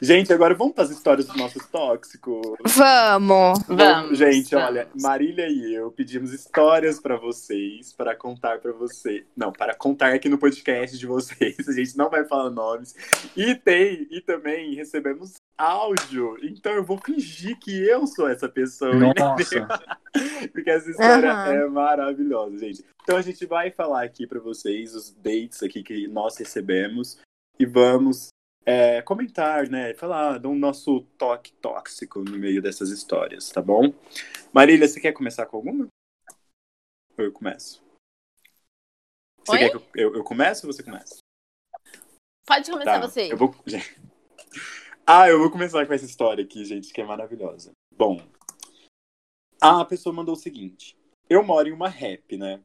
Gente, 0.00 0.32
agora 0.32 0.54
vamos 0.54 0.74
para 0.74 0.84
as 0.84 0.90
histórias 0.90 1.26
dos 1.26 1.36
nossos 1.36 1.64
tóxicos. 1.66 2.42
Vamos. 2.76 3.58
Vamos. 3.68 4.18
Gente, 4.18 4.50
vamos. 4.50 4.68
olha, 4.68 4.88
Marília 5.00 5.48
e 5.48 5.74
eu 5.74 5.90
pedimos 5.90 6.32
histórias 6.32 7.00
pra 7.00 7.16
vocês, 7.16 7.92
para 7.92 8.14
contar 8.14 8.58
pra 8.58 8.72
você. 8.72 9.24
Não, 9.36 9.52
para 9.52 9.74
contar 9.74 10.12
aqui 10.12 10.28
no 10.28 10.38
podcast 10.38 10.98
de 10.98 11.06
vocês. 11.06 11.56
A 11.68 11.72
gente 11.72 11.96
não 11.96 12.10
vai 12.10 12.24
falar 12.24 12.50
nomes. 12.50 12.94
E 13.36 13.54
tem, 13.54 14.06
e 14.10 14.20
também 14.20 14.74
recebemos 14.74 15.34
áudio. 15.56 16.36
Então 16.42 16.72
eu 16.72 16.84
vou 16.84 16.98
fingir 16.98 17.58
que 17.58 17.86
eu 17.86 18.06
sou 18.06 18.28
essa 18.28 18.48
pessoa. 18.48 18.94
Nossa. 18.94 19.42
entendeu? 19.42 19.66
Porque 20.52 20.70
essa 20.70 20.90
história 20.90 21.32
Aham. 21.32 21.52
é 21.52 21.68
maravilhosa, 21.68 22.58
gente. 22.58 22.84
Então 23.02 23.16
a 23.16 23.22
gente 23.22 23.44
vai 23.46 23.70
falar 23.70 24.02
aqui 24.02 24.26
pra 24.26 24.40
vocês 24.40 24.94
os 24.94 25.12
dates 25.14 25.62
aqui 25.62 25.82
que 25.82 26.08
nós 26.08 26.36
recebemos 26.36 27.18
e 27.58 27.66
vamos 27.66 28.33
é, 28.64 29.02
comentar, 29.02 29.68
né? 29.68 29.94
Falar 29.94 30.38
do 30.38 30.54
nosso 30.54 31.02
toque 31.18 31.52
tóxico 31.54 32.20
no 32.20 32.38
meio 32.38 32.62
dessas 32.62 32.90
histórias, 32.90 33.50
tá 33.50 33.60
bom? 33.60 33.92
Marília, 34.52 34.88
você 34.88 35.00
quer 35.00 35.12
começar 35.12 35.46
com 35.46 35.56
alguma? 35.56 35.88
Ou 37.18 37.24
eu 37.24 37.32
começo? 37.32 37.82
Você 39.44 39.52
Oi? 39.52 39.58
quer 39.58 39.70
que 39.70 39.76
eu, 39.76 39.82
eu, 39.94 40.16
eu 40.16 40.24
comece 40.24 40.66
ou 40.66 40.72
você 40.72 40.82
começa? 40.82 41.18
Pode 42.46 42.70
começar 42.70 43.00
Tá, 43.00 43.06
você. 43.06 43.32
Eu 43.32 43.36
vou... 43.36 43.54
Ah, 45.06 45.28
eu 45.28 45.38
vou 45.38 45.50
começar 45.50 45.86
com 45.86 45.92
essa 45.92 46.06
história 46.06 46.42
aqui, 46.42 46.64
gente, 46.64 46.90
que 46.90 46.98
é 46.98 47.04
maravilhosa. 47.04 47.72
Bom, 47.94 48.26
a 49.60 49.84
pessoa 49.84 50.14
mandou 50.14 50.34
o 50.34 50.38
seguinte: 50.38 50.96
Eu 51.28 51.42
moro 51.44 51.68
em 51.68 51.72
uma 51.72 51.90
rap, 51.90 52.38
né? 52.38 52.62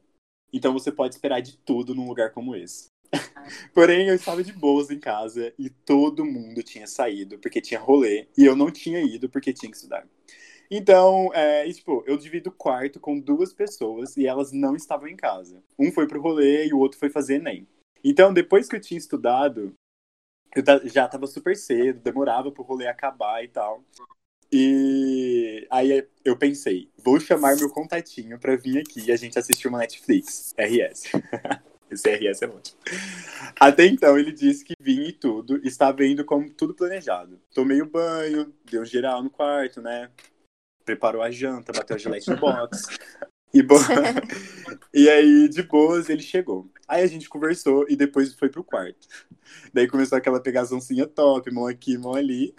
Então 0.50 0.72
você 0.72 0.90
pode 0.90 1.14
esperar 1.14 1.40
de 1.40 1.58
tudo 1.58 1.94
num 1.94 2.08
lugar 2.08 2.32
como 2.32 2.56
esse. 2.56 2.88
Porém, 3.74 4.08
eu 4.08 4.14
estava 4.14 4.42
de 4.42 4.52
boas 4.52 4.90
em 4.90 4.98
casa 4.98 5.52
e 5.58 5.68
todo 5.68 6.24
mundo 6.24 6.62
tinha 6.62 6.86
saído 6.86 7.38
porque 7.38 7.60
tinha 7.60 7.80
rolê 7.80 8.28
e 8.36 8.44
eu 8.44 8.54
não 8.54 8.70
tinha 8.70 9.00
ido 9.00 9.28
porque 9.28 9.52
tinha 9.52 9.70
que 9.70 9.76
estudar. 9.76 10.06
Então, 10.70 11.30
é, 11.34 11.66
e, 11.66 11.74
tipo, 11.74 12.04
eu 12.06 12.16
divido 12.16 12.50
o 12.50 12.52
quarto 12.52 13.00
com 13.00 13.18
duas 13.18 13.52
pessoas 13.52 14.16
e 14.16 14.26
elas 14.26 14.52
não 14.52 14.76
estavam 14.76 15.08
em 15.08 15.16
casa. 15.16 15.62
Um 15.76 15.90
foi 15.90 16.06
pro 16.06 16.22
rolê 16.22 16.66
e 16.66 16.72
o 16.72 16.78
outro 16.78 16.98
foi 16.98 17.10
fazer 17.10 17.36
Enem. 17.36 17.66
Então, 18.04 18.32
depois 18.32 18.68
que 18.68 18.76
eu 18.76 18.80
tinha 18.80 18.96
estudado, 18.96 19.74
eu 20.54 20.88
já 20.88 21.08
tava 21.08 21.26
super 21.26 21.56
cedo, 21.56 22.00
demorava 22.00 22.52
pro 22.52 22.62
rolê 22.62 22.86
acabar 22.86 23.42
e 23.42 23.48
tal. 23.48 23.84
E 24.52 25.66
aí 25.70 26.06
eu 26.24 26.36
pensei, 26.36 26.88
vou 26.96 27.18
chamar 27.20 27.56
meu 27.56 27.70
contatinho 27.70 28.38
pra 28.38 28.56
vir 28.56 28.78
aqui 28.78 29.06
e 29.06 29.12
a 29.12 29.16
gente 29.16 29.38
assistir 29.38 29.68
uma 29.68 29.78
Netflix, 29.78 30.54
RS. 30.56 31.12
Esse 31.90 32.08
RS 32.08 32.42
é 32.42 32.46
ótimo. 32.46 32.78
Até 33.58 33.86
então 33.86 34.18
ele 34.18 34.32
disse 34.32 34.64
que 34.64 34.74
vinha 34.80 35.08
e 35.08 35.12
tudo, 35.12 35.60
estava 35.66 36.04
indo 36.04 36.24
como 36.24 36.48
tudo 36.50 36.74
planejado. 36.74 37.40
Tomei 37.52 37.82
o 37.82 37.90
banho, 37.90 38.54
deu 38.70 38.82
um 38.82 38.86
geral 38.86 39.22
no 39.22 39.30
quarto, 39.30 39.82
né? 39.82 40.10
Preparou 40.84 41.22
a 41.22 41.30
janta, 41.30 41.72
bateu 41.72 41.96
a 41.96 41.98
gilete 41.98 42.30
no 42.30 42.36
box. 42.36 42.86
E, 43.52 43.62
bo... 43.62 43.74
e 44.94 45.08
aí, 45.10 45.48
de 45.48 45.64
boas, 45.64 46.08
ele 46.08 46.22
chegou. 46.22 46.70
Aí 46.86 47.02
a 47.02 47.06
gente 47.08 47.28
conversou 47.28 47.84
e 47.88 47.96
depois 47.96 48.32
foi 48.34 48.48
pro 48.48 48.62
quarto. 48.62 49.08
Daí 49.74 49.88
começou 49.88 50.16
aquela 50.16 50.40
pegaçãozinha 50.40 51.04
top, 51.04 51.50
mão 51.50 51.66
aqui, 51.66 51.98
mão 51.98 52.14
ali. 52.14 52.54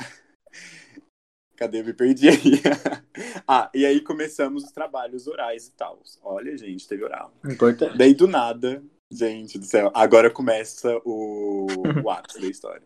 Cadê? 1.55 1.79
Eu 1.79 1.85
me 1.85 1.93
perdi 1.93 2.27
aí. 2.27 2.61
ah, 3.47 3.69
e 3.73 3.85
aí 3.85 4.01
começamos 4.01 4.65
os 4.65 4.71
trabalhos 4.71 5.27
orais 5.27 5.67
e 5.67 5.71
tal. 5.73 6.01
Olha, 6.21 6.57
gente, 6.57 6.87
teve 6.87 7.03
oral. 7.03 7.33
Importante. 7.45 7.97
Daí 7.97 8.13
do 8.13 8.27
nada, 8.27 8.83
gente 9.11 9.59
do 9.59 9.65
céu, 9.65 9.91
agora 9.93 10.29
começa 10.29 10.99
o, 11.03 11.67
o 12.03 12.09
ápice 12.09 12.39
da 12.39 12.47
história. 12.47 12.83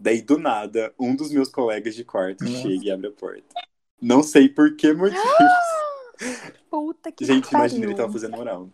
Daí 0.00 0.22
do 0.22 0.38
nada, 0.38 0.94
um 0.98 1.14
dos 1.14 1.30
meus 1.30 1.48
colegas 1.48 1.94
de 1.94 2.04
quarto 2.04 2.42
Nossa. 2.42 2.56
chega 2.62 2.84
e 2.84 2.90
abre 2.90 3.08
a 3.08 3.12
porta. 3.12 3.44
Não 4.00 4.22
sei 4.22 4.48
por 4.48 4.74
que 4.74 4.92
motivo. 4.94 5.20
Puta 6.70 7.12
que 7.12 7.24
Gente, 7.24 7.50
pariu. 7.50 7.58
imagina 7.58 7.84
ele 7.84 7.94
tava 7.94 8.12
fazendo 8.12 8.38
oral. 8.38 8.70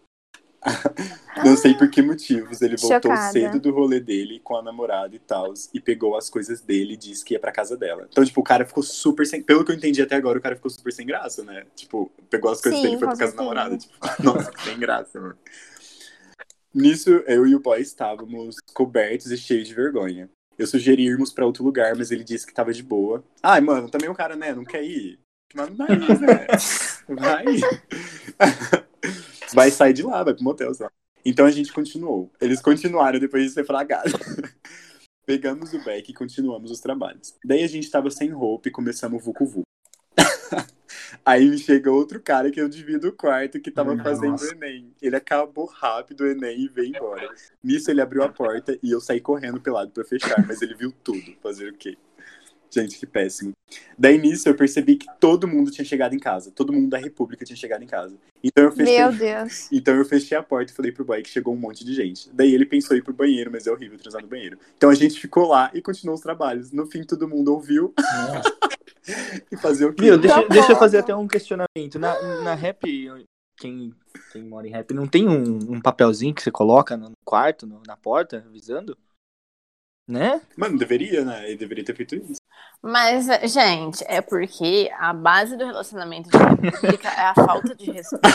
Não 1.45 1.57
sei 1.57 1.75
por 1.75 1.89
que 1.91 2.03
motivos 2.03 2.61
ele 2.63 2.77
voltou 2.77 3.11
Chocada. 3.11 3.33
cedo 3.33 3.61
do 3.61 3.71
rolê 3.73 4.01
dele 4.01 4.41
com 4.41 4.57
a 4.57 4.63
namorada 4.63 5.15
e 5.15 5.19
tal, 5.19 5.53
e 5.73 5.81
pegou 5.81 6.17
as 6.17 6.29
coisas 6.29 6.61
dele 6.61 6.95
e 6.95 6.97
disse 6.97 7.25
que 7.25 7.35
ia 7.35 7.41
pra 7.41 7.53
casa 7.53 7.77
dela. 7.77 8.07
Então, 8.11 8.25
tipo, 8.25 8.41
o 8.41 8.45
cara 8.45 8.65
ficou 8.65 8.83
super 8.83 9.27
sem. 9.27 9.43
Pelo 9.43 9.65
que 9.65 9.71
eu 9.71 9.77
entendi 9.77 10.03
até 10.03 10.17
agora, 10.17 10.39
o 10.39 10.43
cara 10.43 10.57
ficou 10.57 10.71
super 10.71 10.93
sem 10.93 11.07
graça, 11.07 11.45
né? 11.45 11.67
Tipo, 11.75 12.11
pegou 12.31 12.51
as 12.51 12.61
coisas 12.61 12.81
Sim, 12.81 12.87
dele 12.87 12.97
e 12.97 12.99
foi 12.99 13.09
pra 13.09 13.17
casa 13.17 13.33
da 13.33 13.43
namorada. 13.43 13.77
Tipo, 13.77 13.95
nossa, 14.23 14.51
que 14.51 14.63
sem 14.63 14.79
graça, 14.79 15.21
mano. 15.21 15.39
Nisso, 16.77 17.09
eu 17.27 17.47
e 17.47 17.55
o 17.55 17.59
boy 17.59 17.81
estávamos 17.81 18.57
cobertos 18.75 19.31
e 19.31 19.39
cheios 19.39 19.67
de 19.67 19.75
vergonha. 19.75 20.29
Eu 20.59 20.67
sugeri 20.67 21.07
irmos 21.07 21.33
pra 21.33 21.47
outro 21.47 21.65
lugar, 21.65 21.97
mas 21.97 22.11
ele 22.11 22.23
disse 22.23 22.47
que 22.47 22.53
tava 22.53 22.71
de 22.71 22.83
boa. 22.83 23.25
Ai, 23.43 23.63
mano, 23.63 23.89
também 23.89 24.11
o 24.11 24.15
cara, 24.15 24.37
né, 24.37 24.55
não 24.55 24.63
quer 24.63 24.85
ir. 24.85 25.19
Mas 25.55 25.71
não 25.71 25.77
dá 25.77 25.87
isso, 25.95 26.21
né? 26.21 26.47
Vai. 27.09 27.45
vai 29.55 29.71
sair 29.71 29.95
de 29.95 30.03
lá, 30.03 30.23
vai 30.23 30.35
pro 30.35 30.45
motel, 30.45 30.75
sei 30.75 30.85
lá. 30.85 30.93
Então 31.25 31.47
a 31.47 31.51
gente 31.51 31.73
continuou. 31.73 32.31
Eles 32.39 32.61
continuaram 32.61 33.19
depois 33.19 33.45
de 33.45 33.51
ser 33.51 33.65
fragado. 33.65 34.11
Pegamos 35.25 35.73
o 35.73 35.83
back 35.83 36.11
e 36.11 36.15
continuamos 36.15 36.71
os 36.71 36.81
trabalhos. 36.81 37.35
Daí 37.43 37.65
a 37.65 37.69
gente 37.69 37.91
tava 37.91 38.11
sem 38.11 38.29
roupa 38.29 38.69
e 38.69 38.73
começamos 38.73 39.23
o 39.23 39.25
Vucu 39.25 39.47
Vucu. 39.47 39.66
Aí 41.27 41.51
me 41.51 41.59
chega 41.59 41.91
outro 41.91 42.21
cara 42.21 42.53
que 42.53 42.61
eu 42.61 42.69
divido 42.69 43.09
o 43.09 43.13
quarto 43.13 43.59
que 43.59 43.69
tava 43.69 43.97
Nossa. 43.97 44.11
fazendo 44.11 44.41
o 44.41 44.65
Enem. 44.65 44.95
Ele 45.03 45.17
acabou 45.17 45.67
rápido 45.67 46.21
o 46.21 46.27
Enem 46.29 46.61
e 46.61 46.69
veio 46.69 46.95
embora. 46.95 47.29
Nisso 47.61 47.91
ele 47.91 48.01
abriu 48.01 48.23
a 48.23 48.29
porta 48.29 48.79
e 48.81 48.93
eu 48.93 49.01
saí 49.01 49.21
correndo 49.21 49.61
pelado 49.61 49.91
pra 49.91 50.05
fechar, 50.05 50.47
mas 50.47 50.63
ele 50.63 50.77
viu 50.77 50.93
tudo. 51.03 51.35
Fazer 51.43 51.71
o 51.71 51.75
quê? 51.75 51.99
Gente, 52.71 52.99
que 52.99 53.07
péssimo. 53.07 53.53
Daí 53.99 54.19
nisso 54.19 54.49
eu 54.49 54.55
percebi 54.55 54.97
que 54.97 55.07
todo 55.19 55.49
mundo 55.49 55.71
tinha 55.71 55.85
chegado 55.85 56.15
em 56.15 56.19
casa. 56.19 56.51
Todo 56.51 56.73
mundo 56.73 56.89
da 56.91 56.99
República 56.99 57.45
tinha 57.45 57.57
chegado 57.57 57.83
em 57.83 57.87
casa. 57.87 58.17
Então 58.43 58.65
eu 58.65 58.73
fechei, 58.73 58.99
Meu 58.99 59.13
Deus. 59.13 59.69
então 59.73 59.95
eu 59.95 60.05
fechei 60.05 60.37
a 60.37 60.43
porta 60.43 60.71
e 60.73 60.75
falei 60.75 60.93
pro 60.93 61.05
boy 61.05 61.23
que 61.23 61.29
chegou 61.31 61.55
um 61.55 61.57
monte 61.57 61.85
de 61.85 61.95
gente. 61.95 62.29
Daí 62.33 62.55
ele 62.55 62.67
pensou 62.67 62.95
em 62.97 63.01
ir 63.01 63.03
pro 63.03 63.15
banheiro, 63.15 63.51
mas 63.51 63.67
é 63.67 63.73
horrível 63.73 63.99
transar 63.99 64.21
no 64.23 64.29
banheiro. 64.29 64.59
Então 64.77 64.91
a 64.91 64.95
gente 64.95 65.19
ficou 65.19 65.49
lá 65.49 65.71
e 65.73 65.81
continuou 65.81 66.15
os 66.17 66.21
trabalhos. 66.23 66.71
No 66.73 66.87
fim 66.87 67.03
todo 67.03 67.27
mundo 67.29 67.53
ouviu 67.53 67.95
e 69.51 69.57
fazer 69.57 69.87
o 69.87 69.95
quê? 69.95 70.03
Viu, 70.05 70.19
deixa, 70.19 70.43
deixa 70.49 70.73
eu 70.73 70.77
fazer 70.77 70.99
até 70.99 71.15
um 71.15 71.27
questionamento. 71.29 71.99
Na, 71.99 72.43
na 72.43 72.55
rap, 72.55 72.81
quem, 73.57 73.93
quem 74.33 74.45
mora 74.45 74.67
em 74.67 74.71
rap, 74.71 74.93
não 74.93 75.07
tem 75.07 75.29
um, 75.29 75.73
um 75.75 75.81
papelzinho 75.81 76.35
que 76.35 76.43
você 76.43 76.51
coloca 76.51 76.97
no 76.97 77.13
quarto, 77.25 77.67
no- 77.67 77.83
na 77.87 77.97
porta, 77.97 78.45
avisando? 78.47 78.97
Né? 80.09 80.41
Mano, 80.57 80.79
deveria, 80.79 81.25
né? 81.25 81.47
Ele 81.49 81.57
deveria 81.57 81.85
ter 81.85 81.97
feito 81.97 82.15
isso. 82.15 82.37
Mas, 82.81 83.27
gente, 83.53 84.05
é 84.07 84.21
porque 84.21 84.89
a 84.99 85.13
base 85.13 85.57
do 85.57 85.65
relacionamento 85.67 86.29
de 86.31 86.37
república 86.39 87.09
é 87.09 87.23
a 87.23 87.35
falta 87.35 87.75
de 87.75 87.91
respeito. 87.91 88.23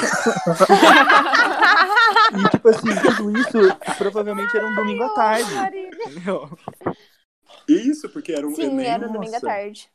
E 2.34 2.50
tipo 2.50 2.70
assim, 2.70 2.88
tudo 3.18 3.38
isso 3.38 3.58
provavelmente 3.98 4.56
era 4.56 4.66
um 4.66 4.76
domingo 4.76 5.04
à 5.04 5.10
tarde. 5.10 5.54
Entendeu? 5.54 6.58
Isso, 7.68 8.10
porque 8.10 8.32
era 8.32 8.48
um 8.48 8.56
Sim, 8.56 8.64
Enem. 8.72 8.86
era 8.88 9.08
no 9.08 9.14
domingo 9.14 9.36
à 9.36 9.42
tarde. 9.42 9.90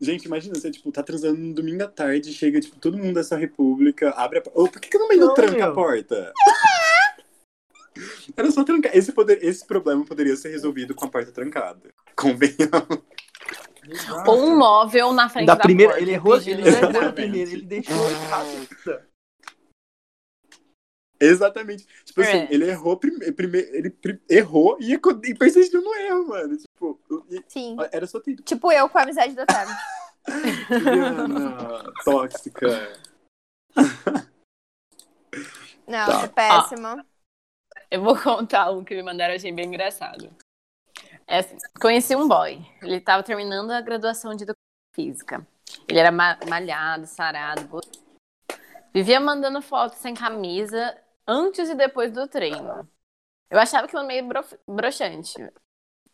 Gente, 0.00 0.26
imagina, 0.26 0.54
você, 0.54 0.70
tipo, 0.70 0.92
tá 0.92 1.02
transando 1.02 1.40
no 1.40 1.52
domingo 1.54 1.82
à 1.82 1.88
tarde, 1.88 2.32
chega, 2.32 2.60
tipo, 2.60 2.76
todo 2.78 2.96
mundo 2.96 3.14
dessa 3.14 3.36
república, 3.36 4.10
abre 4.10 4.38
a 4.38 4.42
porta. 4.42 4.60
Ô, 4.60 4.68
por 4.68 4.80
que, 4.80 4.88
que 4.88 4.98
no 4.98 5.08
meio 5.08 5.26
Não, 5.26 5.34
tranca 5.34 5.64
a 5.64 5.66
meu. 5.66 5.74
porta? 5.74 6.32
Era 8.36 8.50
só 8.50 8.64
trancar. 8.64 8.96
Esse, 8.96 9.12
poder, 9.12 9.42
esse 9.44 9.66
problema 9.66 10.04
poderia 10.04 10.36
ser 10.36 10.50
resolvido 10.50 10.94
com 10.94 11.04
a 11.06 11.08
porta 11.10 11.32
trancada. 11.32 11.90
Convenhamos. 12.16 13.02
Ou 14.26 14.46
um 14.48 14.58
móvel 14.58 15.12
na 15.12 15.28
frente 15.28 15.46
Da 15.46 15.54
da, 15.54 15.62
primeira, 15.62 15.92
porta. 15.92 16.02
ele 16.04 16.12
errou, 16.12 16.36
ele 16.36 16.68
errou 16.68 16.92
na 16.92 17.12
primeira, 17.12 17.50
ele 17.50 17.62
deixou 17.62 18.10
errado. 18.10 18.68
Exatamente. 21.20 21.86
Tipo 22.04 22.20
assim, 22.20 22.30
É. 22.38 22.48
ele 22.50 22.68
errou 22.70 22.96
primeiro. 22.96 23.34
Prime, 23.34 23.58
ele 23.58 23.90
pri- 23.90 24.20
errou 24.28 24.76
e, 24.80 24.92
e 25.24 25.34
persistiu 25.34 25.82
no 25.82 25.92
erro, 25.94 26.28
mano. 26.28 26.56
Tipo, 26.56 27.00
e- 27.30 27.42
Sim. 27.48 27.76
era 27.90 28.06
só 28.06 28.20
ter. 28.20 28.36
Tipo 28.36 28.70
eu 28.70 28.88
com 28.88 28.98
a 28.98 29.02
amizade 29.02 29.34
do 29.34 29.42
Otávio. 29.42 29.74
Juliana, 30.70 31.92
tóxica. 32.04 32.92
Não, 35.86 36.06
Tá. 36.06 36.22
é 36.24 36.28
péssimo. 36.28 37.04
Eu 37.90 38.02
vou 38.02 38.16
contar 38.20 38.70
um 38.70 38.84
que 38.84 38.94
me 38.94 39.02
mandaram, 39.02 39.34
achei 39.34 39.52
bem 39.52 39.66
engraçado. 39.66 40.30
É 41.26 41.40
conheci 41.80 42.16
um 42.16 42.26
boy. 42.26 42.64
Ele 42.82 43.00
tava 43.00 43.22
terminando 43.22 43.70
a 43.70 43.80
graduação 43.80 44.34
de 44.34 44.44
educação 44.44 44.62
física. 44.94 45.46
Ele 45.86 45.98
era 45.98 46.10
ma- 46.10 46.38
malhado, 46.48 47.06
sarado, 47.06 47.66
gostoso. 47.68 48.06
Vivia 48.94 49.20
mandando 49.20 49.60
fotos 49.60 49.98
sem 49.98 50.14
camisa 50.14 50.96
antes 51.26 51.68
e 51.68 51.74
depois 51.74 52.10
do 52.12 52.26
treino. 52.26 52.88
Eu 53.50 53.58
achava 53.58 53.86
aquilo 53.86 54.06
meio 54.06 54.26
bro- 54.26 54.58
broxante. 54.66 55.34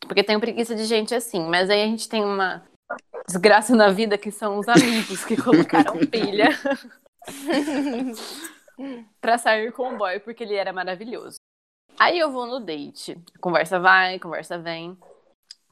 Porque 0.01 0.23
tenho 0.23 0.39
preguiça 0.39 0.75
de 0.75 0.83
gente 0.83 1.15
assim. 1.15 1.47
Mas 1.47 1.69
aí 1.69 1.81
a 1.81 1.85
gente 1.85 2.09
tem 2.09 2.23
uma 2.23 2.67
desgraça 3.27 3.73
na 3.75 3.89
vida 3.89 4.17
que 4.17 4.29
são 4.31 4.59
os 4.59 4.67
amigos 4.67 5.23
que 5.23 5.35
colocaram 5.41 5.97
pilha 6.05 6.49
pra 9.21 9.37
sair 9.37 9.71
com 9.71 9.93
o 9.93 9.97
boy 9.97 10.19
porque 10.19 10.43
ele 10.43 10.55
era 10.55 10.73
maravilhoso. 10.73 11.37
Aí 11.99 12.19
eu 12.19 12.31
vou 12.31 12.45
no 12.45 12.59
date. 12.59 13.17
Conversa 13.39 13.79
vai, 13.79 14.19
conversa 14.19 14.57
vem. 14.57 14.97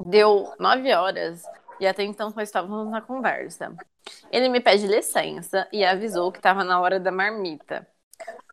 Deu 0.06 0.54
nove 0.60 0.94
horas 0.94 1.44
e 1.80 1.88
até 1.88 2.04
então 2.04 2.32
nós 2.36 2.50
estávamos 2.50 2.90
na 2.92 3.02
conversa. 3.02 3.74
Ele 4.32 4.50
me 4.50 4.60
pede 4.60 4.88
licença 4.88 5.68
e 5.72 5.84
avisou 5.84 6.32
que 6.32 6.40
estava 6.40 6.64
na 6.64 6.80
hora 6.80 7.00
da 7.00 7.12
marmita. 7.12 7.88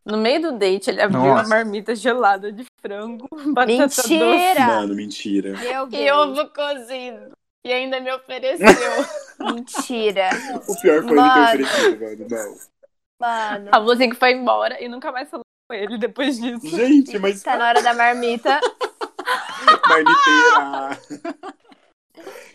No 0.04 0.16
meio 0.16 0.40
do 0.40 0.58
date, 0.58 0.90
ele 0.90 1.02
abriu 1.02 1.20
Nossa. 1.20 1.44
a 1.44 1.48
marmita 1.48 1.94
gelada 1.94 2.50
de 2.50 2.64
frango, 2.80 3.28
batata 3.52 3.86
doce 3.86 4.18
Mentira! 4.18 4.66
Mano, 4.66 4.94
mentira. 4.94 5.54
E 5.92 6.10
ovo 6.10 6.48
cozido. 6.48 7.32
E 7.64 7.72
ainda 7.72 8.00
me 8.00 8.10
ofereceu. 8.10 8.66
Mentira. 9.38 10.30
O 10.66 10.80
pior 10.80 11.02
foi 11.02 11.14
Mano. 11.14 11.50
ele 11.50 11.64
ter 11.64 11.70
oferecido, 11.70 12.00
mano. 12.00 12.26
Não. 12.30 13.70
Mano. 13.70 13.92
Assim 13.92 14.08
que 14.08 14.16
foi 14.16 14.32
embora 14.32 14.82
e 14.82 14.88
nunca 14.88 15.12
mais 15.12 15.28
falou 15.28 15.44
ele 15.72 15.98
depois 15.98 16.38
disso. 16.40 16.66
Gente, 16.76 17.18
mas 17.18 17.42
Tá 17.42 17.56
na 17.56 17.68
hora 17.68 17.82
da 17.82 17.94
marmita. 17.94 18.60
marmiteira. 19.88 21.00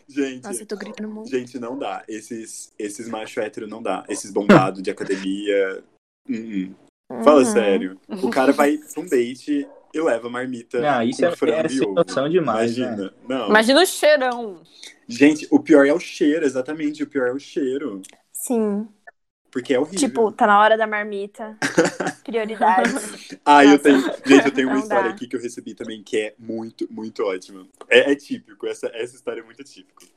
Gente, 0.08 0.44
Nossa, 0.44 0.62
eu 0.62 0.66
tô 0.68 0.78
gritando 0.78 1.10
muito. 1.10 1.30
gente, 1.30 1.60
não 1.60 1.78
dá. 1.78 2.04
Esses, 2.08 2.72
esses 2.78 3.08
macho 3.10 3.40
hétero 3.40 3.68
não 3.68 3.82
dá. 3.82 4.06
Esses 4.08 4.32
bombados 4.32 4.82
de 4.82 4.90
academia. 4.92 5.84
Hum, 6.30 6.74
hum. 7.12 7.24
Fala 7.24 7.40
Uhum. 7.40 7.46
sério. 7.46 8.00
O 8.24 8.30
cara 8.30 8.52
vai 8.52 8.78
pra 8.78 9.02
um 9.02 9.06
date 9.08 9.68
e 9.94 10.02
leva 10.02 10.30
marmita 10.30 10.80
Não, 10.82 11.02
isso 11.04 11.20
com 11.22 11.26
é- 11.28 11.36
frango 11.36 11.56
é 11.58 11.66
e 11.66 11.70
sem 11.78 11.94
noção 11.94 12.30
demais, 12.30 12.78
né? 12.78 12.86
Imagina. 12.88 13.14
Não. 13.28 13.48
Imagina 13.50 13.82
o 13.82 13.86
cheirão. 13.86 14.62
Gente, 15.08 15.48
o 15.52 15.60
pior 15.60 15.86
é 15.86 15.94
o 15.94 16.00
cheiro, 16.00 16.46
exatamente. 16.46 17.04
O 17.04 17.08
pior 17.08 17.28
é 17.28 17.32
o 17.34 17.40
cheiro. 17.40 18.02
Sim. 18.32 18.88
Porque 19.56 19.74
é 19.74 19.80
horrível. 19.80 20.00
Tipo, 20.10 20.34
tá 20.34 20.46
na 20.46 20.60
hora 20.60 20.78
da 20.78 20.86
marmita. 20.86 21.58
Prioridades. 22.26 23.30
Ah, 23.46 23.64
eu 23.64 23.70
Nossa. 23.70 23.84
tenho. 23.84 24.02
Gente, 24.26 24.46
eu 24.48 24.54
tenho 24.54 24.68
uma 24.68 24.76
Não 24.76 24.84
história 24.84 25.08
dá. 25.08 25.16
aqui 25.16 25.30
que 25.30 25.36
eu 25.38 25.40
recebi 25.40 25.74
também 25.74 26.04
que 26.04 26.18
é 26.18 26.36
muito, 26.38 26.86
muito 26.92 27.24
ótima. 27.24 27.66
É, 27.88 28.12
é 28.12 28.16
típico, 28.18 28.68
essa, 28.68 28.88
essa 28.88 29.16
história 29.16 29.40
é 29.40 29.44
muito 29.46 29.64
típica. 29.64 30.08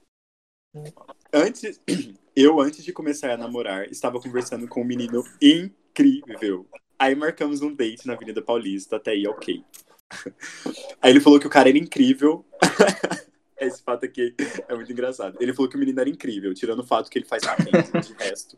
Antes, 1.33 1.81
eu, 2.35 2.61
antes 2.61 2.83
de 2.83 2.93
começar 2.93 3.31
a 3.31 3.37
namorar, 3.37 3.85
estava 3.85 4.21
conversando 4.21 4.67
com 4.67 4.83
um 4.83 4.85
menino 4.85 5.23
incrível. 5.41 6.67
Aí 6.99 7.15
marcamos 7.15 7.63
um 7.63 7.73
date 7.73 8.09
na 8.09 8.15
Avenida 8.15 8.43
Paulista, 8.43 8.97
até 8.97 9.13
aí, 9.13 9.25
ok. 9.29 9.65
Aí 11.01 11.13
ele 11.13 11.21
falou 11.21 11.39
que 11.39 11.47
o 11.47 11.51
cara 11.51 11.69
era 11.69 11.79
incrível. 11.79 12.45
Esse 13.61 13.83
fato 13.83 14.05
aqui 14.05 14.35
é 14.69 14.75
muito 14.75 14.91
engraçado. 14.93 15.37
Ele 15.41 15.53
falou 15.53 15.69
que 15.69 15.77
o 15.77 15.79
menino 15.81 15.99
era 16.01 16.09
incrível, 16.09 16.55
tirando 16.55 16.81
o 16.81 16.85
fato 16.87 17.11
que 17.11 17.19
ele 17.19 17.27
faz 17.27 17.43
de 18.07 18.15
resto. 18.15 18.57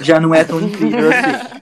Já 0.00 0.20
não 0.20 0.34
é 0.34 0.44
tão 0.44 0.60
incrível 0.60 1.10
assim. 1.10 1.60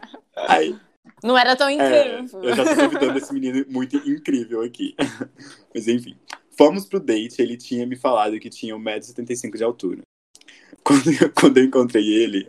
Aí, 0.48 0.76
Não 1.22 1.38
era 1.38 1.56
tão 1.56 1.68
É, 1.68 2.18
incrível. 2.20 2.42
eu 2.42 2.54
já 2.54 2.64
tô 2.64 2.74
duvidando 2.74 3.14
desse 3.14 3.32
menino 3.32 3.64
muito 3.68 3.96
incrível 3.96 4.60
aqui. 4.62 4.94
Mas 5.74 5.88
enfim. 5.88 6.16
Fomos 6.56 6.84
pro 6.86 7.00
date, 7.00 7.40
ele 7.42 7.56
tinha 7.56 7.84
me 7.86 7.96
falado 7.96 8.38
que 8.38 8.48
tinha 8.50 8.76
1,75m 8.76 9.56
de 9.56 9.64
altura. 9.64 10.00
Quando, 10.84 11.10
eu- 11.10 11.32
quando 11.32 11.58
eu 11.58 11.64
encontrei 11.64 12.06
ele, 12.12 12.48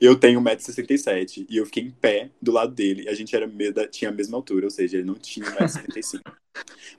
eu 0.00 0.18
tenho 0.18 0.40
1,67m 0.40 1.46
e 1.48 1.56
eu 1.56 1.66
fiquei 1.66 1.84
em 1.84 1.90
pé 1.90 2.30
do 2.40 2.52
lado 2.52 2.74
dele. 2.74 3.08
A 3.08 3.14
gente 3.14 3.34
era 3.34 3.46
meda, 3.46 3.86
tinha 3.86 4.10
a 4.10 4.14
mesma 4.14 4.36
altura, 4.36 4.66
ou 4.66 4.70
seja, 4.70 4.96
ele 4.96 5.06
não 5.06 5.14
tinha 5.14 5.46
1,75m. 5.46 6.20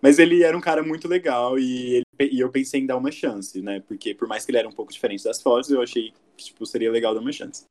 Mas 0.01 0.17
ele 0.19 0.43
era 0.43 0.57
um 0.57 0.61
cara 0.61 0.81
muito 0.81 1.07
legal 1.07 1.59
e, 1.59 2.03
ele- 2.19 2.31
e 2.31 2.39
eu 2.39 2.49
pensei 2.49 2.79
em 2.81 2.85
dar 2.85 2.97
uma 2.97 3.11
chance, 3.11 3.61
né? 3.61 3.81
Porque 3.81 4.13
por 4.13 4.27
mais 4.27 4.45
que 4.45 4.51
ele 4.51 4.57
era 4.57 4.67
um 4.67 4.71
pouco 4.71 4.91
diferente 4.91 5.23
das 5.23 5.41
fotos, 5.41 5.69
eu 5.69 5.81
achei 5.81 6.13
que 6.37 6.45
tipo, 6.45 6.65
seria 6.65 6.91
legal 6.91 7.13
dar 7.13 7.21
uma 7.21 7.31
chance. 7.31 7.65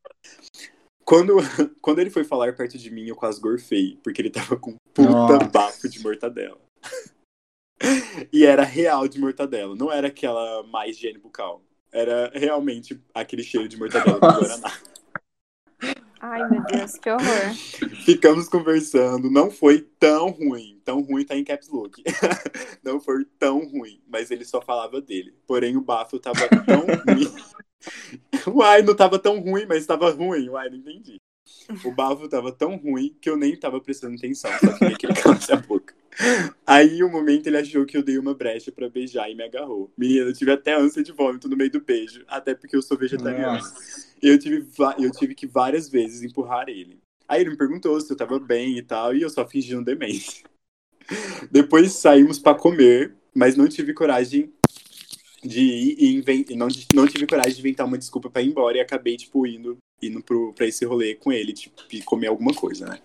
Quando, 1.04 1.36
quando 1.80 1.98
ele 1.98 2.10
foi 2.10 2.22
falar 2.22 2.52
perto 2.54 2.78
de 2.78 2.90
mim, 2.90 3.06
eu 3.06 3.16
quase 3.16 3.40
gorfei, 3.40 3.98
porque 4.02 4.20
ele 4.20 4.30
tava 4.30 4.56
com 4.56 4.76
puta 4.94 5.10
Nossa. 5.10 5.44
bafo 5.46 5.88
de 5.88 6.00
mortadela. 6.00 6.60
e 8.32 8.44
era 8.44 8.62
real 8.62 9.08
de 9.08 9.18
mortadela, 9.18 9.74
não 9.74 9.90
era 9.90 10.08
aquela 10.08 10.62
mais 10.64 10.96
higiene 10.96 11.18
bucal. 11.18 11.62
Era 11.92 12.30
realmente 12.34 13.00
aquele 13.12 13.42
cheiro 13.42 13.68
de 13.68 13.76
mortadela 13.76 14.20
do 14.20 14.26
Nossa. 14.26 14.38
Guaraná. 14.38 14.72
Ai, 16.20 16.46
meu 16.50 16.62
Deus, 16.64 16.98
que 16.98 17.10
horror. 17.10 17.54
Ficamos 18.04 18.46
conversando, 18.46 19.30
não 19.30 19.50
foi 19.50 19.80
tão 19.98 20.28
ruim. 20.28 20.78
Tão 20.84 21.00
ruim 21.00 21.24
tá 21.24 21.34
em 21.34 21.42
caps 21.42 21.68
look. 21.68 22.02
não 22.84 23.00
foi 23.00 23.24
tão 23.38 23.66
ruim, 23.66 24.02
mas 24.06 24.30
ele 24.30 24.44
só 24.44 24.60
falava 24.60 25.00
dele. 25.00 25.34
Porém, 25.46 25.76
o 25.76 25.80
bafo 25.80 26.18
tava 26.18 26.46
tão 26.66 26.80
ruim. 27.08 27.34
Uai, 28.46 28.82
não 28.82 28.94
tava 28.94 29.18
tão 29.18 29.40
ruim, 29.40 29.64
mas 29.66 29.86
tava 29.86 30.10
ruim. 30.10 30.50
Uai, 30.50 30.68
não 30.68 30.76
entendi. 30.76 31.18
O 31.84 31.90
bafo 31.90 32.28
tava 32.28 32.52
tão 32.52 32.76
ruim 32.76 33.16
que 33.20 33.30
eu 33.30 33.36
nem 33.36 33.56
tava 33.56 33.80
prestando 33.80 34.16
atenção, 34.16 34.50
só 34.58 34.78
queria 34.78 34.96
que 34.96 35.06
ele 35.06 35.14
calasse 35.14 35.52
a 35.52 35.56
boca. 35.56 35.94
Aí, 36.66 37.02
um 37.02 37.10
momento, 37.10 37.46
ele 37.46 37.58
achou 37.58 37.84
que 37.84 37.96
eu 37.96 38.02
dei 38.02 38.18
uma 38.18 38.34
brecha 38.34 38.70
pra 38.70 38.88
beijar 38.88 39.30
e 39.30 39.34
me 39.34 39.42
agarrou. 39.42 39.92
Menina, 39.96 40.26
eu 40.26 40.32
tive 40.32 40.52
até 40.52 40.74
ânsia 40.74 41.02
de 41.02 41.12
vômito 41.12 41.48
no 41.48 41.56
meio 41.56 41.70
do 41.70 41.80
beijo, 41.80 42.24
até 42.28 42.54
porque 42.54 42.76
eu 42.76 42.82
sou 42.82 42.96
vegetariano. 42.96 43.54
Nossa. 43.54 44.10
Eu 44.22 44.38
tive, 44.38 44.66
eu 44.98 45.10
tive 45.10 45.34
que 45.34 45.46
várias 45.46 45.88
vezes 45.88 46.22
empurrar 46.22 46.68
ele. 46.68 46.98
Aí 47.26 47.40
ele 47.40 47.50
me 47.50 47.56
perguntou 47.56 48.00
se 48.00 48.12
eu 48.12 48.16
tava 48.16 48.38
bem 48.38 48.76
e 48.76 48.82
tal, 48.82 49.14
e 49.14 49.22
eu 49.22 49.30
só 49.30 49.46
fingindo 49.46 49.84
demência. 49.84 50.44
Depois 51.50 51.92
saímos 51.92 52.38
pra 52.38 52.54
comer, 52.54 53.14
mas 53.34 53.56
não 53.56 53.68
tive 53.68 53.94
coragem 53.94 54.52
de 55.42 55.60
ir 55.60 55.96
e 55.98 56.44
e 56.50 56.56
não, 56.56 56.68
não 56.94 57.06
tive 57.06 57.26
coragem 57.26 57.54
de 57.54 57.60
inventar 57.60 57.86
uma 57.86 57.96
desculpa 57.96 58.28
pra 58.28 58.42
ir 58.42 58.48
embora 58.48 58.76
e 58.76 58.80
acabei, 58.80 59.16
tipo, 59.16 59.46
indo, 59.46 59.78
indo 60.02 60.22
pro, 60.22 60.52
pra 60.52 60.66
esse 60.66 60.84
rolê 60.84 61.14
com 61.14 61.32
ele, 61.32 61.52
tipo, 61.52 61.80
e 61.90 62.02
comer 62.02 62.26
alguma 62.26 62.52
coisa, 62.52 62.86
né? 62.86 63.00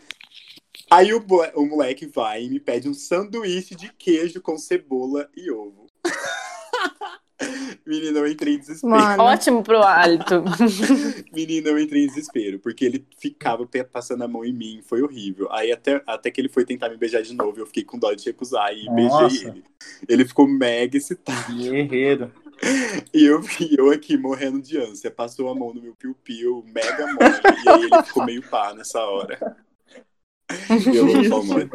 Aí 0.90 1.14
o, 1.14 1.26
o 1.56 1.66
moleque 1.66 2.06
vai 2.06 2.44
e 2.44 2.50
me 2.50 2.60
pede 2.60 2.88
um 2.88 2.94
sanduíche 2.94 3.76
de 3.76 3.92
queijo 3.94 4.42
com 4.42 4.58
cebola 4.58 5.30
e 5.36 5.50
ovo. 5.52 5.88
Menina, 7.86 8.20
eu 8.20 8.28
entrei 8.28 8.56
em 8.56 8.60
desespero. 8.60 8.94
Mano. 8.94 9.24
Ótimo 9.24 9.62
pro 9.62 9.82
hálito. 9.82 10.44
Menina, 11.34 11.70
eu 11.70 11.80
entrei 11.80 12.04
em 12.04 12.08
desespero, 12.08 12.60
porque 12.60 12.86
ele 12.86 13.06
ficava 13.20 13.68
passando 13.92 14.24
a 14.24 14.28
mão 14.28 14.46
em 14.46 14.54
mim, 14.54 14.82
foi 14.84 15.02
horrível. 15.02 15.48
Aí 15.52 15.72
até, 15.72 16.02
até 16.08 16.32
que 16.32 16.40
ele 16.40 16.50
foi 16.50 16.66
tentar 16.66 16.90
me 16.90 16.98
beijar 16.98 17.22
de 17.22 17.34
novo, 17.34 17.60
eu 17.60 17.66
fiquei 17.66 17.84
com 17.84 18.00
dó 18.00 18.14
de 18.14 18.26
recusar 18.26 18.74
e 18.74 18.86
Nossa. 18.86 19.28
beijei 19.28 19.48
ele. 19.48 19.64
Ele 20.08 20.26
ficou 20.26 20.48
mega 20.48 20.98
excitado. 20.98 21.56
Guerreiro. 21.56 22.32
E 23.14 23.26
eu, 23.26 23.42
e 23.60 23.76
eu 23.78 23.92
aqui 23.92 24.18
morrendo 24.18 24.62
de 24.62 24.78
ânsia, 24.78 25.12
passou 25.12 25.50
a 25.50 25.56
mão 25.56 25.74
no 25.74 25.82
meu 25.82 25.94
piu-piu, 25.94 26.64
mega 26.74 27.06
mole, 27.06 27.64
e 27.66 27.70
aí 27.70 27.84
ele 27.84 28.04
ficou 28.04 28.26
meio 28.26 28.42
pá 28.50 28.74
nessa 28.74 29.00
hora. 29.02 29.58
Eu 30.94 31.30
vou 31.30 31.44
mano. 31.46 31.70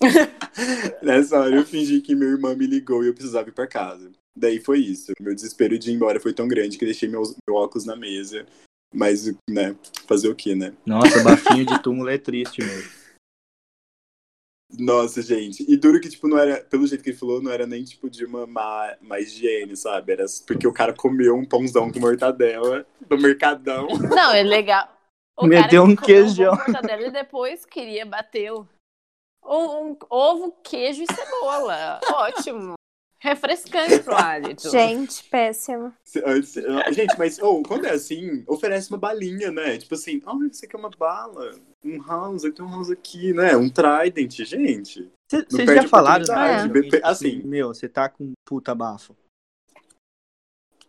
Nessa 1.02 1.38
hora 1.38 1.56
eu 1.56 1.64
fingi 1.64 2.00
que 2.00 2.14
minha 2.14 2.30
irmã 2.30 2.54
me 2.54 2.66
ligou 2.66 3.04
e 3.04 3.08
eu 3.08 3.14
precisava 3.14 3.48
ir 3.48 3.52
pra 3.52 3.66
casa. 3.66 4.10
Daí 4.36 4.60
foi 4.60 4.78
isso. 4.78 5.12
Meu 5.20 5.34
desespero 5.34 5.78
de 5.78 5.90
ir 5.90 5.94
embora 5.94 6.20
foi 6.20 6.32
tão 6.32 6.48
grande 6.48 6.78
que 6.78 6.84
deixei 6.84 7.08
meus, 7.08 7.34
meu 7.46 7.56
óculos 7.56 7.84
na 7.84 7.96
mesa. 7.96 8.46
Mas, 8.92 9.32
né, 9.48 9.76
fazer 10.06 10.28
o 10.28 10.34
quê, 10.34 10.54
né? 10.54 10.74
Nossa, 10.84 11.22
bafinho 11.22 11.64
de 11.64 11.80
túmulo 11.80 12.08
é 12.08 12.18
triste 12.18 12.60
mesmo. 12.60 12.90
Nossa, 14.78 15.20
gente. 15.20 15.64
E 15.68 15.76
duro 15.76 16.00
que, 16.00 16.08
tipo, 16.08 16.28
não 16.28 16.38
era, 16.38 16.62
pelo 16.62 16.86
jeito 16.86 17.02
que 17.02 17.10
ele 17.10 17.16
falou, 17.16 17.42
não 17.42 17.50
era 17.50 17.66
nem, 17.66 17.84
tipo, 17.84 18.08
de 18.08 18.24
uma 18.24 18.46
má, 18.46 18.96
má 19.00 19.20
higiene, 19.20 19.76
sabe? 19.76 20.12
Era 20.12 20.24
porque 20.46 20.66
o 20.66 20.72
cara 20.72 20.92
comeu 20.92 21.36
um 21.36 21.44
pãozão 21.44 21.90
com 21.90 22.00
mortadela 22.00 22.86
do 23.08 23.18
Mercadão. 23.18 23.88
Não, 23.88 24.32
é 24.32 24.42
legal. 24.42 24.99
O 25.40 25.46
Meteu 25.46 25.82
cara 25.82 25.92
um 25.92 25.96
queijão. 25.96 26.54
mortadela 26.54 27.02
e 27.06 27.10
depois 27.10 27.64
queria 27.64 28.04
bater 28.04 28.52
o... 28.52 28.66
um, 29.44 29.90
um 29.92 29.96
ovo, 30.10 30.52
queijo 30.62 31.02
e 31.02 31.06
cebola. 31.12 32.00
Ótimo. 32.12 32.74
Refrescante 33.22 33.98
pro 34.00 34.16
hálito. 34.16 34.70
Gente, 34.70 35.22
péssimo. 35.24 35.92
Se- 36.04 36.22
antes- 36.24 36.54
Gente, 36.94 37.18
mas 37.18 37.38
oh, 37.38 37.62
quando 37.62 37.84
é 37.84 37.90
assim, 37.90 38.42
oferece 38.46 38.88
uma 38.90 38.98
balinha, 38.98 39.50
né? 39.52 39.76
Tipo 39.76 39.94
assim, 39.94 40.22
ah, 40.24 40.32
isso 40.50 40.64
aqui 40.64 40.74
é 40.74 40.78
uma 40.78 40.88
bala. 40.88 41.52
Um 41.84 42.02
house, 42.02 42.42
tem 42.42 42.64
um 42.64 42.70
house 42.70 42.90
aqui, 42.90 43.34
né? 43.34 43.54
Um 43.56 43.68
trident, 43.68 44.32
gente. 44.46 45.10
Cê- 45.30 45.44
Vocês 45.50 45.68
já 45.68 45.86
falaram, 45.86 46.24
né? 46.34 46.66
Be- 46.68 47.00
assim. 47.04 47.42
Meu, 47.42 47.68
você 47.74 47.88
tá 47.90 48.08
com 48.08 48.32
puta 48.48 48.74
bafo. 48.74 49.14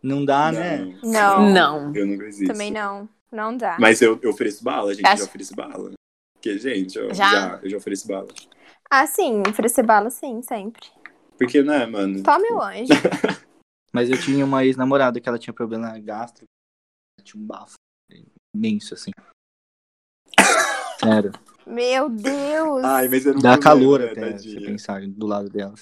Não 0.02 0.24
dá, 0.24 0.50
né? 0.50 0.98
Não. 1.02 1.50
Não. 1.50 1.94
Eu 1.94 2.06
nunca 2.06 2.24
existo. 2.24 2.52
Também 2.52 2.70
não. 2.70 3.08
Não 3.32 3.56
dá. 3.56 3.78
Mas 3.80 4.02
eu, 4.02 4.18
eu 4.22 4.30
ofereço 4.30 4.62
bala, 4.62 4.92
gente. 4.94 5.06
Acho- 5.06 5.22
Já 5.22 5.24
ofereci 5.24 5.54
bala. 5.54 5.92
Porque, 6.34 6.58
gente, 6.58 6.98
eu, 6.98 7.14
Já? 7.14 7.30
já? 7.30 7.60
eu 7.62 7.70
já 7.70 7.76
ofereci 7.78 8.06
bala. 8.06 8.28
Ah, 8.90 9.06
sim, 9.06 9.42
oferecer 9.48 9.82
bala, 9.82 10.10
sim, 10.10 10.42
sempre. 10.42 10.86
Porque, 11.38 11.62
né, 11.62 11.86
mano? 11.86 12.22
Tome 12.22 12.52
o 12.52 12.60
anjo. 12.60 12.92
Mas 13.90 14.10
eu 14.10 14.20
tinha 14.20 14.44
uma 14.44 14.64
ex-namorada 14.64 15.20
que 15.20 15.28
ela 15.28 15.38
tinha 15.38 15.52
problema 15.52 15.98
gástrico. 15.98 16.48
Tinha 17.22 17.42
um 17.42 17.46
bafo 17.46 17.74
imenso, 18.54 18.94
assim. 18.94 19.10
Sério. 21.02 21.32
Meu 21.66 22.08
Deus. 22.08 22.84
Ai, 22.84 23.08
mas 23.08 23.24
era 23.26 23.36
um 23.36 23.40
Dá 23.40 23.58
calor 23.58 24.00
né, 24.00 24.06
até, 24.10 24.38
se 24.38 24.60
pensar 24.60 25.06
do 25.06 25.26
lado 25.26 25.48
dela. 25.48 25.74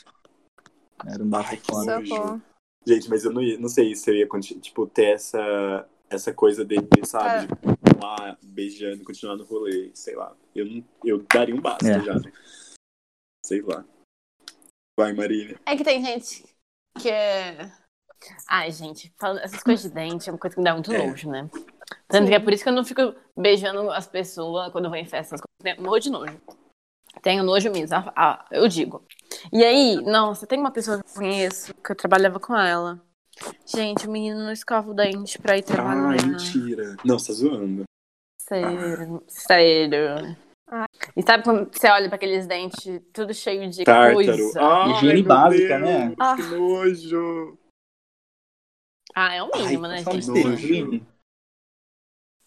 Era 1.06 1.22
um 1.22 1.28
bafo 1.28 1.50
Ai, 1.50 1.56
que 1.56 1.66
foda. 1.66 2.42
Gente, 2.86 3.08
mas 3.08 3.24
eu 3.24 3.32
não, 3.32 3.42
ia, 3.42 3.58
não 3.58 3.68
sei 3.68 3.94
se 3.94 4.10
eu 4.10 4.14
ia 4.14 4.28
tipo, 4.60 4.86
ter 4.86 5.14
essa, 5.14 5.88
essa 6.10 6.34
coisa 6.34 6.64
dele, 6.64 6.88
É. 7.00 7.04
sabe? 7.06 7.46
De 7.46 7.54
ir 7.96 8.02
lá 8.02 8.36
beijando, 8.42 9.04
continuar 9.04 9.36
no 9.36 9.44
rolê, 9.44 9.90
sei 9.94 10.16
lá. 10.16 10.36
Eu, 10.54 10.66
não, 10.66 10.84
eu 11.04 11.22
daria 11.32 11.54
um 11.54 11.60
basta 11.60 11.88
É. 11.88 12.00
já, 12.00 12.14
né? 12.18 12.32
Sei 13.46 13.62
lá. 13.62 13.84
Vai, 14.98 15.12
Marília. 15.12 15.58
É 15.64 15.76
que 15.76 15.84
tem 15.84 16.04
gente 16.04 16.44
que 16.98 17.08
é. 17.08 17.70
Ai, 18.46 18.70
gente, 18.70 19.10
falando 19.18 19.38
essas 19.38 19.62
coisas 19.62 19.82
de 19.88 19.94
dente 19.94 20.28
é 20.28 20.32
uma 20.32 20.38
coisa 20.38 20.54
que 20.54 20.60
me 20.60 20.64
dá 20.64 20.74
muito 20.74 20.92
É. 20.92 21.06
nojo, 21.06 21.30
né? 21.30 21.48
Tanto 22.06 22.28
que 22.28 22.34
é 22.34 22.38
por 22.40 22.52
isso 22.52 22.62
que 22.62 22.68
eu 22.68 22.74
não 22.74 22.84
fico 22.84 23.14
beijando 23.36 23.90
as 23.90 24.06
pessoas 24.06 24.70
quando 24.72 24.84
eu 24.86 24.90
vou 24.90 24.98
em 24.98 25.06
festas. 25.06 25.40
Tenho 25.62 25.80
morro 25.82 25.98
de 25.98 26.10
nojo. 26.10 26.40
Tenho 27.22 27.42
nojo 27.42 27.70
mesmo, 27.72 27.96
ah, 28.14 28.46
eu 28.50 28.68
digo. 28.68 29.04
E 29.52 29.64
aí, 29.64 29.96
nossa, 29.96 30.46
tem 30.46 30.58
uma 30.60 30.70
pessoa 30.70 31.02
que 31.02 31.08
eu 31.10 31.14
conheço, 31.14 31.74
que 31.74 31.92
eu 31.92 31.96
trabalhava 31.96 32.38
com 32.38 32.54
ela. 32.56 33.00
Gente, 33.66 34.06
o 34.06 34.10
menino 34.10 34.40
não 34.40 34.52
escova 34.52 34.90
o 34.90 34.94
dente 34.94 35.38
pra 35.38 35.56
ir 35.56 35.62
trabalhar. 35.62 36.10
Ai, 36.10 36.26
mentira. 36.26 36.96
Não, 37.04 37.18
você 37.18 37.28
tá 37.28 37.32
zoando. 37.38 37.84
Sério, 38.40 39.22
sério. 39.28 40.36
Ah. 40.68 40.86
E 41.16 41.22
sabe 41.22 41.44
quando 41.44 41.72
você 41.72 41.88
olha 41.88 42.08
pra 42.08 42.16
aqueles 42.16 42.46
dentes 42.46 43.00
tudo 43.12 43.32
cheio 43.34 43.68
de 43.70 43.84
Tártaro. 43.84 44.14
coisa? 44.14 44.60
Ai, 44.60 44.92
Higiene 44.92 45.22
básica, 45.22 45.78
Deus, 45.78 45.80
né? 45.80 46.14
Ah. 46.18 46.36
Que 46.36 46.42
nojo. 46.42 47.58
Ah, 49.14 49.34
é 49.34 49.42
o 49.42 49.50
mínimo, 49.56 49.86
Ai, 49.86 50.04
né, 50.04 50.12
gente? 50.12 50.28
nojo. 50.28 51.06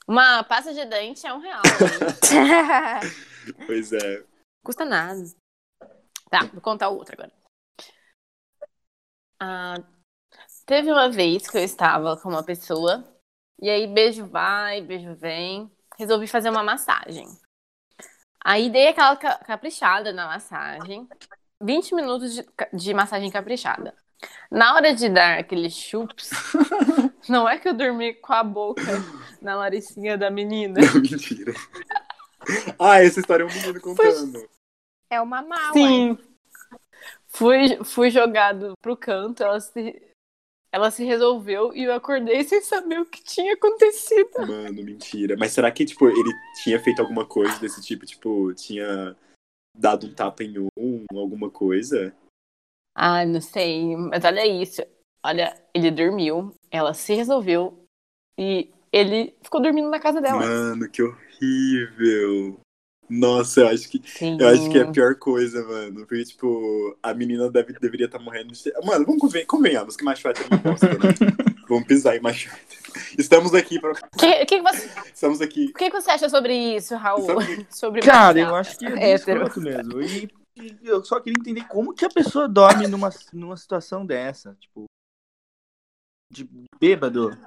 Uma 0.08 0.44
pasta 0.44 0.74
de 0.74 0.86
dente 0.86 1.26
é 1.26 1.34
um 1.34 1.40
real. 1.40 1.62
Pois 3.66 3.92
é. 3.92 4.24
Custa 4.64 4.86
nada. 4.86 5.22
Tá, 6.30 6.46
vou 6.46 6.62
contar 6.62 6.88
outra 6.88 7.14
agora. 7.14 7.32
Ah, 9.38 9.84
teve 10.66 10.92
uma 10.92 11.10
vez 11.10 11.48
que 11.50 11.58
eu 11.58 11.64
estava 11.64 12.18
com 12.18 12.30
uma 12.30 12.44
pessoa, 12.44 13.04
e 13.62 13.70
aí 13.70 13.88
beijo 13.88 14.26
vai, 14.26 14.82
beijo 14.82 15.16
vem. 15.16 15.72
Resolvi 15.98 16.28
fazer 16.28 16.50
uma 16.50 16.64
massagem. 16.64 17.28
Aí 18.44 18.70
dei 18.70 18.90
aquela 18.90 19.16
ca- 19.16 19.38
caprichada 19.46 20.12
na 20.12 20.26
massagem. 20.28 21.08
20 21.62 21.96
minutos 21.96 22.34
de, 22.34 22.46
de 22.74 22.94
massagem 22.94 23.32
caprichada. 23.32 23.94
Na 24.50 24.74
hora 24.76 24.94
de 24.94 25.08
dar 25.10 25.40
aqueles 25.40 25.74
chups, 25.74 26.30
não 27.30 27.48
é 27.48 27.58
que 27.60 27.70
eu 27.70 27.74
dormi 27.74 28.14
com 28.16 28.34
a 28.34 28.44
boca 28.44 28.82
na 29.42 29.56
laricinha 29.56 30.18
da 30.18 30.30
menina. 30.30 30.80
Mentira. 30.94 31.54
Ah, 32.80 33.02
essa 33.02 33.20
história 33.20 33.44
é 33.44 33.46
um 33.46 33.50
menino 33.54 33.80
contando. 33.80 34.50
é 35.10 35.22
uma 35.22 35.42
mala. 35.42 35.74
Sim. 35.74 36.18
Fui, 37.28 37.84
fui 37.84 38.10
jogado 38.10 38.74
pro 38.82 38.96
canto, 38.98 39.44
ela 39.44 39.60
se, 39.60 40.02
ela 40.74 40.90
se 40.90 41.06
resolveu 41.06 41.72
e 41.76 41.84
eu 41.84 41.94
acordei 41.94 42.44
sem 42.44 42.60
saber 42.60 43.00
o 43.00 43.06
que 43.06 43.24
tinha 43.24 43.54
acontecido. 43.54 44.40
Mano, 44.40 44.84
mentira. 44.84 45.36
Mas 45.38 45.52
será 45.52 45.72
que, 45.72 45.86
tipo, 45.86 46.10
ele 46.10 46.32
tinha 46.64 46.80
feito 46.80 47.00
alguma 47.00 47.28
coisa 47.28 47.60
desse 47.60 47.80
tipo? 47.80 48.08
Tipo, 48.08 48.52
tinha 48.56 49.16
dado 49.78 50.08
um 50.08 50.14
tapa 50.16 50.44
em 50.44 50.58
um, 50.76 51.06
alguma 51.14 51.52
coisa? 51.52 52.12
Ai, 52.96 53.24
não 53.28 53.40
sei, 53.40 53.96
mas 53.96 54.26
olha 54.26 54.48
isso. 54.48 54.82
Olha, 55.24 55.56
ele 55.76 55.92
dormiu, 55.92 56.56
ela 56.72 56.96
se 56.96 57.14
resolveu 57.14 57.86
e 58.36 58.74
ele 58.92 59.38
ficou 59.44 59.62
dormindo 59.62 59.92
na 59.92 60.00
casa 60.00 60.20
dela. 60.20 60.40
Mano, 60.40 60.90
que 60.90 61.04
horrível. 61.04 62.60
Nossa, 63.10 63.62
eu 63.62 63.68
acho 63.68 63.90
que 63.90 64.02
Sim. 64.06 64.38
eu 64.40 64.48
acho 64.48 64.70
que 64.70 64.78
é 64.78 64.82
a 64.84 64.92
pior 64.92 65.16
coisa, 65.16 65.64
mano. 65.68 66.06
Porque, 66.06 66.24
tipo, 66.24 66.98
a 67.04 67.14
menina 67.14 67.50
deve, 67.52 67.74
deveria 67.74 68.06
estar 68.06 68.20
morrendo 68.20 68.54
de. 68.54 68.72
Mano, 68.86 69.06
vamos 69.06 69.20
conven 69.22 69.46
convenhamos 69.46 69.96
que 69.96 70.04
macho 70.04 70.28
hétero 70.28 70.48
não 70.50 70.58
gosta, 70.60 70.88
né? 70.88 70.96
vamos 71.68 71.86
pisar 71.86 72.16
em 72.16 72.22
hétero. 72.22 72.52
Estamos 73.18 73.54
aqui 73.54 73.80
pra. 73.80 73.92
O 73.92 74.18
que, 74.18 74.46
que, 74.46 74.58
que 74.58 74.62
você, 74.62 74.90
Estamos 75.14 75.42
aqui. 75.42 75.66
o 75.66 75.74
que 75.74 75.90
que 75.92 76.02
você 76.02 76.12
acha 76.12 76.30
sobre 76.30 76.56
isso, 76.76 76.96
Raul? 76.96 77.26
Sobre- 77.26 77.68
Sobre 77.70 78.02
Cara, 78.02 78.40
eu 78.40 78.56
acho 78.56 78.78
que 78.78 78.86
é 78.86 79.14
escroto 79.14 79.60
mesmo. 79.62 80.02
E, 80.02 80.30
e 80.56 80.78
eu 80.84 81.04
só 81.04 81.20
queria 81.20 81.40
entender 81.40 81.68
como 81.68 81.94
que 81.94 82.06
a 82.06 82.10
pessoa 82.10 82.48
dorme 82.48 82.88
numa, 82.88 83.10
numa 83.34 83.58
situação 83.58 84.06
dessa. 84.06 84.56
Tipo, 84.60 84.86
de 86.32 86.48
bêbado. 86.80 87.38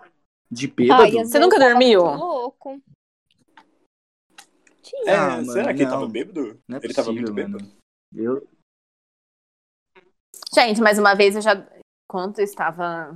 De 0.51 0.69
bêbado? 0.69 1.03
Ai, 1.03 1.13
Você 1.25 1.39
nunca 1.39 1.59
dormiu? 1.59 2.03
louco. 2.03 2.81
Tinha. 4.87 5.11
É, 5.11 5.16
Ah, 5.16 5.30
mano, 5.30 5.53
será 5.53 5.74
que 5.74 5.82
ele 5.82 5.84
não. 5.91 5.91
tava 5.91 6.07
bêbado? 6.09 6.61
Não 6.68 6.76
é 6.78 6.80
ele 6.82 6.95
tava 6.95 7.09
possível, 7.09 7.34
muito 7.34 7.34
bêbado? 7.34 7.64
mano. 7.64 7.76
Eu, 8.14 8.49
Gente, 10.55 10.80
mais 10.80 10.99
uma 10.99 11.14
vez 11.14 11.34
eu 11.34 11.43
já. 11.43 11.66
Enquanto 12.09 12.39
eu 12.39 12.45
estava 12.45 13.12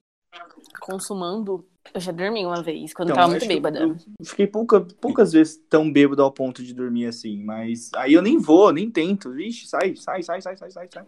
consumando, 0.80 1.64
eu 1.94 2.00
já 2.00 2.10
dormi 2.10 2.44
uma 2.44 2.60
vez, 2.62 2.92
quando 2.92 3.10
eu 3.10 3.12
Então, 3.14 3.22
tava 3.22 3.28
eu 3.28 3.30
muito 3.30 3.42
acho 3.42 3.48
que 3.48 3.54
bêbada. 3.54 3.80
Eu 4.18 4.26
fiquei 4.26 4.46
pouca, 4.48 4.80
poucas 4.80 5.32
vezes 5.32 5.56
tão 5.68 5.90
bêbado 5.90 6.22
ao 6.22 6.32
ponto 6.32 6.62
de 6.62 6.74
dormir 6.74 7.06
assim, 7.06 7.40
mas 7.42 7.92
aí 7.94 8.12
eu 8.12 8.20
nem 8.20 8.36
vou, 8.36 8.72
nem 8.72 8.90
tento. 8.90 9.32
Vixe, 9.32 9.68
sai, 9.68 9.94
sai, 9.94 10.22
sai, 10.24 10.42
sai, 10.42 10.56
sai, 10.56 10.70
sai, 10.72 10.88
sai. 10.92 11.06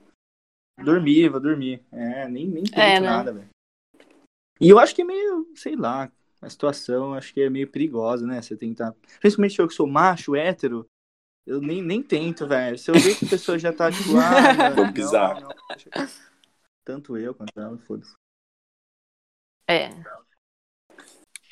Dormir, 0.82 1.28
vou 1.28 1.40
dormir. 1.40 1.82
É, 1.90 2.28
nem, 2.28 2.46
nem 2.46 2.62
tento 2.62 2.78
É, 2.78 3.00
né? 3.00 3.06
nada, 3.06 3.32
velho. 3.32 3.48
E 4.60 4.68
eu 4.68 4.78
acho 4.78 4.94
que 4.94 5.02
é 5.02 5.04
meio, 5.04 5.50
sei 5.56 5.74
lá, 5.74 6.10
a 6.42 6.50
situação 6.50 7.14
acho 7.14 7.32
que 7.32 7.40
é 7.40 7.48
meio 7.48 7.68
perigosa, 7.68 8.26
né? 8.26 8.42
Você 8.42 8.56
tentar. 8.56 8.92
Principalmente 9.20 9.58
eu 9.58 9.68
que 9.68 9.74
sou 9.74 9.86
macho, 9.86 10.34
hétero, 10.34 10.84
eu 11.46 11.60
nem, 11.60 11.80
nem 11.80 12.02
tento, 12.02 12.46
velho. 12.46 12.76
Se 12.76 12.90
eu 12.90 12.94
ver 12.94 13.16
que 13.16 13.24
a 13.24 13.28
pessoa 13.28 13.58
já 13.58 13.72
tá 13.72 13.90
tipo, 13.90 14.10
ah, 14.16 14.70
não, 14.74 14.92
pisar. 14.92 15.40
não, 15.40 15.48
não. 15.48 16.08
Tanto 16.84 17.16
eu 17.16 17.32
quanto 17.32 17.58
ela, 17.58 17.78
foda-se. 17.78 18.14
É. 19.68 19.90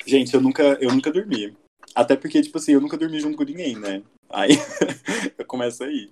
Gente, 0.05 0.33
eu 0.33 0.41
nunca, 0.41 0.63
eu 0.81 0.91
nunca 0.91 1.11
dormi. 1.11 1.57
Até 1.95 2.17
porque, 2.17 2.41
tipo 2.41 2.57
assim, 2.57 2.73
eu 2.73 2.81
nunca 2.81 2.97
dormi 2.97 3.19
junto 3.19 3.37
com 3.37 3.43
ninguém, 3.43 3.77
né? 3.77 4.03
Aí 4.29 4.51
eu 5.37 5.45
começo 5.45 5.83
aí. 5.83 6.11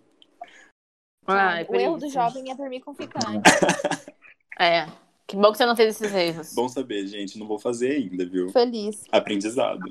Ah, 1.28 1.62
é 1.62 1.66
o 1.70 1.76
erro 1.76 1.98
do 1.98 2.10
jovem 2.10 2.50
é 2.50 2.56
dormir 2.56 2.82
com 2.82 2.94
ficante. 2.94 3.28
É. 4.62 4.86
Que 5.30 5.36
bom 5.36 5.52
que 5.52 5.60
você 5.60 5.66
não 5.68 5.76
fez 5.76 5.96
esses 5.96 6.12
erros. 6.12 6.56
Bom 6.56 6.68
saber, 6.68 7.06
gente. 7.06 7.38
Não 7.38 7.46
vou 7.46 7.60
fazer 7.60 7.92
ainda, 7.92 8.26
viu? 8.26 8.50
Feliz. 8.50 9.04
Aprendizado. 9.12 9.88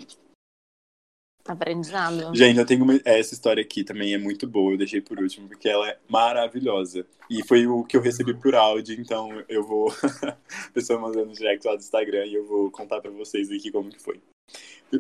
Aprendizado. 1.46 2.34
Gente, 2.34 2.58
eu 2.58 2.66
tenho 2.66 2.82
uma... 2.82 3.00
Essa 3.04 3.34
história 3.34 3.62
aqui 3.62 3.84
também 3.84 4.12
é 4.12 4.18
muito 4.18 4.48
boa. 4.48 4.72
Eu 4.72 4.78
deixei 4.78 5.00
por 5.00 5.16
último, 5.16 5.46
porque 5.46 5.68
ela 5.68 5.90
é 5.90 5.96
maravilhosa. 6.08 7.06
E 7.30 7.46
foi 7.46 7.68
o 7.68 7.84
que 7.84 7.96
eu 7.96 8.00
recebi 8.00 8.34
por 8.34 8.52
áudio, 8.56 9.00
então 9.00 9.30
eu 9.48 9.64
vou. 9.64 9.94
A 10.26 10.36
pessoa 10.74 10.98
mandando 10.98 11.32
direct 11.32 11.64
lá 11.64 11.76
do 11.76 11.82
Instagram 11.82 12.26
e 12.26 12.34
eu 12.34 12.44
vou 12.44 12.68
contar 12.72 13.00
pra 13.00 13.12
vocês 13.12 13.48
aqui 13.48 13.70
como 13.70 13.90
que 13.90 14.02
foi. 14.02 14.20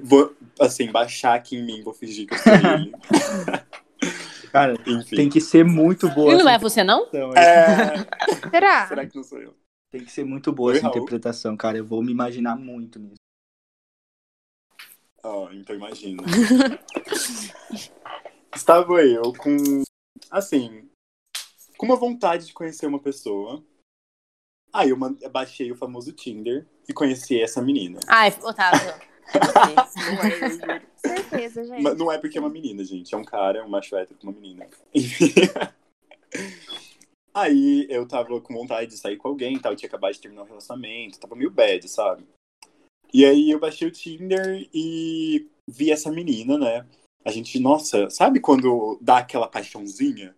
Vou, 0.04 0.32
assim, 0.60 0.92
baixar 0.92 1.34
aqui 1.34 1.56
em 1.56 1.64
mim, 1.64 1.82
vou 1.82 1.92
fingir 1.92 2.28
que 2.28 2.34
eu 2.34 2.38
sou 2.38 2.52
ele. 2.52 2.92
Cara, 4.52 4.74
Enfim. 4.86 5.16
tem 5.16 5.28
que 5.28 5.40
ser 5.40 5.64
muito 5.64 6.08
boa. 6.10 6.32
E 6.32 6.36
não 6.36 6.48
é 6.48 6.56
você, 6.58 6.84
não? 6.84 7.08
É... 7.36 8.48
Será? 8.50 8.86
Será 8.86 9.04
que 9.04 9.16
não 9.16 9.24
sou 9.24 9.40
eu? 9.40 9.52
Tem 9.90 10.04
que 10.04 10.10
ser 10.10 10.24
muito 10.24 10.52
boa 10.52 10.72
Oi, 10.72 10.76
essa 10.76 10.86
Raul. 10.86 10.96
interpretação, 10.96 11.56
cara. 11.56 11.78
Eu 11.78 11.86
vou 11.86 12.02
me 12.02 12.12
imaginar 12.12 12.56
muito 12.56 12.98
nisso. 12.98 13.14
Ó, 15.22 15.50
então 15.52 15.74
imagina. 15.74 16.22
Estava 18.54 19.02
eu 19.02 19.32
com, 19.32 19.82
assim, 20.30 20.88
com 21.76 21.86
uma 21.86 21.96
vontade 21.96 22.46
de 22.46 22.52
conhecer 22.52 22.86
uma 22.86 23.00
pessoa. 23.00 23.64
Aí 24.72 24.90
eu 24.90 24.98
baixei 25.30 25.72
o 25.72 25.76
famoso 25.76 26.12
Tinder 26.12 26.66
e 26.86 26.92
conheci 26.92 27.40
essa 27.40 27.62
menina. 27.62 28.00
Ai, 28.06 28.28
Otávio. 28.42 28.90
É 28.90 29.38
você. 30.48 30.82
Certeza, 30.96 31.64
gente. 31.64 31.82
Mas 31.82 31.96
não 31.96 32.12
é 32.12 32.18
porque 32.18 32.36
é 32.36 32.40
uma 32.40 32.50
menina, 32.50 32.84
gente. 32.84 33.14
É 33.14 33.18
um 33.18 33.24
cara, 33.24 33.64
um 33.64 33.68
macho 33.68 33.96
hétero 33.96 34.18
com 34.20 34.28
uma 34.28 34.38
menina. 34.38 34.68
Aí 37.34 37.86
eu 37.88 38.06
tava 38.06 38.40
com 38.40 38.54
vontade 38.54 38.90
de 38.90 38.96
sair 38.96 39.16
com 39.16 39.28
alguém 39.28 39.56
e 39.56 39.60
tal. 39.60 39.72
Eu 39.72 39.76
tinha 39.76 39.88
acabado 39.88 40.12
de 40.12 40.20
terminar 40.20 40.42
um 40.42 40.46
relacionamento. 40.46 41.20
Tava 41.20 41.36
meio 41.36 41.50
bad, 41.50 41.88
sabe? 41.88 42.26
E 43.12 43.24
aí 43.24 43.50
eu 43.50 43.58
baixei 43.60 43.86
o 43.88 43.92
Tinder 43.92 44.68
e 44.72 45.48
vi 45.68 45.90
essa 45.90 46.10
menina, 46.10 46.58
né? 46.58 46.86
A 47.24 47.30
gente, 47.30 47.58
nossa, 47.58 48.08
sabe 48.10 48.40
quando 48.40 48.98
dá 49.00 49.18
aquela 49.18 49.48
paixãozinha? 49.48 50.34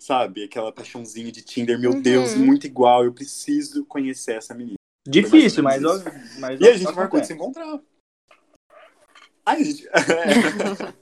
Sabe? 0.00 0.44
Aquela 0.44 0.72
paixãozinha 0.72 1.30
de 1.30 1.42
Tinder, 1.42 1.78
meu 1.78 1.92
Uhum. 1.92 2.02
Deus, 2.02 2.34
muito 2.34 2.66
igual. 2.66 3.04
Eu 3.04 3.12
preciso 3.12 3.84
conhecer 3.86 4.36
essa 4.36 4.54
menina. 4.54 4.76
Difícil, 5.08 5.62
mas, 5.62 5.84
ó- 5.84 5.98
mas 6.38 6.60
E 6.60 6.68
a 6.68 6.76
gente 6.76 6.94
marcou 6.94 7.20
de 7.20 7.26
se 7.26 7.32
encontrar. 7.32 7.80
Aí 9.44 9.60
a 9.60 9.64
gente. 9.64 9.88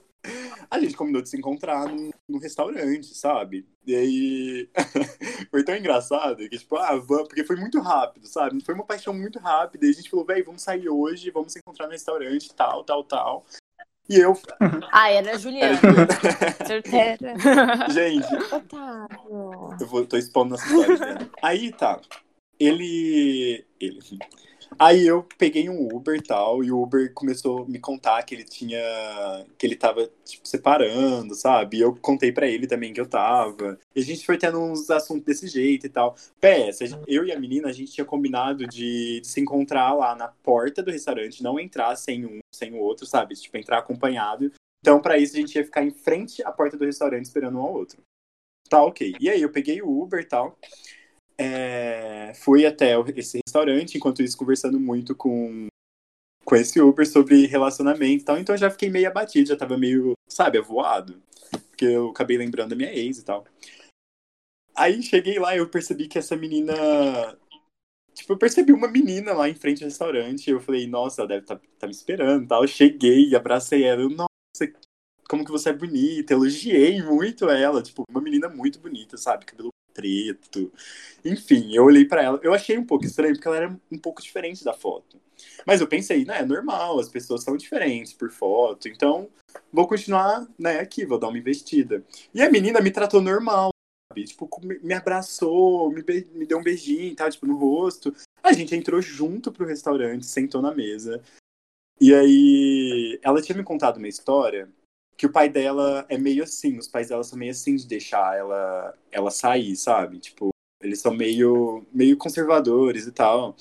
a 0.71 0.79
gente 0.79 0.95
combinou 0.95 1.21
de 1.21 1.27
se 1.27 1.37
encontrar 1.37 1.85
num, 1.85 2.11
num 2.27 2.39
restaurante, 2.39 3.13
sabe? 3.13 3.67
E 3.85 3.93
aí. 3.93 4.69
foi 5.51 5.65
tão 5.65 5.75
engraçado 5.75 6.37
que, 6.37 6.57
tipo, 6.57 6.77
ah, 6.77 6.95
vamos. 6.95 7.27
Porque 7.27 7.43
foi 7.43 7.57
muito 7.57 7.81
rápido, 7.81 8.25
sabe? 8.25 8.63
Foi 8.63 8.73
uma 8.73 8.85
paixão 8.85 9.13
muito 9.13 9.37
rápida. 9.37 9.85
E 9.85 9.89
a 9.89 9.93
gente 9.93 10.09
falou, 10.09 10.25
véi, 10.25 10.41
vamos 10.41 10.61
sair 10.61 10.87
hoje, 10.87 11.29
vamos 11.29 11.51
se 11.51 11.59
encontrar 11.59 11.87
no 11.87 11.91
restaurante, 11.91 12.53
tal, 12.55 12.85
tal, 12.85 13.03
tal. 13.03 13.45
E 14.09 14.17
eu. 14.17 14.33
Ah, 14.93 15.09
era 15.09 15.27
a 15.27 15.29
Era, 15.31 15.39
Juliana. 15.39 15.77
Certeza. 16.65 17.33
Gente. 17.91 18.27
Eu 19.79 19.87
vou, 19.87 20.05
tô 20.05 20.15
expondo 20.15 20.51
nossa 20.51 20.65
história. 20.65 21.15
né? 21.15 21.29
Aí 21.41 21.71
tá. 21.73 21.99
Ele. 22.57 23.65
Ele. 23.79 23.99
Aí 24.79 25.05
eu 25.05 25.23
peguei 25.37 25.69
um 25.69 25.93
Uber 25.93 26.15
e 26.15 26.21
tal, 26.21 26.63
e 26.63 26.71
o 26.71 26.81
Uber 26.81 27.13
começou 27.13 27.63
a 27.63 27.65
me 27.67 27.79
contar 27.79 28.23
que 28.23 28.33
ele 28.33 28.43
tinha. 28.43 28.79
que 29.57 29.65
ele 29.65 29.75
tava, 29.75 30.09
tipo, 30.25 30.47
separando, 30.47 31.35
sabe? 31.35 31.77
E 31.77 31.81
eu 31.81 31.95
contei 31.95 32.31
pra 32.31 32.47
ele 32.47 32.65
também 32.67 32.93
que 32.93 33.01
eu 33.01 33.07
tava. 33.07 33.77
E 33.95 33.99
a 33.99 34.03
gente 34.03 34.25
foi 34.25 34.37
tendo 34.37 34.59
uns 34.59 34.89
assuntos 34.89 35.23
desse 35.23 35.47
jeito 35.47 35.85
e 35.85 35.89
tal. 35.89 36.15
PS, 36.39 36.97
eu 37.07 37.25
e 37.25 37.31
a 37.31 37.39
menina, 37.39 37.69
a 37.69 37.73
gente 37.73 37.91
tinha 37.91 38.05
combinado 38.05 38.65
de, 38.67 39.19
de 39.21 39.27
se 39.27 39.39
encontrar 39.41 39.93
lá 39.93 40.15
na 40.15 40.29
porta 40.29 40.81
do 40.81 40.91
restaurante, 40.91 41.43
não 41.43 41.59
entrar 41.59 41.95
sem 41.95 42.25
um, 42.25 42.39
sem 42.53 42.73
o 42.73 42.77
outro, 42.77 43.05
sabe? 43.05 43.35
Tipo, 43.35 43.57
entrar 43.57 43.79
acompanhado. 43.79 44.51
Então, 44.79 44.99
pra 44.99 45.17
isso, 45.17 45.35
a 45.35 45.39
gente 45.39 45.55
ia 45.55 45.63
ficar 45.63 45.83
em 45.83 45.91
frente 45.91 46.43
à 46.43 46.51
porta 46.51 46.75
do 46.77 46.85
restaurante 46.85 47.25
esperando 47.25 47.59
um 47.59 47.61
ao 47.61 47.73
outro. 47.73 48.01
Tá, 48.71 48.81
ok. 48.81 49.15
E 49.19 49.29
aí 49.29 49.41
eu 49.41 49.51
peguei 49.51 49.81
o 49.81 50.01
Uber 50.01 50.21
e 50.21 50.25
tal. 50.25 50.57
É, 51.43 52.35
fui 52.35 52.67
até 52.67 52.93
esse 53.15 53.39
restaurante, 53.43 53.97
enquanto 53.97 54.21
isso, 54.21 54.37
conversando 54.37 54.79
muito 54.79 55.15
com, 55.15 55.65
com 56.45 56.55
esse 56.55 56.79
Uber 56.79 57.07
sobre 57.07 57.47
relacionamento 57.47 58.21
e 58.21 58.25
tal. 58.25 58.37
Então 58.37 58.53
eu 58.53 58.59
já 58.59 58.69
fiquei 58.69 58.91
meio 58.91 59.07
abatido, 59.07 59.49
já 59.49 59.55
tava 59.55 59.75
meio, 59.75 60.13
sabe, 60.29 60.59
avoado. 60.59 61.19
Porque 61.69 61.85
eu 61.85 62.09
acabei 62.09 62.37
lembrando 62.37 62.69
da 62.69 62.75
minha 62.75 62.93
ex 62.93 63.17
e 63.17 63.25
tal. 63.25 63.43
Aí 64.75 65.01
cheguei 65.01 65.39
lá 65.39 65.55
e 65.55 65.57
eu 65.57 65.67
percebi 65.67 66.07
que 66.07 66.19
essa 66.19 66.35
menina. 66.35 66.75
Tipo, 68.13 68.33
eu 68.33 68.37
percebi 68.37 68.71
uma 68.71 68.87
menina 68.87 69.33
lá 69.33 69.49
em 69.49 69.55
frente 69.55 69.83
ao 69.83 69.89
restaurante. 69.89 70.47
Eu 70.47 70.59
falei, 70.59 70.85
nossa, 70.85 71.21
ela 71.21 71.27
deve 71.29 71.41
estar 71.41 71.59
tá, 71.79 71.87
me 71.87 71.93
esperando 71.93 72.43
e 72.43 72.47
tal. 72.47 72.63
Eu 72.63 72.67
cheguei, 72.67 73.35
abracei 73.35 73.83
ela. 73.83 74.01
Eu, 74.03 74.09
nossa, 74.09 74.29
como 75.27 75.43
que 75.43 75.51
você 75.51 75.69
é 75.69 75.73
bonita. 75.73 76.33
Elogiei 76.33 77.01
muito 77.01 77.49
ela. 77.49 77.81
Tipo, 77.81 78.03
uma 78.11 78.21
menina 78.21 78.47
muito 78.47 78.79
bonita, 78.79 79.17
sabe? 79.17 79.45
Cabelo 79.45 79.71
preto. 79.93 80.71
Enfim, 81.23 81.73
eu 81.73 81.83
olhei 81.85 82.05
pra 82.05 82.23
ela. 82.23 82.39
Eu 82.43 82.53
achei 82.53 82.77
um 82.77 82.85
pouco 82.85 83.05
estranho, 83.05 83.33
porque 83.33 83.47
ela 83.47 83.57
era 83.57 83.79
um 83.91 83.97
pouco 83.97 84.21
diferente 84.21 84.63
da 84.63 84.73
foto. 84.73 85.19
Mas 85.65 85.81
eu 85.81 85.87
pensei, 85.87 86.25
né, 86.25 86.39
é 86.39 86.45
normal, 86.45 86.99
as 86.99 87.09
pessoas 87.09 87.43
são 87.43 87.57
diferentes 87.57 88.13
por 88.13 88.31
foto. 88.31 88.87
Então, 88.87 89.29
vou 89.71 89.87
continuar, 89.87 90.47
né, 90.57 90.79
aqui, 90.79 91.05
vou 91.05 91.19
dar 91.19 91.27
uma 91.27 91.37
investida. 91.37 92.03
E 92.33 92.41
a 92.41 92.49
menina 92.49 92.81
me 92.81 92.91
tratou 92.91 93.21
normal, 93.21 93.69
sabe? 94.11 94.25
Tipo, 94.25 94.49
me 94.81 94.93
abraçou, 94.93 95.89
me, 95.91 96.03
me 96.33 96.45
deu 96.45 96.59
um 96.59 96.63
beijinho 96.63 97.11
e 97.11 97.15
tal, 97.15 97.29
tipo, 97.29 97.45
no 97.45 97.57
rosto. 97.57 98.13
A 98.43 98.53
gente 98.53 98.75
entrou 98.75 99.01
junto 99.01 99.51
pro 99.51 99.65
restaurante, 99.65 100.25
sentou 100.25 100.61
na 100.61 100.73
mesa. 100.73 101.21
E 101.99 102.13
aí, 102.13 103.19
ela 103.21 103.41
tinha 103.41 103.57
me 103.57 103.63
contado 103.63 103.97
uma 103.97 104.07
história 104.07 104.67
que 105.21 105.27
o 105.27 105.31
pai 105.31 105.47
dela 105.47 106.03
é 106.09 106.17
meio 106.17 106.43
assim, 106.43 106.79
os 106.79 106.87
pais 106.87 107.09
dela 107.09 107.23
são 107.23 107.37
meio 107.37 107.51
assim 107.51 107.75
de 107.75 107.85
deixar 107.85 108.35
ela, 108.35 108.97
ela 109.11 109.29
sair, 109.29 109.75
sabe? 109.75 110.17
Tipo, 110.17 110.49
eles 110.81 110.99
são 110.99 111.13
meio, 111.13 111.85
meio 111.93 112.17
conservadores 112.17 113.05
e 113.05 113.11
tal. 113.11 113.55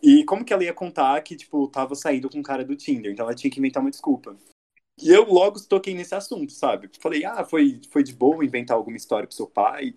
E 0.00 0.24
como 0.24 0.44
que 0.44 0.52
ela 0.52 0.62
ia 0.62 0.72
contar 0.72 1.20
que, 1.22 1.34
tipo, 1.34 1.66
tava 1.66 1.96
saindo 1.96 2.30
com 2.30 2.38
um 2.38 2.42
cara 2.42 2.64
do 2.64 2.76
Tinder, 2.76 3.10
então 3.10 3.26
ela 3.26 3.34
tinha 3.34 3.50
que 3.50 3.58
inventar 3.58 3.82
uma 3.82 3.90
desculpa. 3.90 4.38
E 5.02 5.08
eu 5.10 5.24
logo 5.24 5.60
toquei 5.60 5.92
nesse 5.92 6.14
assunto, 6.14 6.52
sabe? 6.52 6.88
Falei, 7.00 7.24
ah, 7.24 7.44
foi, 7.44 7.80
foi 7.90 8.04
de 8.04 8.14
boa 8.14 8.44
inventar 8.44 8.76
alguma 8.76 8.96
história 8.96 9.26
pro 9.26 9.34
seu 9.34 9.48
pai? 9.48 9.96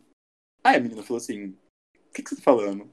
Aí 0.64 0.78
a 0.78 0.80
menina 0.80 1.04
falou 1.04 1.18
assim, 1.18 1.50
o 1.50 2.14
que, 2.16 2.24
que 2.24 2.30
você 2.32 2.38
tá 2.38 2.42
falando? 2.42 2.90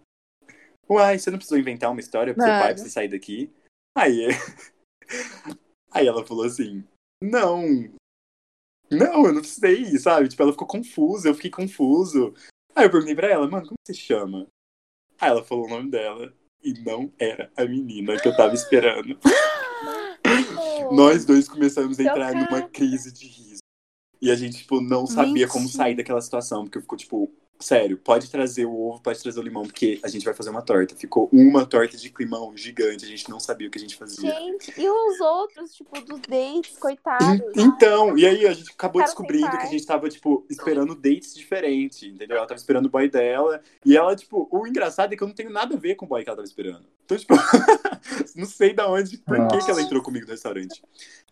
Uai, 0.87 1.18
você 1.18 1.31
não 1.31 1.39
precisou 1.39 1.59
inventar 1.59 1.91
uma 1.91 2.01
história 2.01 2.35
pro 2.35 2.43
seu 2.43 2.53
pai 2.53 2.74
pra 2.74 2.83
você 2.83 2.91
sair 2.91 3.09
daqui? 3.09 3.51
Aí, 3.97 4.26
aí 5.91 6.07
ela 6.07 6.26
falou 6.26 6.45
assim, 6.45 6.85
não, 7.23 7.91
não, 8.91 9.27
eu 9.27 9.33
não 9.33 9.41
precisei, 9.41 9.97
sabe? 9.99 10.29
Tipo, 10.29 10.43
ela 10.43 10.53
ficou 10.53 10.66
confusa, 10.66 11.29
eu 11.29 11.35
fiquei 11.35 11.51
confuso. 11.51 12.35
Aí 12.75 12.87
eu 12.87 12.91
perguntei 12.91 13.14
pra 13.14 13.29
ela, 13.29 13.49
mano, 13.49 13.66
como 13.66 13.77
você 13.87 13.95
chama? 13.95 14.47
Aí 15.21 15.31
ela 15.31 15.45
falou 15.45 15.66
o 15.66 15.68
nome 15.68 15.91
dela 15.91 16.35
e 16.62 16.73
não 16.83 17.12
era 17.18 17.53
a 17.57 17.64
menina 17.64 18.18
que 18.21 18.27
eu 18.27 18.37
tava 18.37 18.55
esperando. 18.55 19.18
Nós 20.93 21.25
dois 21.25 21.49
começamos 21.49 22.01
a 22.01 22.03
entrar 22.03 22.35
numa 22.35 22.62
crise 22.62 23.12
de 23.12 23.27
riso. 23.27 23.61
E 24.21 24.31
a 24.31 24.35
gente, 24.35 24.59
tipo, 24.59 24.81
não 24.81 25.07
sabia 25.07 25.47
como 25.47 25.64
Mentira. 25.64 25.85
sair 25.85 25.95
daquela 25.95 26.21
situação, 26.21 26.64
porque 26.64 26.81
ficou, 26.81 26.99
tipo, 26.99 27.33
sério, 27.61 27.97
pode 27.97 28.31
trazer 28.31 28.65
o 28.65 28.75
ovo, 28.75 29.01
pode 29.01 29.23
trazer 29.23 29.39
o 29.39 29.43
limão, 29.43 29.63
porque 29.65 30.01
a 30.03 30.09
gente 30.09 30.25
vai 30.25 30.35
fazer 30.35 30.51
uma 30.51 30.63
torta. 30.63 30.95
Ficou 30.97 31.29
uma 31.33 31.65
torta 31.67 31.97
de 31.97 32.11
climão 32.11 32.57
gigante, 32.57 33.05
a 33.05 33.09
gente 33.09 33.29
não 33.29 33.39
sabia 33.39 33.69
o 33.69 33.71
que 33.71 33.79
a 33.79 33.81
gente 33.81 33.97
fazia. 33.97 34.31
Gente, 34.31 34.73
e 34.81 34.89
os 34.89 35.21
outros, 35.21 35.75
tipo, 35.75 36.01
dos 36.01 36.21
dates, 36.21 36.77
coitados? 36.79 37.41
En- 37.57 37.63
Então, 37.63 38.17
e 38.19 38.27
aí 38.27 38.47
a 38.47 38.53
gente 38.53 38.71
acabou 38.71 39.03
descobrindo 39.03 39.51
que 39.51 39.57
a 39.57 39.67
gente 39.67 39.87
tava, 39.87 40.09
tipo, 40.09 40.45
esperando 40.51 40.95
dates 40.95 41.35
diferentes, 41.35 42.03
entendeu? 42.03 42.37
Ela 42.37 42.47
tava 42.47 42.59
esperando 42.59 42.87
o 42.87 42.91
boy 42.91 43.09
dela, 43.09 43.61
e 43.85 43.97
ela, 43.97 44.15
tipo, 44.17 44.49
o 44.51 44.67
engraçado 44.67 45.13
é 45.13 45.17
que 45.17 45.23
eu 45.23 45.29
não 45.29 45.35
tenho 45.35 45.51
nada 45.51 45.75
a 45.75 45.79
ver 45.79 45.95
com 45.95 46.05
o 46.07 46.09
boy 46.09 46.23
que 46.25 46.29
ela 46.31 46.37
tava 46.37 46.47
esperando. 46.49 46.85
Então, 47.05 47.17
tipo, 47.19 47.35
não 48.34 48.46
sei 48.46 48.72
da 48.72 48.88
onde, 48.88 49.18
por 49.18 49.48
que, 49.48 49.59
que 49.59 49.70
ela 49.70 49.82
entrou 49.82 50.03
comigo 50.03 50.26
no 50.26 50.32
restaurante. 50.32 50.82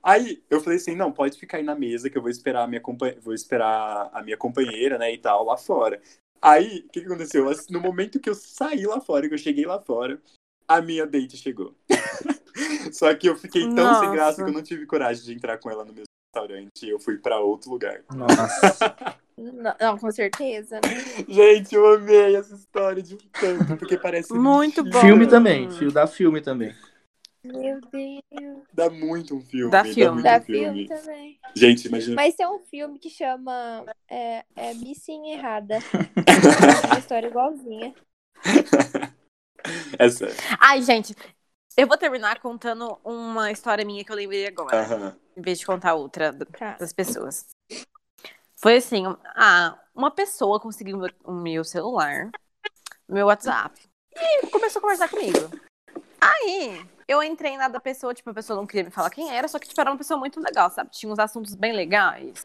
Aí 0.03 0.43
eu 0.49 0.61
falei 0.61 0.79
assim, 0.79 0.95
não, 0.95 1.13
pode 1.13 1.39
ficar 1.39 1.59
aí 1.59 1.63
na 1.63 1.75
mesa 1.75 2.09
que 2.09 2.17
eu 2.17 2.23
vou 2.23 2.31
esperar 2.31 2.65
a 2.65 2.67
minha, 2.67 2.81
compa- 2.81 3.15
vou 3.21 3.35
esperar 3.35 4.11
a 4.13 4.23
minha 4.23 4.37
companheira, 4.37 4.99
né, 4.99 5.13
e 5.13 5.19
tal, 5.19 5.45
lá 5.45 5.57
fora. 5.57 6.01
Aí, 6.41 6.85
o 6.87 6.89
que, 6.91 7.01
que 7.01 7.07
aconteceu? 7.07 7.51
No 7.69 7.81
momento 7.81 8.21
que 8.21 8.31
eu 8.31 8.35
saí 8.35 8.87
lá 8.87 9.01
fora, 9.01 9.29
que 9.29 9.35
eu 9.35 9.39
cheguei 9.39 9.67
lá 9.67 9.81
fora, 9.81 10.21
a 10.69 10.81
minha 10.81 11.07
date 11.07 11.37
chegou. 11.37 11.75
Só 12.93 13.13
que 13.15 13.29
eu 13.29 13.37
fiquei 13.37 13.63
tão 13.75 13.89
Nossa. 13.89 14.01
sem 14.01 14.11
graça 14.13 14.45
que 14.45 14.49
eu 14.49 14.55
não 14.55 14.63
tive 14.63 14.87
coragem 14.87 15.25
de 15.25 15.33
entrar 15.35 15.59
com 15.59 15.71
ela 15.71 15.85
no 15.85 15.93
mesmo 15.93 16.07
restaurante. 16.35 16.85
E 16.85 16.91
eu 16.91 17.01
fui 17.01 17.19
pra 17.19 17.41
outro 17.41 17.71
lugar. 17.71 18.03
Nossa. 18.15 18.97
Não, 19.39 19.75
não, 19.81 19.99
com 19.99 20.11
certeza. 20.11 20.77
né? 20.77 21.25
Gente, 21.29 21.75
eu 21.75 21.95
amei 21.95 22.35
essa 22.35 22.55
história 22.55 23.03
de 23.03 23.15
um 23.15 23.19
tanto, 23.41 23.77
porque 23.77 23.97
parece 23.97 24.33
Muito 24.35 24.83
bom. 24.83 25.01
filme 25.01 25.27
também. 25.29 25.71
Fio 25.71 25.93
dá 25.93 26.07
filme 26.07 26.41
também. 26.41 26.75
Meu 27.45 27.81
Deus. 27.81 28.65
Dá 28.75 28.91
muito 28.91 29.37
um 29.37 29.41
filme. 29.41 29.71
Dá 29.71 29.85
filme. 29.85 30.11
muito 30.23 30.25
Dá 30.25 30.39
um 30.39 30.43
filme 30.43 30.89
também. 30.89 31.39
Gente, 31.55 31.87
imagina. 31.87 32.17
Mas 32.17 32.35
tem 32.35 32.47
um 32.47 32.59
filme 32.59 32.99
que 32.99 33.09
chama 33.09 33.87
é, 34.11 34.45
é 34.57 34.75
Missing 34.75 35.31
Errada. 35.31 35.79
Uma 36.91 36.99
história 36.99 37.29
igualzinha. 37.29 37.95
Essa. 39.99 40.29
Ai, 40.61 40.83
gente, 40.83 41.15
eu 41.77 41.87
vou 41.87 41.97
terminar 41.97 42.41
contando 42.41 42.99
uma 43.05 43.51
história 43.53 43.85
minha 43.85 44.05
que 44.05 44.11
eu 44.11 44.17
lembrei 44.17 44.47
agora, 44.47 45.17
em 45.37 45.41
vez 45.41 45.59
de 45.59 45.67
contar 45.67 45.95
outra 45.95 46.33
Tá. 46.33 46.77
das 46.79 46.93
pessoas. 46.93 47.47
Foi 48.61 48.77
assim, 48.77 49.05
ah, 49.37 49.79
uma 49.95 50.11
pessoa 50.11 50.59
conseguiu 50.59 51.01
o 51.25 51.33
meu 51.33 51.63
celular, 51.63 52.31
meu 53.09 53.27
WhatsApp, 53.27 53.81
e 54.17 54.47
começou 54.49 54.81
a 54.81 54.83
conversar 54.83 55.09
comigo. 55.09 55.39
Aí, 56.21 56.85
eu 57.07 57.23
entrei 57.23 57.57
na 57.57 57.69
da 57.69 57.79
pessoa, 57.79 58.13
tipo, 58.13 58.31
a 58.31 58.35
pessoa 58.35 58.57
não 58.57 58.67
queria 58.67 58.83
me 58.83 58.91
falar 58.91 59.11
quem 59.11 59.31
era, 59.31 59.47
só 59.47 59.61
que, 59.61 59.69
tipo, 59.69 59.81
era 59.81 59.91
uma 59.93 59.97
pessoa 59.97 60.19
muito 60.19 60.41
legal, 60.41 60.69
sabe? 60.71 60.91
Tinha 60.91 61.13
uns 61.13 61.21
assuntos 61.21 61.55
bem 61.55 61.73
legais, 61.73 62.45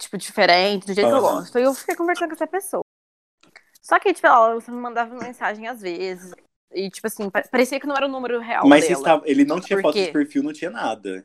tipo, 0.00 0.18
diferentes, 0.18 0.88
do 0.88 0.94
jeito 0.94 1.08
que 1.08 1.14
eu 1.14 1.20
gosto. 1.20 1.58
E 1.60 1.62
eu 1.62 1.74
fiquei 1.74 1.94
conversando 1.94 2.30
com 2.30 2.34
essa 2.34 2.46
pessoa. 2.48 2.82
Só 3.80 4.00
que, 4.00 4.12
tipo, 4.12 4.26
ela 4.26 4.56
me 4.56 4.74
mandava 4.74 5.14
mensagem 5.14 5.68
às 5.68 5.80
vezes, 5.80 6.34
e, 6.72 6.90
tipo 6.90 7.06
assim, 7.06 7.30
pa- 7.30 7.44
parecia 7.48 7.78
que 7.78 7.86
não 7.86 7.94
era 7.94 8.06
o 8.06 8.10
número 8.10 8.40
real 8.40 8.66
Mas 8.66 8.84
dela. 8.84 9.22
ele 9.24 9.44
não 9.44 9.60
tinha 9.60 9.76
Por 9.76 9.82
foto 9.82 9.94
de 9.94 10.10
perfil, 10.10 10.42
não 10.42 10.52
tinha 10.52 10.70
nada. 10.72 11.24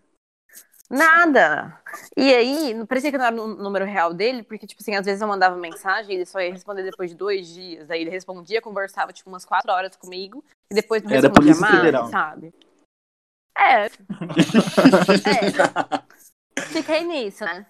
Nada. 0.94 1.82
E 2.16 2.34
aí, 2.34 2.74
não- 2.74 2.86
parecia 2.86 3.12
que 3.12 3.18
não 3.18 3.26
era 3.26 3.42
o 3.42 3.48
número 3.48 3.84
real 3.84 4.14
dele, 4.14 4.44
porque, 4.44 4.68
tipo 4.68 4.82
assim, 4.82 4.96
às 4.96 5.06
vezes 5.06 5.22
eu 5.22 5.28
mandava 5.28 5.56
mensagem, 5.56 6.16
ele 6.16 6.26
só 6.26 6.40
ia 6.40 6.52
responder 6.52 6.84
depois 6.84 7.10
de 7.10 7.18
dois 7.18 7.48
dias. 7.48 7.90
Aí 7.90 8.02
ele 8.02 8.12
respondia, 8.12 8.62
conversava, 8.62 9.12
tipo, 9.12 9.30
umas 9.30 9.44
quatro 9.44 9.72
horas 9.72 9.96
comigo, 9.96 10.44
e 10.70 10.76
depois 10.76 11.02
não 11.02 11.10
É 11.10 11.16
respondia 11.16 11.34
Polícia 11.42 11.62
mais, 11.62 11.76
Federal. 11.78 12.08
sabe? 12.08 12.54
É. 13.58 13.86
é. 16.58 16.62
Fiquei 16.68 17.04
nisso, 17.04 17.44
né? 17.44 17.66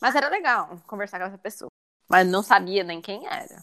Mas 0.00 0.14
era 0.14 0.28
legal 0.28 0.80
conversar 0.86 1.18
com 1.18 1.26
essa 1.26 1.38
pessoa. 1.38 1.68
Mas 2.08 2.26
não 2.26 2.42
sabia 2.42 2.82
nem 2.82 3.02
quem 3.02 3.26
era. 3.26 3.60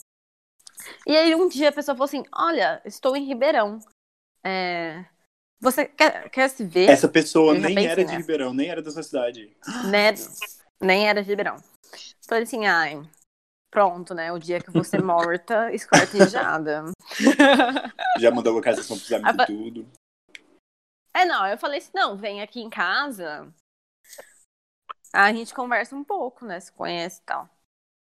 E 1.08 1.18
aí 1.18 1.34
um 1.34 1.48
dia 1.48 1.70
a 1.70 1.72
pessoa 1.72 1.96
falou 1.96 2.06
assim, 2.06 2.24
olha, 2.32 2.82
estou 2.86 3.16
em 3.16 3.26
Ribeirão. 3.26 3.80
É, 4.44 5.04
Você 5.66 5.88
quer, 5.88 6.30
quer 6.30 6.48
se 6.48 6.64
ver? 6.64 6.92
Essa 6.92 7.08
pessoa 7.10 7.56
nem 7.56 7.88
era 7.88 7.96
de 7.96 8.12
nessa. 8.12 8.18
Ribeirão, 8.18 8.54
nem 8.54 8.70
era 8.70 8.84
da 8.84 8.92
sua 8.92 9.02
cidade. 9.02 9.58
né? 9.90 10.14
Nem 10.80 11.10
era 11.10 11.24
de 11.24 11.28
Ribeirão. 11.28 11.58
Falei 12.28 12.44
assim, 12.44 12.68
ai, 12.68 13.02
pronto, 13.72 14.14
né? 14.14 14.32
O 14.32 14.38
dia 14.38 14.62
que 14.62 14.70
você 14.70 15.00
morta, 15.02 15.74
esquartejada. 15.74 16.84
Já 18.20 18.30
mandou 18.30 18.54
localização 18.54 18.96
pros 18.96 19.12
amigos 19.12 19.44
e 19.44 19.46
tudo. 19.48 19.88
É, 21.16 21.26
não, 21.26 21.48
eu 21.48 21.58
falei 21.58 21.80
assim, 21.80 21.92
não, 21.96 22.16
vem 22.16 22.44
aqui 22.44 22.62
em 22.62 22.70
casa. 22.70 23.52
A 25.12 25.34
gente 25.34 25.52
conversa 25.52 25.96
um 25.96 26.04
pouco, 26.04 26.46
né? 26.46 26.60
Se 26.60 26.72
conhece 26.72 27.22
e 27.22 27.24
tal. 27.24 27.50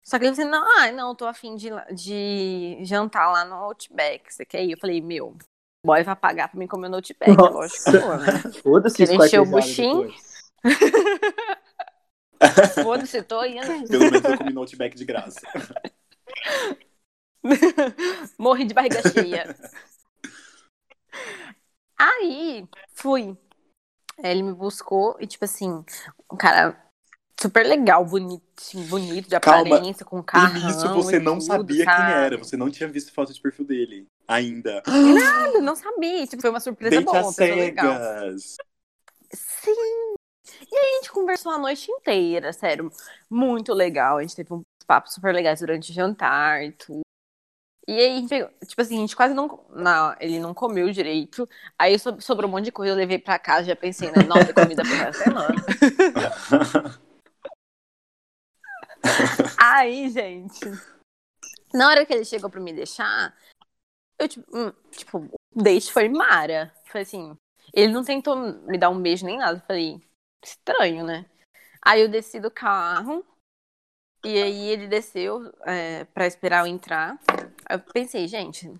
Só 0.03 0.19
que 0.19 0.25
ele 0.25 0.31
disse, 0.31 0.43
não, 0.43 0.79
ai, 0.79 0.91
não, 0.91 1.15
tô 1.15 1.25
afim 1.25 1.55
de, 1.55 1.69
de 1.93 2.83
jantar 2.83 3.31
lá 3.31 3.45
no 3.45 3.55
Outback. 3.55 4.33
Você 4.33 4.45
quer 4.45 4.61
ir? 4.65 4.71
Eu 4.71 4.77
falei, 4.77 4.99
meu, 4.99 5.37
boy 5.85 6.03
vai 6.03 6.15
pagar 6.15 6.49
pra 6.49 6.59
mim 6.59 6.67
comer 6.67 6.89
no 6.89 6.95
Outback, 6.95 7.37
Nossa. 7.37 7.53
lógico 7.53 7.91
que 7.91 7.97
vou, 7.97 8.17
né? 8.17 8.31
Foda-se 8.63 9.03
encher 9.03 9.39
o 9.39 9.45
buchinho? 9.45 10.13
Foda-se, 12.83 13.21
tô 13.23 13.43
indo. 13.45 13.87
Pelo 13.87 14.11
menos 14.11 14.23
eu 14.23 14.37
comi 14.37 14.53
no 14.53 14.61
Outback 14.61 14.95
de 14.95 15.05
graça. 15.05 15.41
Morri 18.37 18.65
de 18.65 18.73
barriga 18.73 19.01
cheia. 19.09 19.55
Aí, 21.97 22.67
fui. 22.93 23.37
Ele 24.17 24.43
me 24.43 24.53
buscou 24.53 25.17
e, 25.19 25.27
tipo 25.27 25.45
assim, 25.45 25.83
um 26.31 26.37
cara 26.37 26.84
super 27.39 27.65
legal, 27.65 28.05
bonitinho, 28.05 28.87
bonito, 28.87 29.29
de 29.29 29.39
Calma. 29.39 29.75
aparência, 29.75 30.05
com 30.05 30.21
carro. 30.23 30.57
e 30.57 30.65
nisso 30.65 30.93
você 30.93 31.19
não 31.19 31.39
sabia 31.41 31.85
quem 31.85 31.93
era, 31.93 32.37
você 32.37 32.55
não 32.57 32.69
tinha 32.69 32.89
visto 32.89 33.13
foto 33.13 33.33
de 33.33 33.41
perfil 33.41 33.65
dele 33.65 34.07
ainda. 34.27 34.81
Nada, 34.87 35.59
não 35.61 35.75
sabia. 35.75 36.25
Tipo, 36.25 36.41
foi 36.41 36.49
uma 36.49 36.59
surpresa 36.59 36.95
Date 36.95 37.05
boa, 37.05 37.21
uma 37.21 37.33
pessoa 37.33 37.55
legal. 37.59 37.95
Sim. 39.31 40.15
E 40.71 40.75
aí 40.77 40.91
a 40.93 40.95
gente 40.97 41.11
conversou 41.11 41.51
a 41.51 41.57
noite 41.57 41.91
inteira, 41.91 42.53
sério. 42.53 42.91
Muito 43.29 43.73
legal. 43.73 44.17
A 44.17 44.21
gente 44.21 44.35
teve 44.35 44.53
um 44.53 44.61
papo 44.87 45.11
super 45.11 45.33
legais 45.33 45.59
durante 45.59 45.91
o 45.91 45.93
jantar 45.93 46.63
e 46.63 46.71
tudo. 46.71 47.01
E 47.87 47.93
aí, 47.99 48.25
tipo 48.27 48.81
assim, 48.81 48.97
a 48.97 49.01
gente 49.01 49.15
quase 49.15 49.33
não, 49.33 49.63
não. 49.69 50.15
Ele 50.19 50.39
não 50.39 50.53
comeu 50.53 50.89
direito. 50.91 51.47
Aí 51.77 51.97
so- 51.99 52.19
sobrou 52.19 52.49
um 52.49 52.51
monte 52.53 52.65
de 52.65 52.71
coisa, 52.71 52.93
eu 52.93 52.97
levei 52.97 53.19
pra 53.19 53.37
casa, 53.37 53.67
já 53.67 53.75
pensei, 53.75 54.09
né? 54.09 54.23
Nossa, 54.27 54.53
comida 54.53 54.81
da 54.83 55.13
semana. 55.13 55.55
Aí, 59.57 60.09
gente. 60.09 60.59
Na 61.73 61.89
hora 61.89 62.05
que 62.05 62.13
ele 62.13 62.25
chegou 62.25 62.49
pra 62.49 62.61
me 62.61 62.73
deixar, 62.73 63.35
eu, 64.19 64.27
tipo, 64.27 64.45
hum, 64.57 64.71
tipo, 64.91 65.17
o 65.53 65.63
date 65.63 65.91
foi 65.91 66.07
Mara. 66.09 66.73
Foi 66.85 67.01
assim. 67.01 67.37
Ele 67.73 67.91
não 67.91 68.03
tentou 68.03 68.35
me 68.35 68.77
dar 68.77 68.89
um 68.89 69.01
beijo 69.01 69.25
nem 69.25 69.37
nada. 69.37 69.57
Eu 69.57 69.65
falei, 69.65 70.01
estranho, 70.43 71.05
né? 71.05 71.25
Aí 71.81 72.01
eu 72.01 72.09
desci 72.09 72.39
do 72.39 72.49
carro. 72.49 73.25
E 74.23 74.41
aí 74.41 74.69
ele 74.69 74.87
desceu 74.87 75.53
é, 75.65 76.05
pra 76.05 76.25
esperar 76.25 76.61
eu 76.61 76.67
entrar. 76.67 77.19
Aí 77.67 77.77
eu 77.77 77.79
pensei, 77.79 78.27
gente. 78.27 78.71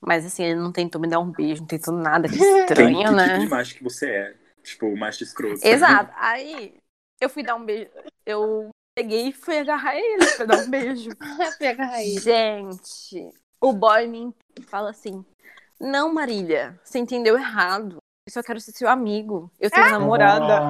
Mas 0.00 0.24
assim, 0.24 0.44
ele 0.44 0.60
não 0.60 0.72
tentou 0.72 1.00
me 1.00 1.08
dar 1.08 1.18
um 1.18 1.30
beijo, 1.30 1.62
não 1.62 1.66
tentou 1.66 1.94
nada. 1.94 2.28
Que 2.28 2.36
estranho, 2.38 2.98
que 2.98 3.04
tipo 3.04 3.16
né? 3.16 3.38
de 3.38 3.48
macho 3.48 3.74
que 3.74 3.82
você 3.82 4.10
é? 4.10 4.36
Tipo, 4.62 4.86
o 4.86 4.96
macho 4.96 5.24
escroto. 5.24 5.60
Exato. 5.66 6.12
Aí 6.16 6.76
eu 7.20 7.28
fui 7.28 7.42
dar 7.42 7.56
um 7.56 7.64
beijo. 7.64 7.90
Eu 8.24 8.70
peguei 9.00 9.28
e 9.28 9.32
fui 9.32 9.58
agarrar 9.58 9.96
ele 9.96 10.26
pra 10.36 10.44
dar 10.44 10.58
um 10.58 10.70
beijo. 10.70 11.10
Pega 11.58 11.82
a 11.84 11.86
raiz. 11.86 12.22
Gente, 12.22 13.30
o 13.60 13.72
boy 13.72 14.06
me 14.06 14.34
fala 14.68 14.90
assim: 14.90 15.24
Não, 15.80 16.12
Marília, 16.12 16.78
você 16.84 16.98
entendeu 16.98 17.36
errado. 17.36 17.96
Eu 18.26 18.32
só 18.32 18.42
quero 18.42 18.60
ser 18.60 18.72
seu 18.72 18.88
amigo. 18.88 19.50
Eu 19.58 19.70
tenho 19.70 19.90
namorada. 19.90 20.60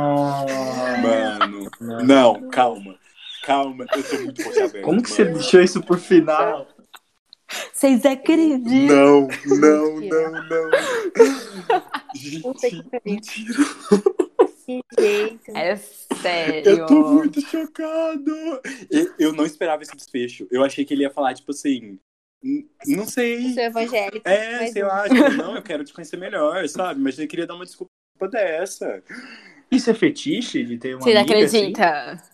Mano, 1.03 1.71
Não. 2.07 2.49
calma. 2.51 2.97
Calma, 3.43 3.87
eu 3.97 4.03
tô 4.05 4.17
muito 4.23 4.45
boca 4.45 4.65
aberta. 4.65 4.83
Como 4.83 5.03
que 5.03 5.11
você 5.11 5.25
mano. 5.25 5.39
deixou 5.39 5.61
isso 5.61 5.83
por 5.83 5.99
final? 5.99 6.69
Vocês 7.73 8.05
acreditam? 8.07 8.97
Não, 8.97 9.29
não, 9.59 10.01
não, 10.01 10.33
não. 10.33 10.71
Puta 12.43 12.69
que 12.69 12.77
Gente, 12.77 13.01
mentira. 13.05 13.55
Que 14.97 15.03
jeito. 15.03 15.51
É 15.57 15.77
sério. 15.77 16.71
Eu 16.71 16.87
tô 16.87 17.11
muito 17.13 17.41
chocado. 17.41 18.33
Eu, 18.91 19.15
eu 19.19 19.33
não 19.33 19.45
esperava 19.45 19.83
esse 19.83 19.97
desfecho. 19.97 20.47
Eu 20.51 20.63
achei 20.65 20.85
que 20.85 20.95
ele 20.95 21.03
ia 21.03 21.11
falar, 21.11 21.35
tipo 21.35 21.51
assim. 21.51 21.99
"N- 22.43 22.69
Não 22.87 23.07
sei. 23.07 23.53
Sou 23.55 23.63
evangélico. 23.63 24.29
É, 24.29 24.67
sei 24.69 24.83
não. 24.83 24.89
lá, 24.89 25.09
tipo, 25.09 25.15
não, 25.37 25.57
eu 25.57 25.63
quero 25.63 25.85
te 25.85 25.93
conhecer 25.93 26.17
melhor, 26.17 26.69
sabe? 26.69 27.01
Mas 27.01 27.19
ele 27.19 27.29
queria 27.29 27.47
dar 27.47 27.55
uma 27.55 27.65
desculpa 27.67 27.91
dessa. 28.31 29.03
Isso 29.71 29.91
é 29.91 29.95
fetiche 29.95 30.65
de 30.65 30.79
ter 30.79 30.95
uma 30.95 31.03
Vocês 31.03 31.17
amiga 31.17 31.45
assim? 31.45 31.73
acreditam? 31.73 32.31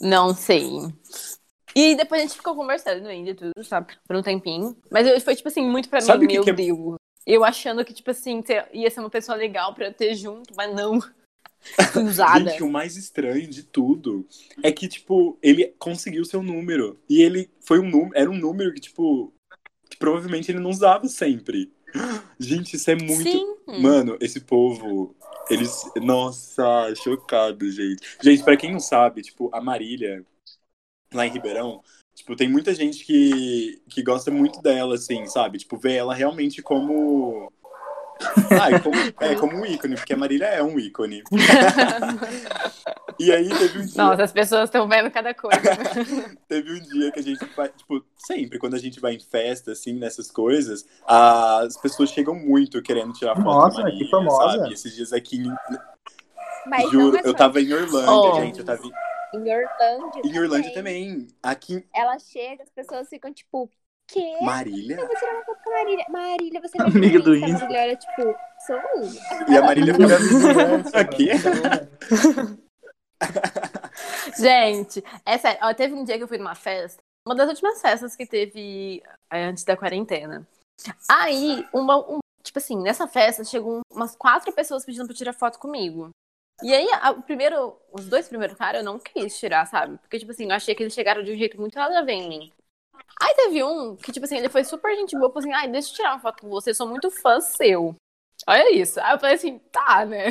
Não 0.00 0.34
sei. 0.34 0.68
E 1.76 1.94
depois 1.96 2.20
a 2.20 2.24
gente 2.26 2.36
ficou 2.36 2.54
conversando 2.54 3.06
ainda 3.08 3.30
e 3.30 3.34
tudo, 3.34 3.64
sabe? 3.64 3.96
Por 4.06 4.16
um 4.16 4.22
tempinho. 4.22 4.76
Mas 4.90 5.06
eu- 5.06 5.20
foi, 5.20 5.34
tipo 5.36 5.48
assim, 5.48 5.62
muito 5.68 5.88
pra 5.88 6.00
Sabe 6.00 6.20
mim, 6.20 6.24
o 6.26 6.28
que 6.28 6.34
meu 6.34 6.44
que 6.44 6.50
é- 6.50 6.54
Deus. 6.54 6.96
Eu 7.26 7.44
achando 7.44 7.84
que, 7.84 7.94
tipo 7.94 8.10
assim, 8.10 8.42
ia 8.72 8.90
ser 8.90 9.00
uma 9.00 9.10
pessoa 9.10 9.36
legal 9.36 9.74
pra 9.74 9.92
ter 9.92 10.14
junto, 10.14 10.54
mas 10.56 10.74
não. 10.74 11.00
Usada. 12.06 12.50
Gente, 12.50 12.62
o 12.62 12.68
mais 12.68 12.96
estranho 12.96 13.48
de 13.48 13.62
tudo 13.62 14.26
é 14.62 14.70
que, 14.70 14.86
tipo, 14.86 15.38
ele 15.42 15.74
conseguiu 15.78 16.24
seu 16.24 16.42
número. 16.42 17.00
E 17.08 17.22
ele 17.22 17.50
foi 17.60 17.78
um 17.78 17.88
número. 17.88 18.12
Era 18.14 18.30
um 18.30 18.36
número 18.36 18.72
que, 18.74 18.80
tipo. 18.80 19.32
Que 19.88 19.96
provavelmente 19.96 20.50
ele 20.50 20.60
não 20.60 20.70
usava 20.70 21.08
sempre. 21.08 21.72
Gente, 22.38 22.76
isso 22.76 22.90
é 22.90 22.94
muito. 22.94 23.22
Sim. 23.22 23.56
Mano, 23.80 24.18
esse 24.20 24.40
povo. 24.40 25.16
Eles. 25.48 25.84
Nossa, 25.96 26.94
chocado, 26.96 27.70
gente. 27.70 28.02
Gente, 28.22 28.42
pra 28.42 28.56
quem 28.56 28.72
não 28.72 28.80
sabe, 28.80 29.22
tipo, 29.22 29.48
a 29.54 29.60
Marília, 29.60 30.24
lá 31.12 31.26
em 31.26 31.30
Ribeirão, 31.30 31.82
tipo, 32.14 32.36
tem 32.36 32.48
muita 32.48 32.74
gente 32.74 33.04
que, 33.04 33.82
que 33.88 34.02
gosta 34.02 34.30
muito 34.30 34.60
dela, 34.62 34.94
assim, 34.94 35.26
sabe? 35.26 35.58
Tipo, 35.58 35.76
vê 35.76 35.96
ela 35.96 36.14
realmente 36.14 36.62
como. 36.62 37.52
Ah, 38.60 38.70
é 38.70 38.78
como, 38.78 38.96
é 39.20 39.34
como 39.34 39.56
um 39.56 39.66
ícone, 39.66 39.96
porque 39.96 40.12
a 40.12 40.16
Marília 40.16 40.46
é 40.46 40.62
um 40.62 40.78
ícone. 40.78 41.22
E 43.18 43.30
aí 43.32 43.48
teve 43.48 43.78
um 43.80 43.84
dia. 43.86 44.02
Nossa, 44.02 44.22
as 44.24 44.32
pessoas 44.32 44.64
estão 44.64 44.88
vendo 44.88 45.10
cada 45.10 45.32
coisa. 45.34 45.58
Teve 46.48 46.72
um 46.72 46.80
dia 46.80 47.12
que 47.12 47.20
a 47.20 47.22
gente 47.22 47.44
vai, 47.56 47.68
tipo, 47.68 48.04
sempre, 48.16 48.58
quando 48.58 48.74
a 48.74 48.78
gente 48.78 49.00
vai 49.00 49.14
em 49.14 49.20
festa, 49.20 49.72
assim, 49.72 49.92
nessas 49.94 50.30
coisas, 50.30 50.84
as 51.06 51.76
pessoas 51.76 52.10
chegam 52.10 52.34
muito 52.34 52.80
querendo 52.82 53.12
tirar 53.12 53.34
foto 53.36 53.44
Nossa, 53.44 53.76
da 53.78 53.82
Maria, 53.84 53.98
que 53.98 54.10
famosa. 54.10 54.58
sabe? 54.58 54.72
Esses 54.74 54.94
dias 54.94 55.12
aqui, 55.12 55.38
em- 55.38 55.56
Mas 56.66 56.90
juro, 56.90 57.16
é 57.16 57.22
eu 57.24 57.34
tava 57.34 57.60
em 57.60 57.72
Orlândia, 57.72 58.10
Oh. 58.12 58.40
gente, 58.40 58.58
eu 58.60 58.64
tava 58.64 58.84
em, 58.84 58.92
em 59.34 59.54
Orlândia. 59.54 60.22
em 60.24 60.38
Orlândia 60.38 60.74
também. 60.74 61.26
Aqui, 61.42 61.86
Ela 61.94 62.18
chega, 62.18 62.62
as 62.62 62.70
pessoas 62.70 63.08
ficam 63.08 63.32
tipo, 63.32 63.70
quê? 64.06 64.36
Marília? 64.42 64.96
Eu 64.98 65.06
vou 65.06 65.16
tirar 65.16 65.32
uma 65.34 65.44
foto 65.44 65.58
com 65.64 65.70
a 65.70 65.72
Marília. 65.74 66.04
Marília, 66.08 66.60
você 66.60 66.78
é 66.78 66.82
Amiga 66.82 67.20
do. 67.20 67.34
Insta. 67.36 67.46
A 67.56 67.58
Marília 67.68 67.80
era 67.80 67.96
tipo, 67.96 68.34
sou. 68.66 68.76
E 69.52 69.56
a 69.56 69.62
Marília 69.62 69.94
Amiga 69.94 70.16
fica... 70.18 70.18
vizinhança, 70.18 70.98
Aqui? 70.98 71.28
Gente, 74.38 75.02
é 75.24 75.38
sério. 75.38 75.58
ó, 75.62 75.72
teve 75.74 75.94
um 75.94 76.04
dia 76.04 76.16
que 76.16 76.22
eu 76.24 76.28
fui 76.28 76.38
numa 76.38 76.54
festa, 76.54 77.00
uma 77.26 77.34
das 77.34 77.48
últimas 77.48 77.80
festas 77.80 78.16
que 78.16 78.26
teve 78.26 79.02
é, 79.30 79.44
antes 79.44 79.64
da 79.64 79.76
quarentena. 79.76 80.46
Aí, 81.08 81.64
uma, 81.72 81.96
um- 81.98 82.18
tipo 82.42 82.58
assim, 82.58 82.76
nessa 82.82 83.06
festa 83.06 83.44
chegou 83.44 83.78
um- 83.78 83.80
umas 83.90 84.16
quatro 84.16 84.52
pessoas 84.52 84.84
pedindo 84.84 85.06
pra 85.06 85.14
tirar 85.14 85.32
foto 85.32 85.58
comigo. 85.58 86.10
E 86.62 86.72
aí, 86.72 86.88
a- 86.94 87.10
o 87.10 87.22
primeiro, 87.22 87.76
os 87.92 88.08
dois 88.08 88.28
primeiros 88.28 88.56
caras 88.56 88.80
eu 88.80 88.84
não 88.84 88.98
quis 88.98 89.38
tirar, 89.38 89.66
sabe? 89.66 89.98
Porque, 89.98 90.18
tipo 90.18 90.30
assim, 90.30 90.44
eu 90.44 90.52
achei 90.54 90.74
que 90.74 90.82
eles 90.82 90.94
chegaram 90.94 91.22
de 91.22 91.32
um 91.32 91.36
jeito 91.36 91.58
muito 91.60 91.76
nada 91.76 91.98
a 91.98 92.02
ver 92.02 92.12
em 92.12 92.28
mim. 92.28 92.52
Aí 93.20 93.34
teve 93.36 93.64
um 93.64 93.96
que, 93.96 94.12
tipo 94.12 94.26
assim, 94.26 94.38
ele 94.38 94.48
foi 94.48 94.64
super 94.64 94.94
gente 94.96 95.16
boa, 95.16 95.28
falou 95.32 95.40
assim, 95.40 95.52
ai, 95.52 95.68
deixa 95.70 95.90
eu 95.90 95.96
tirar 95.96 96.12
uma 96.14 96.20
foto 96.20 96.42
com 96.42 96.50
você, 96.50 96.74
sou 96.74 96.88
muito 96.88 97.10
fã 97.10 97.40
seu. 97.40 97.94
Olha 98.48 98.72
isso. 98.74 99.00
Aí 99.00 99.14
eu 99.14 99.20
falei 99.20 99.36
assim, 99.36 99.58
tá, 99.72 100.04
né? 100.06 100.26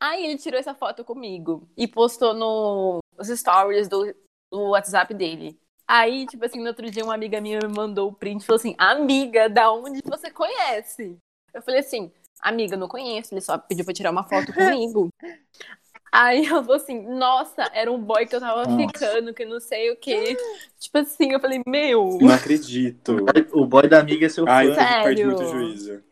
Aí 0.00 0.26
ele 0.26 0.38
tirou 0.38 0.58
essa 0.60 0.74
foto 0.74 1.04
comigo 1.04 1.68
e 1.76 1.86
postou 1.88 2.34
no, 2.34 3.00
nos 3.16 3.28
stories 3.28 3.88
do, 3.88 4.14
do 4.50 4.70
WhatsApp 4.70 5.14
dele. 5.14 5.58
Aí, 5.86 6.26
tipo 6.26 6.44
assim, 6.44 6.60
no 6.60 6.68
outro 6.68 6.90
dia 6.90 7.04
uma 7.04 7.14
amiga 7.14 7.40
minha 7.40 7.58
me 7.60 7.68
mandou 7.74 8.10
o 8.10 8.14
print 8.14 8.42
e 8.42 8.46
falou 8.46 8.58
assim, 8.58 8.74
amiga, 8.78 9.48
da 9.48 9.70
onde 9.72 10.00
você 10.04 10.30
conhece? 10.30 11.18
Eu 11.52 11.62
falei 11.62 11.80
assim, 11.80 12.12
amiga, 12.40 12.76
não 12.76 12.88
conheço, 12.88 13.34
ele 13.34 13.40
só 13.40 13.56
pediu 13.58 13.84
pra 13.84 13.94
tirar 13.94 14.10
uma 14.10 14.24
foto 14.24 14.52
comigo. 14.52 15.08
Aí 16.14 16.46
ela 16.46 16.62
falou 16.62 16.76
assim, 16.76 17.02
nossa, 17.02 17.68
era 17.74 17.90
um 17.90 17.98
boy 18.00 18.24
que 18.24 18.36
eu 18.36 18.40
tava 18.40 18.64
Nossa. 18.64 18.76
ficando, 18.76 19.34
que 19.34 19.44
não 19.44 19.58
sei 19.58 19.90
o 19.90 19.96
quê. 19.96 20.36
Tipo 20.78 20.98
assim, 20.98 21.32
eu 21.32 21.40
falei, 21.40 21.60
meu. 21.66 22.18
Não 22.20 22.32
acredito. 22.32 23.16
O 23.52 23.66
boy 23.66 23.88
da 23.88 23.98
amiga 23.98 24.26
é 24.26 24.28
seu 24.28 24.48
Ai, 24.48 24.68
fã. 24.68 24.74
Sério? 24.76 25.02
perde 25.02 25.24
muito 25.24 25.44
juízo. 25.48 26.04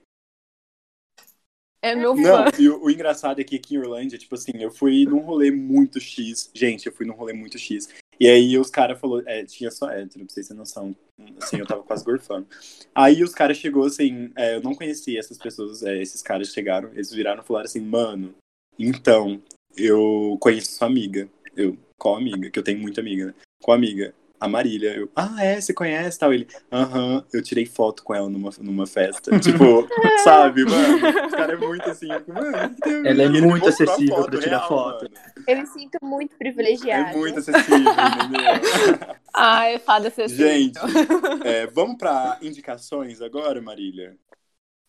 É 1.81 1.95
meu 1.95 2.17
Não, 2.17 2.45
fã. 2.45 2.51
e 2.59 2.69
o, 2.69 2.83
o 2.83 2.91
engraçado 2.91 3.41
é 3.41 3.45
que 3.45 3.55
aqui 3.55 3.77
em 3.77 3.79
Orlândia, 3.79 4.19
tipo 4.19 4.35
assim, 4.35 4.51
eu 4.57 4.73
fui 4.73 5.05
num 5.05 5.21
rolê 5.21 5.53
muito 5.53 6.01
X. 6.01 6.51
Gente, 6.53 6.87
eu 6.87 6.93
fui 6.93 7.07
num 7.07 7.15
rolê 7.15 7.33
muito 7.33 7.57
X. 7.57 7.89
E 8.21 8.29
aí 8.29 8.59
os 8.59 8.71
caras 8.71 9.01
falaram, 9.01 9.29
é, 9.29 9.45
tinha 9.45 9.71
só 9.71 9.91
hétero, 9.91 10.25
pra 10.25 10.35
vocês 10.35 10.47
terem 10.47 10.59
noção. 10.59 10.95
Assim, 11.41 11.59
eu 11.59 11.67
tava 11.67 11.83
quase 11.83 12.05
gorfando. 12.05 12.47
Aí 12.95 13.23
os 13.23 13.35
caras 13.35 13.57
chegou 13.57 13.85
assim, 13.85 14.31
é, 14.37 14.57
eu 14.57 14.63
não 14.63 14.75
conhecia 14.75 15.19
essas 15.19 15.39
pessoas, 15.39 15.83
é, 15.83 16.01
esses 16.01 16.23
caras 16.23 16.49
chegaram, 16.49 16.91
eles 16.93 17.13
viraram 17.13 17.43
e 17.43 17.47
falaram 17.47 17.67
assim, 17.67 17.81
mano, 17.81 18.35
então, 18.79 19.43
eu 19.77 20.37
conheço 20.41 20.73
sua 20.73 20.87
amiga. 20.87 21.29
Eu, 21.57 21.77
qual 21.99 22.17
amiga? 22.17 22.51
Que 22.51 22.59
eu 22.59 22.63
tenho 22.63 22.81
muita 22.81 23.01
amiga, 23.01 23.27
né? 23.27 23.35
Qual 23.63 23.77
amiga? 23.77 24.15
A 24.43 24.49
Marília. 24.49 24.95
Eu, 24.97 25.09
ah, 25.15 25.37
é, 25.45 25.61
você 25.61 25.73
conhece 25.73 26.19
tal? 26.19 26.33
Ele, 26.35 26.49
aham, 26.73 27.25
eu 27.33 27.41
tirei 27.43 27.65
foto 27.65 28.03
com 28.03 28.13
ela 28.13 28.29
numa, 28.29 28.51
numa 28.61 28.87
festa. 28.89 29.31
tipo, 29.39 29.89
sabe, 30.25 30.65
mano? 30.65 30.97
Os 31.27 31.33
caras 31.33 31.63
é 31.63 31.65
muito 31.67 31.89
assim, 31.89 32.09
mano. 32.09 32.75
que 32.75 32.81
tem- 32.81 33.07
Ela 33.07 33.23
é 33.23 33.29
muito 33.29 33.69
acessível 33.69 34.17
foto 34.17 34.31
pra 34.31 34.41
tirar 34.41 34.57
real, 34.59 34.69
foto. 34.69 35.03
mano. 35.05 35.15
Eu 35.47 35.57
me 35.59 35.67
sinto 35.67 35.99
muito 36.03 36.37
privilegiada. 36.37 37.11
É 37.11 37.17
muito 37.17 37.39
acessível, 37.39 37.79
entendeu? 37.93 39.17
Ai, 39.33 39.79
fada 39.79 40.09
acessível. 40.09 40.47
Gente, 40.49 40.79
é, 41.47 41.67
vamos 41.69 41.97
pra 41.99 42.39
indicações 42.43 43.23
agora, 43.23 43.63
Marília? 43.63 44.17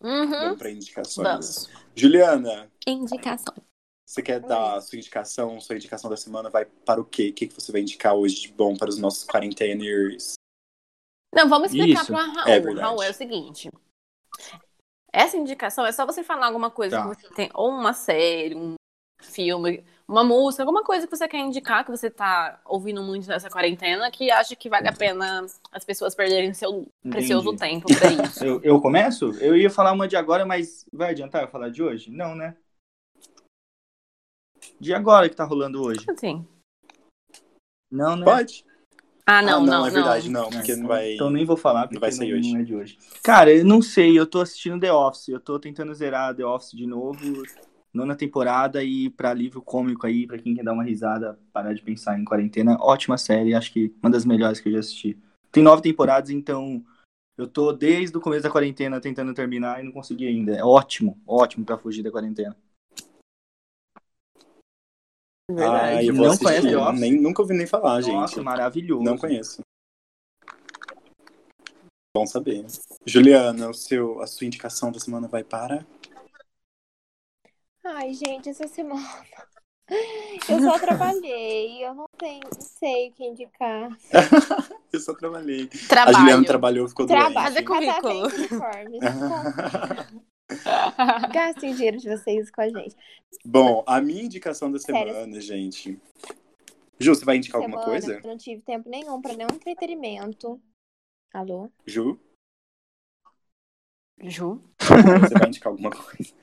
Uhum. 0.01 0.29
Vamos 0.29 0.57
pra 0.57 0.71
indicações. 0.71 1.27
Vamos. 1.27 1.69
Juliana, 1.95 2.71
Indicação. 2.87 3.53
Você 4.05 4.21
quer 4.21 4.39
dar 4.39 4.75
a 4.75 4.81
sua 4.81 4.97
indicação? 4.97 5.59
Sua 5.59 5.75
indicação 5.75 6.09
da 6.09 6.17
semana 6.17 6.49
vai 6.49 6.65
para 6.65 7.01
o 7.01 7.05
quê? 7.05 7.29
O 7.29 7.33
que 7.33 7.47
que 7.47 7.53
você 7.53 7.71
vai 7.71 7.81
indicar 7.81 8.13
hoje 8.13 8.41
de 8.41 8.47
bom 8.51 8.75
para 8.75 8.89
os 8.89 8.97
nossos 8.97 9.23
quarenteners? 9.25 10.33
Não, 11.33 11.49
vamos 11.49 11.71
explicar 11.71 12.01
Isso, 12.01 12.13
pro 12.13 12.15
Raul. 12.15 12.47
é 12.49 12.59
verdade. 12.59 12.87
Raul, 12.87 13.03
é 13.03 13.09
o 13.09 13.13
seguinte. 13.13 13.69
Essa 15.11 15.37
indicação 15.37 15.85
é 15.85 15.91
só 15.91 16.05
você 16.05 16.23
falar 16.23 16.47
alguma 16.47 16.69
coisa 16.69 16.97
Tá. 16.97 17.01
que 17.03 17.07
você 17.21 17.33
tem, 17.33 17.49
ou 17.53 17.69
uma 17.69 17.93
série, 17.93 18.55
um 18.55 18.75
filme, 19.21 19.83
uma 20.07 20.23
música, 20.23 20.63
alguma 20.63 20.83
coisa 20.83 21.07
que 21.07 21.15
você 21.15 21.27
quer 21.27 21.37
indicar, 21.39 21.85
que 21.85 21.91
você 21.91 22.09
tá 22.09 22.59
ouvindo 22.65 23.01
muito 23.01 23.27
nessa 23.27 23.49
quarentena, 23.49 24.11
que 24.11 24.29
acha 24.29 24.55
que 24.55 24.69
vale 24.69 24.87
a 24.87 24.93
pena 24.93 25.45
as 25.71 25.85
pessoas 25.85 26.13
perderem 26.13 26.53
seu 26.53 26.87
precioso 27.09 27.53
Entendi. 27.53 27.81
tempo 27.81 27.87
pra 27.97 28.11
isso. 28.11 28.43
Eu, 28.43 28.61
eu 28.63 28.81
começo? 28.81 29.31
Eu 29.39 29.55
ia 29.55 29.69
falar 29.69 29.91
uma 29.93 30.07
de 30.07 30.15
agora, 30.17 30.45
mas 30.45 30.85
vai 30.91 31.11
adiantar 31.11 31.43
eu 31.43 31.47
falar 31.47 31.69
de 31.69 31.81
hoje? 31.81 32.11
Não, 32.11 32.35
né? 32.35 32.55
De 34.79 34.93
agora 34.93 35.29
que 35.29 35.35
tá 35.35 35.43
rolando 35.43 35.81
hoje. 35.81 36.05
Assim. 36.09 36.45
Não, 37.91 38.15
né? 38.15 38.25
Pode? 38.25 38.65
Ah, 39.25 39.41
não, 39.41 39.49
ah, 39.49 39.59
não, 39.59 39.65
não, 39.65 39.79
não. 39.79 39.87
é 39.87 39.91
verdade, 39.91 40.29
não, 40.29 40.49
porque 40.49 40.75
não 40.75 40.87
vai. 40.87 41.13
Então 41.13 41.29
nem 41.29 41.45
vou 41.45 41.55
falar, 41.55 41.83
porque 41.83 41.95
não 41.95 42.01
vai 42.01 42.11
sair 42.11 42.31
não, 42.31 42.39
hoje. 42.39 42.53
não 42.53 42.59
é 42.59 42.63
de 42.63 42.75
hoje. 42.75 42.97
Cara, 43.23 43.53
eu 43.53 43.63
não 43.63 43.81
sei, 43.81 44.19
eu 44.19 44.27
tô 44.27 44.41
assistindo 44.41 44.81
The 44.81 44.91
Office, 44.91 45.29
eu 45.29 45.39
tô 45.39 45.57
tentando 45.57 45.93
zerar 45.93 46.35
The 46.35 46.45
Office 46.45 46.71
de 46.71 46.85
novo, 46.85 47.43
nona 47.93 48.15
temporada, 48.15 48.83
e 48.83 49.09
pra 49.09 49.29
alívio 49.29 49.61
cômico 49.61 50.05
aí, 50.05 50.27
pra 50.27 50.37
quem 50.37 50.53
quer 50.53 50.63
dar 50.63 50.73
uma 50.73 50.83
risada, 50.83 51.39
parar 51.53 51.73
de 51.73 51.81
pensar 51.81 52.19
em 52.19 52.25
quarentena, 52.25 52.77
ótima 52.81 53.17
série, 53.17 53.55
acho 53.55 53.71
que 53.71 53.93
uma 54.03 54.09
das 54.09 54.25
melhores 54.25 54.59
que 54.59 54.67
eu 54.67 54.73
já 54.73 54.79
assisti. 54.79 55.17
Tem 55.51 55.63
nove 55.63 55.81
temporadas, 55.81 56.29
então 56.29 56.83
eu 57.37 57.47
tô 57.47 57.71
desde 57.71 58.17
o 58.17 58.21
começo 58.21 58.43
da 58.43 58.49
quarentena 58.49 58.99
tentando 58.99 59.33
terminar 59.33 59.79
e 59.79 59.85
não 59.85 59.91
consegui 59.93 60.27
ainda. 60.27 60.53
É 60.53 60.63
ótimo, 60.65 61.17
ótimo 61.25 61.63
pra 61.63 61.77
fugir 61.77 62.03
da 62.03 62.11
quarentena. 62.11 62.57
Verdade. 65.51 65.97
Ah, 65.97 66.03
eu 66.03 66.13
vou 66.13 66.23
Não 66.25 66.31
assistir. 66.31 66.45
conhece 66.45 66.67
The 66.69 66.77
Office? 66.77 66.99
Nem, 66.99 67.21
nunca 67.21 67.41
ouvi 67.41 67.53
nem 67.53 67.67
falar, 67.67 68.01
Nossa, 68.01 68.35
gente. 68.35 68.43
maravilhoso. 68.43 69.03
Não 69.03 69.17
conheço. 69.17 69.61
Bom 72.15 72.25
saber. 72.25 72.65
Juliana, 73.05 73.69
o 73.69 73.73
seu, 73.73 74.21
a 74.21 74.27
sua 74.27 74.45
indicação 74.47 74.91
da 74.91 74.99
semana 74.99 75.27
vai 75.27 75.43
para. 75.43 75.85
Ai, 77.83 78.13
gente, 78.13 78.49
essa 78.49 78.67
semana. 78.67 79.01
Eu 80.49 80.59
só 80.61 80.79
trabalhei, 80.79 81.85
eu 81.85 81.93
não 81.93 82.05
tenho, 82.17 82.39
não 82.41 82.61
sei 82.61 83.09
o 83.09 83.13
que 83.13 83.25
indicar. 83.25 83.89
Eu 84.93 84.99
só 84.99 85.13
trabalhei. 85.13 85.67
Trabalho. 85.89 86.17
A 86.17 86.19
Juliana 86.21 86.45
trabalhou, 86.45 86.87
ficou 86.87 87.05
Trabalho. 87.05 87.33
Fazer 87.33 87.61
doente. 87.63 88.47
currículo. 88.47 90.23
Gastem 91.33 91.71
o 91.71 91.75
dinheiro 91.75 91.97
de 91.97 92.09
vocês 92.09 92.49
com 92.51 92.61
a 92.61 92.67
gente. 92.69 92.95
Bom, 93.45 93.83
a 93.87 93.99
minha 94.01 94.23
indicação 94.23 94.71
da 94.71 94.79
Sério? 94.79 95.13
semana, 95.13 95.41
gente. 95.41 95.99
Ju, 96.99 97.15
você 97.15 97.25
vai 97.25 97.37
indicar 97.37 97.61
alguma 97.61 97.81
semana, 97.81 97.91
coisa? 98.01 98.19
eu 98.23 98.29
não 98.29 98.37
tive 98.37 98.61
tempo 98.61 98.89
nenhum 98.89 99.21
pra 99.21 99.33
nenhum 99.33 99.49
entretenimento. 99.53 100.61
Alô? 101.33 101.71
Ju, 101.85 102.19
Ju? 104.21 104.61
você 104.79 105.33
vai 105.37 105.47
indicar 105.47 105.71
alguma 105.71 105.89
coisa? 105.89 106.33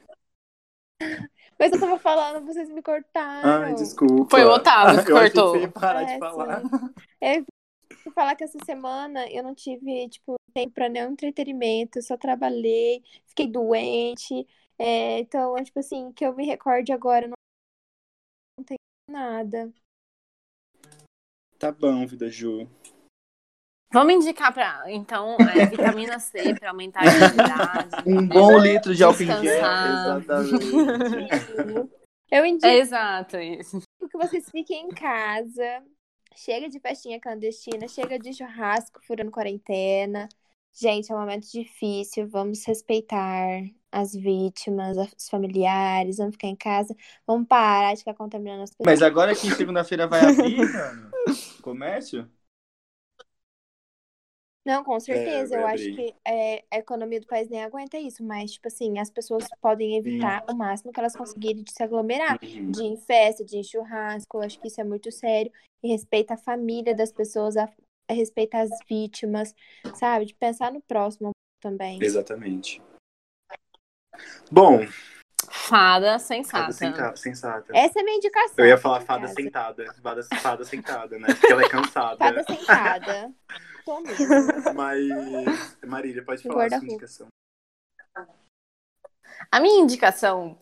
Mas 1.58 1.72
eu 1.72 1.80
tava 1.80 1.98
falando, 1.98 2.44
vocês 2.46 2.68
me 2.70 2.82
cortaram. 2.82 3.64
Ai, 3.64 3.74
desculpa. 3.74 4.30
Foi 4.30 4.44
o 4.44 4.50
Otávio 4.50 5.04
que 5.04 5.12
Eu 5.12 5.16
achei 5.18 5.30
cortou. 5.32 5.52
você 5.54 5.60
ia 5.60 5.70
parar 5.70 6.04
de 6.04 6.12
É, 6.12 6.18
falar. 6.18 6.62
É, 7.20 7.40
vou 8.04 8.12
falar 8.14 8.34
que 8.34 8.44
essa 8.44 8.58
semana 8.64 9.30
eu 9.30 9.42
não 9.42 9.54
tive, 9.54 10.08
tipo, 10.08 10.36
tempo 10.50 10.74
pra 10.74 10.88
nenhum 10.88 11.12
entretenimento, 11.12 12.02
só 12.02 12.16
trabalhei, 12.16 13.02
fiquei 13.26 13.46
doente. 13.46 14.46
é, 14.78 15.20
então, 15.20 15.56
é, 15.56 15.62
tipo 15.64 15.78
assim, 15.78 16.12
que 16.12 16.24
eu 16.24 16.34
me 16.34 16.44
recorde 16.46 16.92
agora, 16.92 17.26
não, 17.26 17.34
não 18.58 18.64
tem 18.64 18.76
nada. 19.08 19.72
Tá 21.58 21.70
bom, 21.70 22.06
vida 22.06 22.30
Ju. 22.30 22.66
Vamos 23.92 24.14
indicar 24.14 24.54
pra, 24.54 24.84
então, 24.86 25.36
é, 25.36 25.66
vitamina 25.66 26.18
C 26.20 26.54
pra 26.54 26.70
aumentar 26.70 27.00
a 27.02 27.06
imunidade. 27.06 27.90
Um 28.06 28.26
bom 28.26 28.56
litro 28.58 28.94
de 28.94 29.02
álcool 29.02 29.24
em 29.24 29.26
gel. 29.26 29.42
Exatamente. 29.42 31.90
Eu 32.30 32.46
indico 32.46 32.66
É 32.66 32.76
exato 32.76 33.36
isso. 33.38 33.80
que 34.10 34.16
vocês 34.16 34.48
fiquem 34.48 34.86
em 34.86 34.90
casa. 34.90 35.82
Chega 36.36 36.68
de 36.68 36.78
festinha 36.78 37.20
clandestina, 37.20 37.88
chega 37.88 38.16
de 38.16 38.32
churrasco 38.32 39.00
furando 39.04 39.32
quarentena. 39.32 40.28
Gente, 40.72 41.10
é 41.10 41.14
um 41.14 41.18
momento 41.18 41.50
difícil. 41.50 42.28
Vamos 42.28 42.64
respeitar 42.64 43.62
as 43.90 44.14
vítimas, 44.14 44.96
os 44.96 45.28
familiares. 45.28 46.18
Vamos 46.18 46.34
ficar 46.34 46.48
em 46.48 46.56
casa. 46.56 46.94
Vamos 47.26 47.48
parar 47.48 47.92
de 47.94 48.00
ficar 48.00 48.14
contaminando 48.14 48.62
as 48.62 48.70
pessoas. 48.70 48.86
Mas 48.86 49.02
agora 49.02 49.34
que 49.34 49.50
segunda-feira 49.50 50.06
vai 50.06 50.20
abrir, 50.20 50.58
mano, 50.72 51.10
comércio? 51.62 52.28
Não, 54.64 54.84
com 54.84 55.00
certeza. 55.00 55.56
vai 55.56 55.62
eu 55.62 55.66
acho 55.66 55.90
abrir. 55.90 56.12
que 56.12 56.14
é, 56.24 56.64
a 56.70 56.78
economia 56.78 57.20
do 57.20 57.26
país 57.26 57.48
nem 57.48 57.62
aguenta 57.62 57.98
isso, 57.98 58.22
mas, 58.22 58.52
tipo 58.52 58.68
assim, 58.68 58.98
as 58.98 59.10
pessoas 59.10 59.44
podem 59.60 59.96
evitar 59.96 60.44
o 60.50 60.54
máximo 60.54 60.92
que 60.92 61.00
elas 61.00 61.16
conseguirem 61.16 61.64
de 61.64 61.72
se 61.72 61.82
aglomerar. 61.82 62.38
Uhum. 62.42 62.70
De 62.70 62.82
ir 62.82 62.86
em 62.86 62.96
festa, 62.96 63.44
de 63.44 63.56
ir 63.56 63.60
em 63.60 63.64
churrasco, 63.64 64.36
eu 64.36 64.42
acho 64.42 64.60
que 64.60 64.68
isso 64.68 64.80
é 64.80 64.84
muito 64.84 65.10
sério. 65.10 65.50
E 65.82 65.88
respeita 65.88 66.34
a 66.34 66.36
família 66.36 66.94
das 66.94 67.10
pessoas, 67.10 67.56
a, 67.56 67.68
a 68.10 68.14
respeita 68.14 68.58
as 68.58 68.70
vítimas, 68.88 69.54
sabe? 69.94 70.26
De 70.26 70.34
pensar 70.34 70.72
no 70.72 70.80
próximo 70.82 71.30
também. 71.60 71.98
Exatamente. 72.02 72.82
Bom, 74.50 74.80
Fada 75.48 76.18
fada 76.18 76.18
sensata. 76.18 76.72
senta- 76.72 77.16
sensata. 77.16 77.72
Essa 77.74 77.98
é 77.98 78.02
a 78.02 78.04
minha 78.04 78.16
indicação. 78.16 78.54
Eu 78.58 78.66
ia 78.66 78.76
falar 78.78 79.00
fada 79.00 79.22
casa. 79.22 79.34
sentada. 79.34 79.94
Fada, 79.94 80.22
fada 80.40 80.64
sentada, 80.64 81.18
né? 81.18 81.28
Porque 81.28 81.52
ela 81.52 81.62
é 81.62 81.68
cansada. 81.68 82.16
Fada 82.18 82.44
sentada. 82.44 83.32
Mas, 84.74 85.08
Marília, 85.86 86.22
pode 86.24 86.42
falar 86.42 86.66
a 86.66 86.68
sua 86.68 86.78
indicação. 86.84 87.26
A 89.50 89.58
minha 89.58 89.80
indicação 89.80 90.58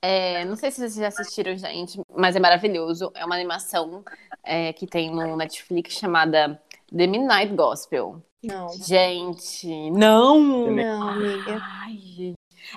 é, 0.00 0.44
não 0.44 0.54
sei 0.54 0.70
se 0.70 0.76
vocês 0.78 0.94
já 0.94 1.08
assistiram, 1.08 1.56
gente, 1.56 2.00
mas 2.14 2.36
é 2.36 2.40
maravilhoso. 2.40 3.10
É 3.14 3.24
uma 3.24 3.34
animação 3.34 4.04
é, 4.44 4.72
que 4.72 4.86
tem 4.86 5.10
no 5.10 5.36
Netflix 5.36 5.94
chamada 5.94 6.60
The 6.94 7.06
Midnight 7.06 7.54
Gospel. 7.54 8.22
Não. 8.42 8.68
Gente, 8.68 9.90
não! 9.90 10.70
Não, 10.70 11.08
amiga. 11.08 11.58
Ai, 11.60 11.96
gente. 11.96 12.34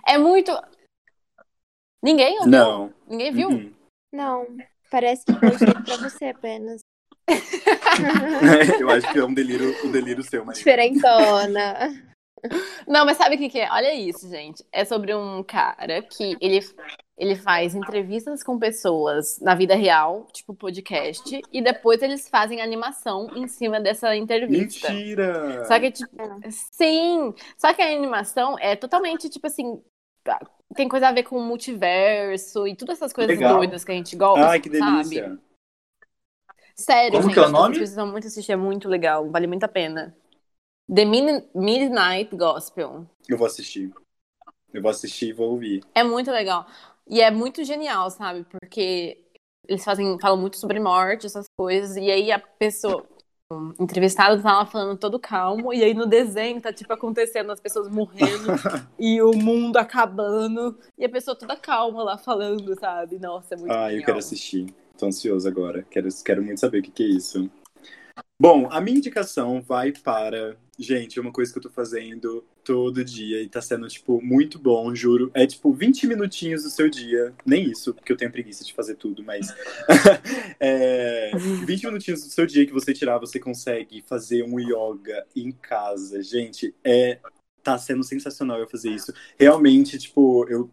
É 0.07 0.17
muito. 0.17 0.51
Ninguém 2.03 2.37
ouviu? 2.39 2.51
Não. 2.51 2.93
Ninguém 3.07 3.31
viu? 3.31 3.49
Uhum. 3.49 3.73
Não. 4.11 4.47
Parece 4.89 5.23
que 5.25 5.33
foi 5.33 5.51
feito 5.51 5.83
pra 5.83 5.97
você 5.97 6.25
apenas. 6.25 6.81
Eu 8.79 8.89
acho 8.89 9.11
que 9.13 9.19
é 9.19 9.23
um 9.23 9.33
delírio, 9.33 9.73
um 9.85 9.91
delírio 9.91 10.23
seu, 10.23 10.43
Marília. 10.43 10.57
Diferentona. 10.57 12.10
Não, 12.87 13.05
mas 13.05 13.17
sabe 13.17 13.35
o 13.35 13.37
que, 13.37 13.49
que 13.49 13.59
é? 13.59 13.71
Olha 13.71 13.93
isso, 13.93 14.29
gente. 14.29 14.63
É 14.71 14.83
sobre 14.83 15.13
um 15.15 15.43
cara 15.43 16.01
que 16.01 16.35
ele, 16.41 16.59
ele 17.17 17.35
faz 17.35 17.75
entrevistas 17.75 18.43
com 18.43 18.57
pessoas 18.57 19.39
na 19.39 19.53
vida 19.55 19.75
real, 19.75 20.27
tipo 20.33 20.53
podcast, 20.53 21.41
e 21.51 21.61
depois 21.61 22.01
eles 22.01 22.27
fazem 22.27 22.61
animação 22.61 23.27
em 23.35 23.47
cima 23.47 23.79
dessa 23.79 24.15
entrevista. 24.15 24.91
Mentira! 24.91 25.65
Só 25.65 25.79
que, 25.79 25.91
tipo, 25.91 26.09
sim. 26.49 27.33
Só 27.57 27.73
que 27.73 27.81
a 27.81 27.91
animação 27.95 28.57
é 28.59 28.75
totalmente, 28.75 29.29
tipo 29.29 29.47
assim. 29.47 29.81
Tem 30.75 30.87
coisa 30.87 31.07
a 31.09 31.11
ver 31.11 31.23
com 31.23 31.37
o 31.37 31.43
multiverso 31.43 32.67
e 32.67 32.75
todas 32.75 32.97
essas 32.97 33.11
coisas 33.11 33.35
Legal. 33.35 33.57
doidas 33.57 33.83
que 33.83 33.91
a 33.91 33.95
gente 33.95 34.15
gosta. 34.15 34.47
Ai, 34.47 34.59
que 34.59 34.69
delícia. 34.69 35.23
Sabe? 35.29 35.39
Sério, 36.75 37.11
Como 37.19 37.23
gente. 37.23 37.33
que 37.33 37.39
é 37.39 37.41
o 37.41 37.45
vocês 37.45 37.51
nome? 37.51 37.75
precisam 37.75 38.07
muito 38.07 38.27
assistir, 38.27 38.51
é 38.51 38.55
muito 38.55 38.87
legal. 38.87 39.29
Vale 39.29 39.47
muito 39.47 39.63
a 39.63 39.67
pena. 39.67 40.15
The 40.89 41.05
Min- 41.05 41.43
Midnight 41.55 42.35
Gospel. 42.35 43.05
Eu 43.27 43.37
vou 43.37 43.47
assistir. 43.47 43.91
Eu 44.73 44.81
vou 44.81 44.91
assistir 44.91 45.29
e 45.29 45.33
vou 45.33 45.51
ouvir. 45.51 45.81
É 45.93 46.03
muito 46.03 46.31
legal. 46.31 46.65
E 47.07 47.21
é 47.21 47.29
muito 47.31 47.63
genial, 47.63 48.09
sabe? 48.09 48.45
Porque 48.49 49.17
eles 49.67 49.83
fazem, 49.83 50.17
falam 50.19 50.37
muito 50.37 50.57
sobre 50.57 50.79
morte, 50.79 51.25
essas 51.25 51.45
coisas. 51.57 51.95
E 51.97 52.09
aí 52.11 52.31
a 52.31 52.39
pessoa, 52.39 53.05
entrevistado 53.79 54.41
tá 54.41 54.59
lá 54.59 54.65
falando 54.65 54.97
todo 54.97 55.19
calmo. 55.19 55.73
E 55.73 55.83
aí 55.83 55.93
no 55.93 56.05
desenho 56.05 56.61
tá, 56.61 56.71
tipo, 56.73 56.91
acontecendo, 56.93 57.51
as 57.51 57.59
pessoas 57.59 57.89
morrendo. 57.89 58.47
e 58.99 59.21
o 59.21 59.31
mundo 59.33 59.77
acabando. 59.77 60.77
E 60.97 61.05
a 61.05 61.09
pessoa 61.09 61.35
toda 61.37 61.55
calma 61.55 62.03
lá 62.03 62.17
falando, 62.17 62.77
sabe? 62.79 63.19
Nossa, 63.19 63.55
é 63.55 63.57
muito 63.57 63.71
Ah, 63.71 63.85
eu 63.87 63.89
genial. 63.91 64.05
quero 64.05 64.17
assistir. 64.19 64.73
Tô 64.97 65.05
ansioso 65.07 65.47
agora. 65.47 65.83
Quero, 65.89 66.07
quero 66.23 66.43
muito 66.43 66.59
saber 66.59 66.79
o 66.79 66.83
que, 66.83 66.91
que 66.91 67.03
é 67.03 67.07
isso. 67.07 67.49
Bom, 68.39 68.67
a 68.71 68.79
minha 68.81 68.97
indicação 68.97 69.61
vai 69.61 69.91
para. 69.91 70.57
Gente, 70.81 71.19
é 71.19 71.21
uma 71.21 71.31
coisa 71.31 71.53
que 71.53 71.59
eu 71.59 71.61
tô 71.61 71.69
fazendo 71.69 72.43
todo 72.63 73.05
dia 73.05 73.39
e 73.39 73.47
tá 73.47 73.61
sendo, 73.61 73.87
tipo, 73.87 74.19
muito 74.19 74.57
bom, 74.57 74.95
juro. 74.95 75.29
É, 75.31 75.45
tipo, 75.45 75.71
20 75.71 76.07
minutinhos 76.07 76.63
do 76.63 76.71
seu 76.71 76.89
dia. 76.89 77.35
Nem 77.45 77.69
isso, 77.69 77.93
porque 77.93 78.11
eu 78.11 78.17
tenho 78.17 78.31
preguiça 78.31 78.65
de 78.65 78.73
fazer 78.73 78.95
tudo, 78.95 79.23
mas. 79.23 79.53
é, 80.59 81.29
20 81.35 81.85
minutinhos 81.85 82.23
do 82.23 82.31
seu 82.31 82.47
dia 82.47 82.65
que 82.65 82.73
você 82.73 82.93
tirar, 82.93 83.19
você 83.19 83.39
consegue 83.39 84.03
fazer 84.07 84.43
um 84.43 84.59
yoga 84.59 85.23
em 85.35 85.51
casa. 85.51 86.23
Gente, 86.23 86.73
é. 86.83 87.19
Tá 87.61 87.77
sendo 87.77 88.03
sensacional 88.03 88.57
eu 88.57 88.67
fazer 88.67 88.89
isso. 88.89 89.13
Realmente, 89.37 89.99
tipo, 89.99 90.47
eu 90.49 90.67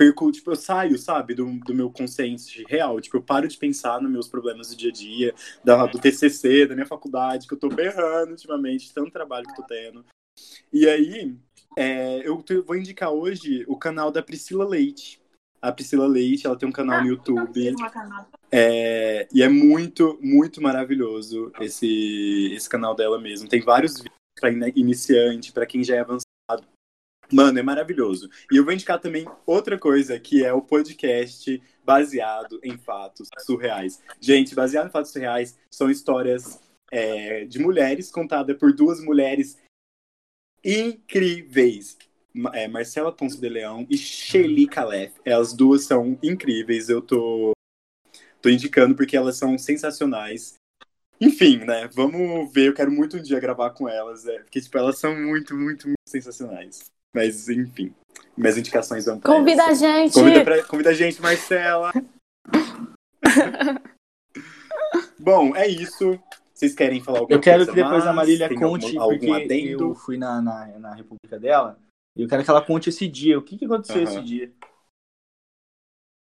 perco, 0.00 0.32
tipo, 0.32 0.50
eu 0.50 0.56
saio, 0.56 0.96
sabe, 0.96 1.34
do, 1.34 1.44
do 1.58 1.74
meu 1.74 1.90
consciente 1.90 2.64
real. 2.66 2.98
Tipo, 3.02 3.18
eu 3.18 3.22
paro 3.22 3.46
de 3.46 3.58
pensar 3.58 4.00
nos 4.00 4.10
meus 4.10 4.28
problemas 4.28 4.70
do 4.70 4.76
dia 4.76 4.88
a 4.88 4.92
dia, 4.92 5.34
da, 5.62 5.84
do 5.84 5.98
TCC, 5.98 6.66
da 6.66 6.74
minha 6.74 6.86
faculdade, 6.86 7.46
que 7.46 7.52
eu 7.52 7.58
tô 7.58 7.68
berrando 7.68 8.30
ultimamente, 8.30 8.94
tanto 8.94 9.10
trabalho 9.10 9.44
que 9.44 9.52
eu 9.52 9.56
tô 9.56 9.62
tendo. 9.64 10.02
E 10.72 10.88
aí, 10.88 11.36
é, 11.76 12.26
eu 12.26 12.42
vou 12.66 12.76
indicar 12.76 13.10
hoje 13.10 13.62
o 13.68 13.76
canal 13.76 14.10
da 14.10 14.22
Priscila 14.22 14.66
Leite. 14.66 15.20
A 15.60 15.70
Priscila 15.70 16.06
Leite, 16.06 16.46
ela 16.46 16.56
tem 16.56 16.66
um 16.66 16.72
canal 16.72 17.02
no 17.02 17.08
YouTube. 17.08 17.74
É, 18.50 19.28
e 19.30 19.42
é 19.42 19.50
muito, 19.50 20.18
muito 20.22 20.62
maravilhoso 20.62 21.52
esse, 21.60 22.54
esse 22.54 22.70
canal 22.70 22.94
dela 22.94 23.20
mesmo. 23.20 23.50
Tem 23.50 23.60
vários 23.60 23.98
vídeos 23.98 24.16
para 24.40 24.50
iniciante, 24.74 25.52
para 25.52 25.66
quem 25.66 25.84
já 25.84 25.96
é 25.96 26.00
avançado. 26.00 26.29
Mano, 27.32 27.58
é 27.58 27.62
maravilhoso. 27.62 28.28
E 28.50 28.56
eu 28.56 28.64
vou 28.64 28.72
indicar 28.72 29.00
também 29.00 29.26
outra 29.46 29.78
coisa, 29.78 30.18
que 30.18 30.44
é 30.44 30.52
o 30.52 30.62
podcast 30.62 31.62
baseado 31.84 32.60
em 32.62 32.76
fatos 32.76 33.28
surreais. 33.40 34.00
Gente, 34.20 34.54
baseado 34.54 34.88
em 34.88 34.90
fatos 34.90 35.12
surreais, 35.12 35.58
são 35.70 35.90
histórias 35.90 36.60
é, 36.90 37.44
de 37.44 37.58
mulheres 37.58 38.10
contadas 38.10 38.56
por 38.58 38.72
duas 38.72 39.00
mulheres 39.00 39.58
incríveis. 40.64 41.96
É, 42.52 42.68
Marcela 42.68 43.12
Ponce 43.12 43.40
de 43.40 43.48
Leão 43.48 43.86
e 43.88 43.96
Shelly 43.96 44.66
Calef. 44.66 45.14
As 45.26 45.52
duas 45.52 45.84
são 45.84 46.18
incríveis. 46.22 46.88
Eu 46.88 47.02
tô, 47.02 47.52
tô 48.40 48.48
indicando 48.48 48.94
porque 48.94 49.16
elas 49.16 49.36
são 49.36 49.56
sensacionais. 49.58 50.54
Enfim, 51.20 51.58
né? 51.58 51.88
Vamos 51.92 52.52
ver. 52.52 52.68
Eu 52.68 52.74
quero 52.74 52.90
muito 52.90 53.16
um 53.16 53.22
dia 53.22 53.40
gravar 53.40 53.70
com 53.70 53.88
elas. 53.88 54.26
É, 54.26 54.38
porque, 54.40 54.60
tipo, 54.60 54.78
elas 54.78 54.98
são 54.98 55.14
muito, 55.14 55.56
muito, 55.56 55.86
muito 55.88 56.00
sensacionais. 56.08 56.90
Mas, 57.14 57.48
enfim. 57.48 57.94
Minhas 58.36 58.56
indicações 58.56 59.04
vão 59.04 59.18
pra 59.18 59.30
Convida 59.34 59.64
a 59.64 59.70
essa. 59.70 59.74
gente! 59.86 60.14
Convida, 60.14 60.44
pra- 60.44 60.64
convida 60.64 60.90
a 60.90 60.94
gente, 60.94 61.20
Marcela. 61.20 61.92
Bom, 65.18 65.54
é 65.54 65.66
isso. 65.68 66.18
Vocês 66.54 66.74
querem 66.74 67.02
falar 67.02 67.20
alguma 67.20 67.36
Eu 67.36 67.40
quero 67.40 67.58
coisa 67.66 67.72
que 67.72 67.76
depois 67.82 68.02
a 68.02 68.06
mais? 68.12 68.16
Marília 68.16 68.48
Tem 68.48 68.58
conte, 68.58 68.96
algum, 68.98 69.10
porque 69.18 69.26
algum 69.26 69.44
adendo? 69.44 69.82
eu 69.90 69.94
fui 69.94 70.16
na, 70.16 70.40
na, 70.42 70.66
na 70.78 70.94
república 70.94 71.38
dela, 71.38 71.78
e 72.16 72.22
eu 72.22 72.28
quero 72.28 72.44
que 72.44 72.50
ela 72.50 72.64
conte 72.64 72.88
esse 72.90 73.06
dia. 73.08 73.38
O 73.38 73.42
que, 73.42 73.56
que 73.58 73.64
aconteceu 73.64 73.96
Aham. 73.96 74.04
esse 74.04 74.20
dia? 74.22 74.52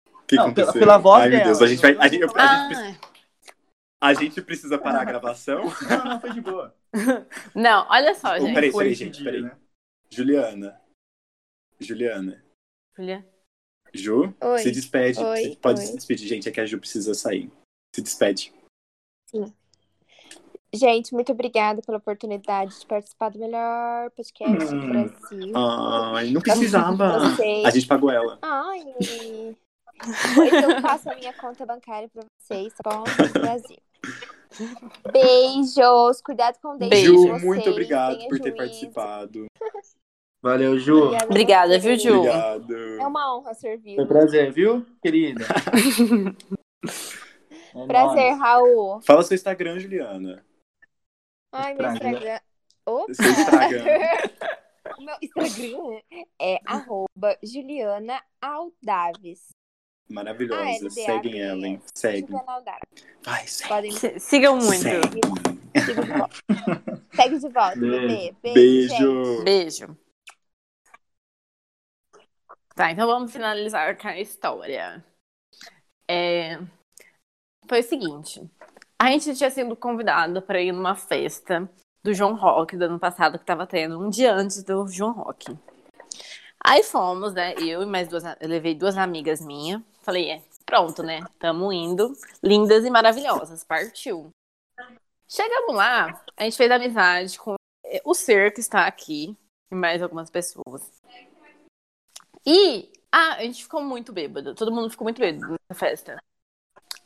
O 0.09 0.25
que 0.25 0.35
Não, 0.35 0.45
aconteceu? 0.45 0.73
pela- 0.73 0.85
pela 0.85 0.97
voz 0.97 1.23
Ai, 1.23 1.29
meu 1.29 1.37
dela. 1.39 1.49
Deus, 1.51 1.61
a 1.61 1.67
gente 1.67 1.81
vai. 1.81 1.91
A 1.97 2.07
gente, 2.07 2.23
a 2.23 2.27
gente 2.27 2.33
Ah, 2.37 2.67
precisa- 2.67 2.99
a 4.01 4.13
gente 4.13 4.41
precisa 4.41 4.77
parar 4.77 5.01
a 5.01 5.05
gravação? 5.05 5.63
Não, 5.89 6.05
não, 6.05 6.19
foi 6.21 6.31
de 6.31 6.41
boa. 6.41 6.75
não, 7.55 7.85
olha 7.89 8.13
só, 8.15 8.33
Oh, 8.35 8.39
gente. 8.39 8.53
peraí, 8.53 8.71
peraí, 8.71 8.93
gente, 8.93 9.23
peraí. 9.23 9.41
né? 9.41 9.51
Juliana. 10.13 10.81
Juliana. 11.79 12.43
Julia. 12.95 13.27
Ju, 13.93 14.33
Oi. 14.41 14.59
se 14.59 14.71
despede. 14.71 15.19
Oi, 15.19 15.43
Você 15.51 15.55
pode 15.57 15.79
oi. 15.81 15.85
se 15.85 15.95
despedir, 15.95 16.27
gente. 16.27 16.47
É 16.49 16.51
que 16.51 16.59
a 16.59 16.65
Ju 16.65 16.79
precisa 16.79 17.13
sair. 17.13 17.51
Se 17.95 18.01
despede. 18.01 18.53
Gente, 20.73 21.13
muito 21.13 21.31
obrigada 21.31 21.81
pela 21.83 21.99
oportunidade 21.99 22.79
de 22.79 22.85
participar 22.87 23.29
do 23.29 23.37
melhor 23.39 24.09
podcast 24.11 24.65
do 24.71 24.75
Hum. 24.75 24.89
Brasil. 24.89 25.53
Ai, 25.55 26.31
não 26.31 26.41
precisava. 26.41 27.17
A 27.65 27.69
gente 27.69 27.85
pagou 27.87 28.09
ela. 28.09 28.39
Ai, 28.41 28.81
eu 30.65 30.81
passo 30.81 31.09
a 31.11 31.15
minha 31.15 31.33
conta 31.33 31.63
bancária 31.65 32.09
pra 32.09 32.23
vocês, 32.41 32.73
tá 32.73 32.89
bom? 32.89 33.03
Do 33.03 33.39
Brasil. 33.39 33.77
Beijos, 35.13 36.21
cuidado 36.21 36.57
com 36.59 36.69
o 36.69 36.77
Beijo. 36.77 37.15
vocês, 37.17 37.43
muito 37.43 37.69
obrigado 37.69 38.17
tenha 38.17 38.29
por 38.29 38.39
ter 38.39 38.49
juízo. 38.49 38.57
participado. 38.57 39.45
Valeu, 40.43 40.77
Ju. 40.77 41.15
Obrigada, 41.23 41.79
viu, 41.79 41.97
Ju? 41.97 42.17
Obrigado. 42.17 42.75
É 42.99 43.07
uma 43.07 43.33
honra 43.33 43.53
servir. 43.53 43.95
Foi 43.95 44.03
um 44.03 44.07
prazer, 44.07 44.51
viu, 44.51 44.85
querida? 45.01 45.45
É 47.75 47.87
Prazer, 47.87 48.29
nóis. 48.29 48.39
Raul. 48.39 49.01
Fala 49.01 49.23
seu 49.23 49.33
Instagram, 49.33 49.79
Juliana. 49.79 50.45
Ai, 51.51 51.73
meu 51.73 51.91
Instagram. 51.91 52.39
Opa! 52.85 53.13
Seu 53.15 53.31
Instagram. 53.31 53.83
O 54.97 55.01
meu 55.01 55.15
Instagram 55.21 56.01
é 56.39 56.59
arroba 56.65 57.37
Juliana 57.41 58.21
Aldaves. 58.39 59.47
Maravilhosa. 60.07 60.89
Seguem 60.91 61.41
ela, 61.41 61.65
hein? 61.65 61.81
Segue. 61.95 62.27
Juliana 62.27 62.51
Aldaves. 62.51 63.05
Vai, 63.23 63.47
segue. 63.47 63.69
Podem 63.69 64.19
Sigam 64.19 64.57
muito. 64.57 64.83
Segue. 64.83 65.21
de 65.73 65.93
volta. 65.93 67.03
Segue 67.15 67.39
de 67.39 67.49
volta, 67.49 67.79
bebê. 67.79 68.35
Beijo. 68.43 69.43
Beijo. 69.43 69.97
Tá, 72.75 72.91
então 72.91 73.05
vamos 73.05 73.31
finalizar 73.31 73.95
com 73.97 74.07
a 74.07 74.19
história. 74.19 75.03
É, 76.09 76.57
Foi 77.67 77.79
o 77.81 77.83
seguinte: 77.83 78.49
a 78.99 79.11
gente 79.11 79.35
tinha 79.35 79.49
sido 79.51 79.75
convidado 79.75 80.41
para 80.41 80.61
ir 80.61 80.71
numa 80.71 80.95
festa 80.95 81.69
do 82.03 82.13
João 82.13 82.35
Rock 82.35 82.75
do 82.75 82.85
ano 82.85 82.99
passado, 82.99 83.39
que 83.39 83.45
tava 83.45 83.67
tendo, 83.67 83.99
um 83.99 84.09
dia 84.09 84.33
antes 84.33 84.63
do 84.63 84.87
João 84.87 85.13
Rock. 85.13 85.57
Aí 86.65 86.83
fomos, 86.83 87.33
né? 87.33 87.53
Eu 87.55 87.83
e 87.83 87.85
mais 87.85 88.07
duas, 88.07 88.23
eu 88.23 88.47
levei 88.47 88.73
duas 88.73 88.97
amigas 88.97 89.41
minhas. 89.41 89.81
Falei, 90.01 90.31
é, 90.31 90.41
pronto, 90.65 91.03
né? 91.03 91.21
Tamo 91.39 91.71
indo. 91.71 92.13
Lindas 92.41 92.85
e 92.85 92.89
maravilhosas. 92.89 93.63
Partiu. 93.63 94.29
Chegamos 95.27 95.75
lá, 95.75 96.23
a 96.37 96.43
gente 96.43 96.57
fez 96.57 96.69
amizade 96.71 97.39
com 97.39 97.55
o 98.05 98.13
ser 98.13 98.53
que 98.53 98.59
está 98.59 98.85
aqui 98.85 99.35
e 99.71 99.75
mais 99.75 100.01
algumas 100.01 100.29
pessoas. 100.29 100.91
E 102.45 102.91
ah, 103.11 103.35
a 103.35 103.41
gente 103.43 103.63
ficou 103.63 103.81
muito 103.83 104.11
bêbado. 104.11 104.55
Todo 104.55 104.71
mundo 104.71 104.89
ficou 104.89 105.05
muito 105.05 105.19
bêbado 105.19 105.51
nessa 105.69 105.79
festa. 105.79 106.17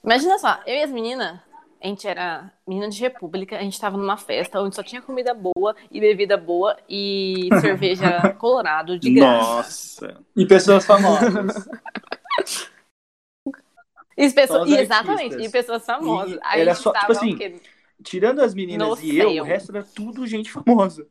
Imagina 0.03 0.37
só, 0.39 0.61
eu 0.65 0.75
e 0.75 0.83
as 0.83 0.91
meninas, 0.91 1.39
a 1.81 1.87
gente 1.87 2.07
era 2.07 2.51
menina 2.67 2.89
de 2.89 2.99
república, 3.01 3.57
a 3.57 3.61
gente 3.61 3.79
tava 3.79 3.97
numa 3.97 4.15
festa 4.17 4.61
onde 4.61 4.75
só 4.75 4.81
tinha 4.83 5.01
comida 5.01 5.33
boa 5.33 5.75
e 5.91 5.99
bebida 5.99 6.37
boa 6.37 6.77
e 6.87 7.49
cerveja 7.61 8.33
colorado 8.35 8.97
de 8.97 9.13
graça. 9.13 10.07
Nossa. 10.07 10.23
E 10.35 10.45
pessoas 10.45 10.85
famosas. 10.85 11.67
E, 14.15 14.31
pessoas, 14.31 14.69
e 14.69 14.75
exatamente, 14.77 15.35
e 15.35 15.49
pessoas 15.49 15.85
famosas. 15.85 16.37
E 16.37 16.39
Aí 16.41 16.61
era 16.61 16.73
só- 16.73 16.91
tipo 16.91 17.01
tava 17.01 17.13
assim, 17.13 17.35
quê? 17.37 17.61
Tirando 18.03 18.41
as 18.41 18.53
meninas 18.53 18.87
No 18.87 18.99
e 19.05 19.17
eu, 19.17 19.31
céu. 19.31 19.43
o 19.43 19.45
resto 19.45 19.75
era 19.75 19.83
tudo 19.83 20.25
gente 20.25 20.51
famosa. 20.51 21.07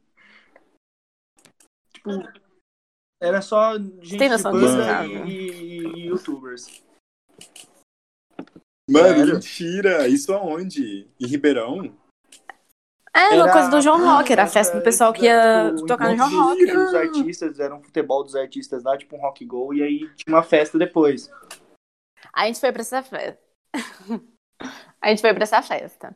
Tipo, 1.92 2.10
era 3.22 3.40
só 3.42 3.78
gente 3.78 4.18
tem 4.18 4.28
de 4.28 4.28
noção 4.30 4.52
disso, 4.52 4.76
e, 5.26 5.30
e- 5.30 5.86
e 5.86 6.06
youtubers. 6.06 6.82
Mano, 8.88 9.08
Sério? 9.08 9.34
mentira. 9.34 10.06
Isso 10.08 10.32
aonde? 10.32 11.08
Em 11.20 11.26
Ribeirão? 11.26 11.96
É, 13.12 13.32
Era- 13.34 13.44
uma 13.44 13.52
coisa 13.52 13.70
do 13.70 13.80
João 13.80 13.98
Rock, 14.04 14.30
era 14.30 14.44
a 14.44 14.46
festa 14.46 14.76
do 14.78 14.84
pessoal 14.84 15.12
que 15.12 15.24
ia 15.24 15.72
tipo, 15.74 15.86
tocar 15.86 16.10
no 16.10 16.16
João 16.16 16.48
Rock. 16.50 16.66
Dos 16.66 16.94
artistas, 16.94 17.58
era 17.58 17.74
um 17.74 17.82
futebol 17.82 18.22
dos 18.22 18.36
artistas 18.36 18.84
lá, 18.84 18.96
tipo 18.96 19.16
um 19.16 19.20
rock 19.20 19.44
go, 19.44 19.72
e 19.74 19.82
aí 19.82 19.98
tinha 20.14 20.36
uma 20.36 20.42
festa 20.42 20.78
depois. 20.78 21.30
A 22.32 22.46
gente 22.46 22.60
foi 22.60 22.70
pra 22.72 22.82
essa 22.82 23.02
festa. 23.02 23.40
a 25.00 25.08
gente 25.08 25.20
foi 25.22 25.32
pra 25.32 25.42
essa 25.44 25.62
festa. 25.62 26.14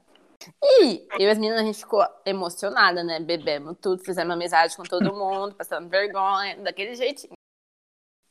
E 0.62 1.07
eu 1.12 1.20
e 1.20 1.30
as 1.30 1.38
meninas, 1.38 1.61
a 1.61 1.64
gente 1.64 1.78
ficou 1.78 2.03
emocionada, 2.24 3.05
né? 3.05 3.20
Bebemos 3.20 3.76
tudo, 3.80 4.03
fizemos 4.03 4.32
amizade 4.32 4.76
com 4.76 4.82
todo 4.82 5.14
mundo, 5.14 5.55
passando 5.55 5.88
vergonha, 5.88 6.57
daquele 6.62 6.95
jeitinho. 6.95 7.34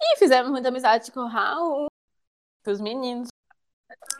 E 0.02 0.18
fizemos 0.18 0.50
muita 0.50 0.70
amizade 0.70 1.12
com 1.12 1.20
o 1.22 1.28
Raul, 1.28 1.88
com 2.64 2.72
os 2.72 2.82
meninos. 2.82 3.28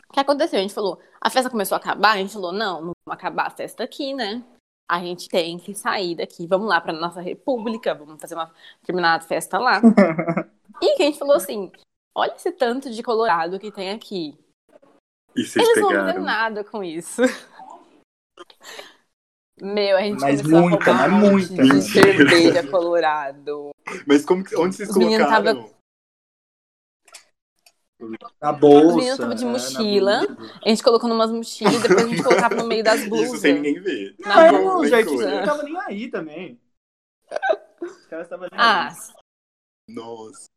O 0.08 0.12
que 0.12 0.20
aconteceu? 0.20 0.58
A 0.58 0.62
gente 0.62 0.74
falou, 0.74 1.00
a 1.20 1.30
festa 1.30 1.50
começou 1.50 1.76
a 1.76 1.78
acabar, 1.78 2.12
a 2.12 2.16
gente 2.18 2.32
falou, 2.32 2.52
não, 2.52 2.80
não 2.80 2.92
vamos 3.04 3.18
acabar 3.18 3.46
a 3.46 3.50
festa 3.50 3.82
aqui, 3.84 4.12
né? 4.14 4.42
A 4.88 5.00
gente 5.00 5.28
tem 5.28 5.58
que 5.58 5.74
sair 5.74 6.16
daqui, 6.16 6.46
vamos 6.46 6.68
lá 6.68 6.80
pra 6.80 6.92
nossa 6.92 7.20
república, 7.20 7.94
vamos 7.94 8.20
fazer 8.20 8.34
uma 8.34 8.52
terminada 8.84 9.24
festa 9.24 9.58
lá. 9.58 9.80
e 10.82 10.96
que 10.96 11.02
a 11.02 11.06
gente 11.06 11.18
falou 11.18 11.36
assim, 11.36 11.70
olha 12.14 12.34
esse 12.34 12.50
tanto 12.52 12.90
de 12.90 13.02
colorado 13.02 13.58
que 13.58 13.70
tem 13.70 13.90
aqui. 13.90 14.36
E 15.36 15.44
vocês 15.44 15.64
Eles 15.64 15.76
não 15.76 15.82
vão 15.82 15.90
pegaram? 15.90 16.12
fazer 16.12 16.24
nada 16.24 16.64
com 16.64 16.82
isso. 16.82 17.22
Meu, 19.60 19.96
a 19.96 20.00
gente 20.02 20.20
Mas 20.20 20.40
começou 20.40 20.68
muita, 20.70 20.94
mas 20.94 21.12
muita, 21.50 21.62
de 21.62 21.82
cerveja 21.92 22.66
colorado. 22.70 23.70
Mas 24.06 24.24
como 24.24 24.42
que- 24.42 24.56
onde 24.56 24.74
vocês 24.74 24.88
Os 24.88 24.94
colocaram? 24.96 25.74
Na 28.40 28.52
bolsa. 28.52 28.86
Os 28.86 28.94
meninos 28.96 29.12
estavam 29.12 29.34
de 29.34 29.44
é, 29.44 29.48
mochila. 29.48 30.26
blusa. 30.26 30.60
A 30.64 30.68
gente 30.70 30.82
colocou 30.82 31.08
numas 31.10 31.30
mochilas, 31.30 31.82
depois 31.82 32.04
a 32.04 32.08
gente 32.08 32.22
colocava 32.22 32.54
no 32.54 32.66
meio 32.66 32.82
das 32.82 33.00
Isso 33.00 33.10
blusas. 33.10 33.40
sem 33.40 33.54
ninguém 33.54 33.80
ver. 33.82 34.14
Na 34.20 34.34
bolsa. 34.34 34.52
não, 34.52 34.58
os 34.80 34.90
Loucura. 34.90 34.96
artistas 34.96 35.30
não 35.30 35.40
estavam 35.40 35.64
nem 35.64 35.76
aí 35.82 36.10
também. 36.10 36.60
Os 37.82 38.06
caras 38.06 38.26
estavam 38.26 38.48
nem 38.50 38.58
Ah, 38.58 38.88
aí. 38.88 38.94
Nossa. 39.94 40.48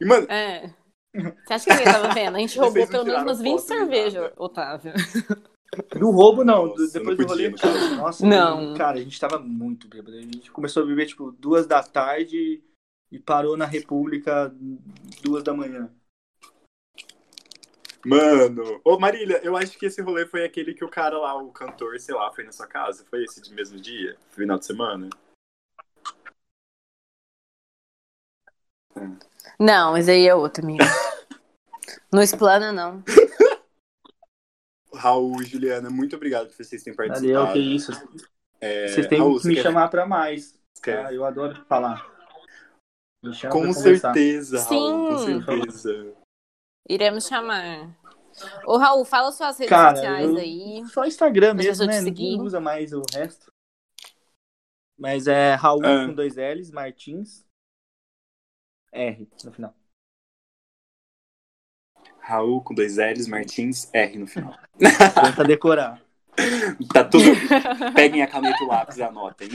E, 0.00 0.04
mano, 0.04 0.26
é. 0.28 0.74
Você 1.14 1.52
acha 1.54 1.64
que 1.66 1.70
ninguém 1.76 1.92
tava 1.92 2.12
vendo? 2.14 2.36
A 2.36 2.40
gente 2.40 2.58
roubou 2.58 2.86
pelo 2.88 3.04
menos 3.04 3.22
umas 3.22 3.40
20 3.40 3.60
foto 3.60 3.68
nem 3.68 3.78
cervejas. 3.78 4.32
Otávio. 4.36 4.92
Do 5.96 6.10
roubo, 6.10 6.42
não. 6.44 6.66
Nossa, 6.66 6.76
do- 6.86 6.92
depois 6.92 7.16
não 7.18 7.24
do 7.26 7.30
rolê, 7.30 7.50
podia, 7.50 7.72
cara. 7.72 7.88
Nossa, 7.96 8.26
Não. 8.26 8.74
Cara, 8.74 8.98
a 8.98 9.02
gente 9.02 9.20
tava 9.20 9.38
muito 9.38 9.86
bêbado. 9.88 10.16
A 10.16 10.20
gente 10.20 10.50
começou 10.50 10.82
a 10.82 10.86
beber, 10.86 11.06
tipo, 11.06 11.30
duas 11.32 11.66
da 11.66 11.80
tarde 11.82 12.60
e 13.10 13.18
parou 13.18 13.56
na 13.56 13.66
República 13.66 14.52
duas 15.22 15.44
da 15.44 15.54
manhã. 15.54 15.88
mano. 18.04 18.80
Ô, 18.84 18.98
Marília, 18.98 19.40
eu 19.44 19.56
acho 19.56 19.78
que 19.78 19.86
esse 19.86 20.00
rolê 20.02 20.26
foi 20.26 20.44
aquele 20.44 20.74
que 20.74 20.84
o 20.84 20.88
cara 20.88 21.16
lá, 21.18 21.34
o 21.40 21.52
cantor, 21.52 22.00
sei 22.00 22.14
lá, 22.16 22.32
foi 22.32 22.42
na 22.44 22.50
sua 22.52 22.66
casa. 22.66 23.04
Foi 23.08 23.22
esse 23.22 23.40
de 23.40 23.54
mesmo 23.54 23.78
dia? 23.78 24.16
Final 24.30 24.58
de 24.58 24.66
semana? 24.66 25.08
Não, 29.58 29.96
esse 29.96 30.10
aí 30.10 30.26
é 30.26 30.34
outro, 30.34 30.64
amigo. 30.64 30.82
Não 32.12 32.20
explana, 32.22 32.72
não. 32.72 33.04
Raul, 34.94 35.42
Juliana, 35.44 35.88
muito 35.90 36.16
obrigado 36.16 36.48
por 36.48 36.54
vocês 36.64 36.82
terem 36.82 36.96
participado. 36.96 37.32
Valeu, 37.46 37.52
que 37.52 37.58
isso. 37.58 37.92
É, 38.60 38.88
Vocês 38.88 39.06
têm 39.06 39.18
Raul, 39.18 39.40
que 39.40 39.46
me 39.48 39.54
quer- 39.54 39.62
chamar 39.62 39.88
pra 39.88 40.04
mais. 40.06 40.58
quer- 40.82 41.04
tá? 41.04 41.12
Eu 41.12 41.24
adoro 41.24 41.64
falar. 41.66 42.08
Me 43.22 43.32
chama 43.34 43.52
Com 43.54 43.72
certeza, 43.72 44.60
Raul, 44.62 45.08
com 45.10 45.18
Sim. 45.18 45.42
certeza. 45.44 46.14
Iremos 46.88 47.26
chamar. 47.26 47.96
Ô, 48.66 48.76
Raul, 48.78 49.04
fala 49.04 49.30
suas 49.32 49.58
redes 49.58 49.68
Cara, 49.68 49.96
sociais 49.96 50.30
eu- 50.30 50.36
aí. 50.36 50.82
Só 50.88 51.04
Instagram 51.04 51.54
mesmo, 51.54 51.86
né? 51.86 52.00
Ninguém 52.00 52.40
usa 52.40 52.60
mais 52.60 52.92
o 52.92 53.02
resto. 53.12 53.52
Mas 54.98 55.26
é 55.26 55.54
Raul 55.54 55.84
Ah. 55.84 56.06
com 56.06 56.14
dois 56.14 56.36
L's, 56.36 56.70
Martins, 56.70 57.44
R 58.92 59.28
no 59.44 59.52
final. 59.52 59.74
Raul 62.20 62.62
com 62.62 62.74
dois 62.74 62.96
L's, 62.96 63.26
Martins, 63.26 63.88
R 63.92 64.18
no 64.18 64.26
final. 64.26 64.54
Tenta 64.78 65.44
decorar. 65.44 66.00
Tá 66.94 67.04
tudo. 67.04 67.24
Peguem 67.94 68.22
a 68.22 68.26
caneta 68.26 68.56
e 68.62 68.64
o 68.64 68.68
lápis 68.68 68.96
e 68.96 69.02
anotem. 69.02 69.48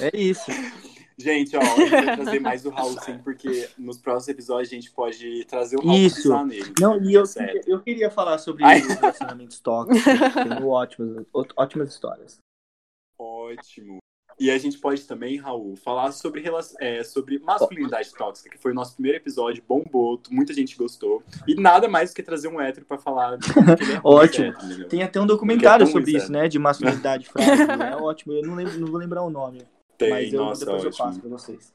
É 0.00 0.16
isso. 0.16 0.48
Gente, 1.16 1.56
ó, 1.56 1.60
a 1.60 1.64
gente 1.64 1.90
vai 1.90 2.16
trazer 2.16 2.38
mais 2.40 2.64
o 2.64 2.70
Raul 2.70 2.96
sim, 3.00 3.18
porque 3.18 3.68
nos 3.76 3.98
próximos 3.98 4.28
episódios 4.28 4.70
a 4.70 4.74
gente 4.76 4.90
pode 4.92 5.44
trazer 5.46 5.76
o 5.76 5.80
Raul 5.80 5.98
Isso. 5.98 6.22
pisar 6.22 6.46
nele. 6.46 6.72
Não, 6.78 7.02
e 7.02 7.14
eu, 7.14 7.24
queria- 7.24 7.60
eu 7.66 7.80
queria 7.82 8.10
falar 8.10 8.38
sobre 8.38 8.62
Ai. 8.62 8.80
os 8.82 8.86
relacionamentos 8.86 9.58
tóxicos. 9.58 10.04
Tenho 10.04 10.68
ótimas, 10.68 11.26
ótimas 11.56 11.88
histórias. 11.88 12.38
Ótimo. 13.18 13.98
E 14.40 14.50
a 14.50 14.58
gente 14.58 14.78
pode 14.78 15.02
também, 15.02 15.36
Raul, 15.36 15.74
falar 15.76 16.12
sobre, 16.12 16.44
é, 16.80 17.02
sobre 17.02 17.38
masculinidade 17.40 18.14
tóxica, 18.14 18.48
que 18.48 18.58
foi 18.58 18.70
o 18.70 18.74
nosso 18.74 18.94
primeiro 18.94 19.18
episódio, 19.18 19.62
bombou, 19.66 20.20
muita 20.30 20.52
gente 20.52 20.76
gostou. 20.76 21.22
E 21.46 21.56
nada 21.56 21.88
mais 21.88 22.10
do 22.10 22.14
que 22.16 22.22
trazer 22.22 22.46
um 22.46 22.60
hétero 22.60 22.86
pra 22.86 22.98
falar. 22.98 23.34
é 23.34 23.38
Ótimo. 24.04 24.48
entendeu? 24.48 24.88
Tem 24.88 25.02
até 25.02 25.20
um 25.20 25.26
documentário 25.26 25.86
Porque 25.86 25.98
é 25.98 26.00
sobre 26.00 26.16
isso, 26.16 26.30
né? 26.30 26.46
De 26.46 26.58
masculinidade 26.58 27.26
frágil. 27.30 27.64
É 27.64 27.96
ótimo. 27.96 28.32
Eu 28.32 28.42
não, 28.42 28.54
lembro, 28.54 28.78
não 28.78 28.86
vou 28.86 28.98
lembrar 28.98 29.22
o 29.22 29.30
nome. 29.30 29.62
Tem, 29.96 30.10
mas 30.10 30.32
eu, 30.32 30.44
nossa, 30.44 30.64
depois 30.64 30.84
eu 30.84 30.88
ótimo. 30.90 31.04
passo 31.06 31.20
pra 31.20 31.30
vocês. 31.30 31.74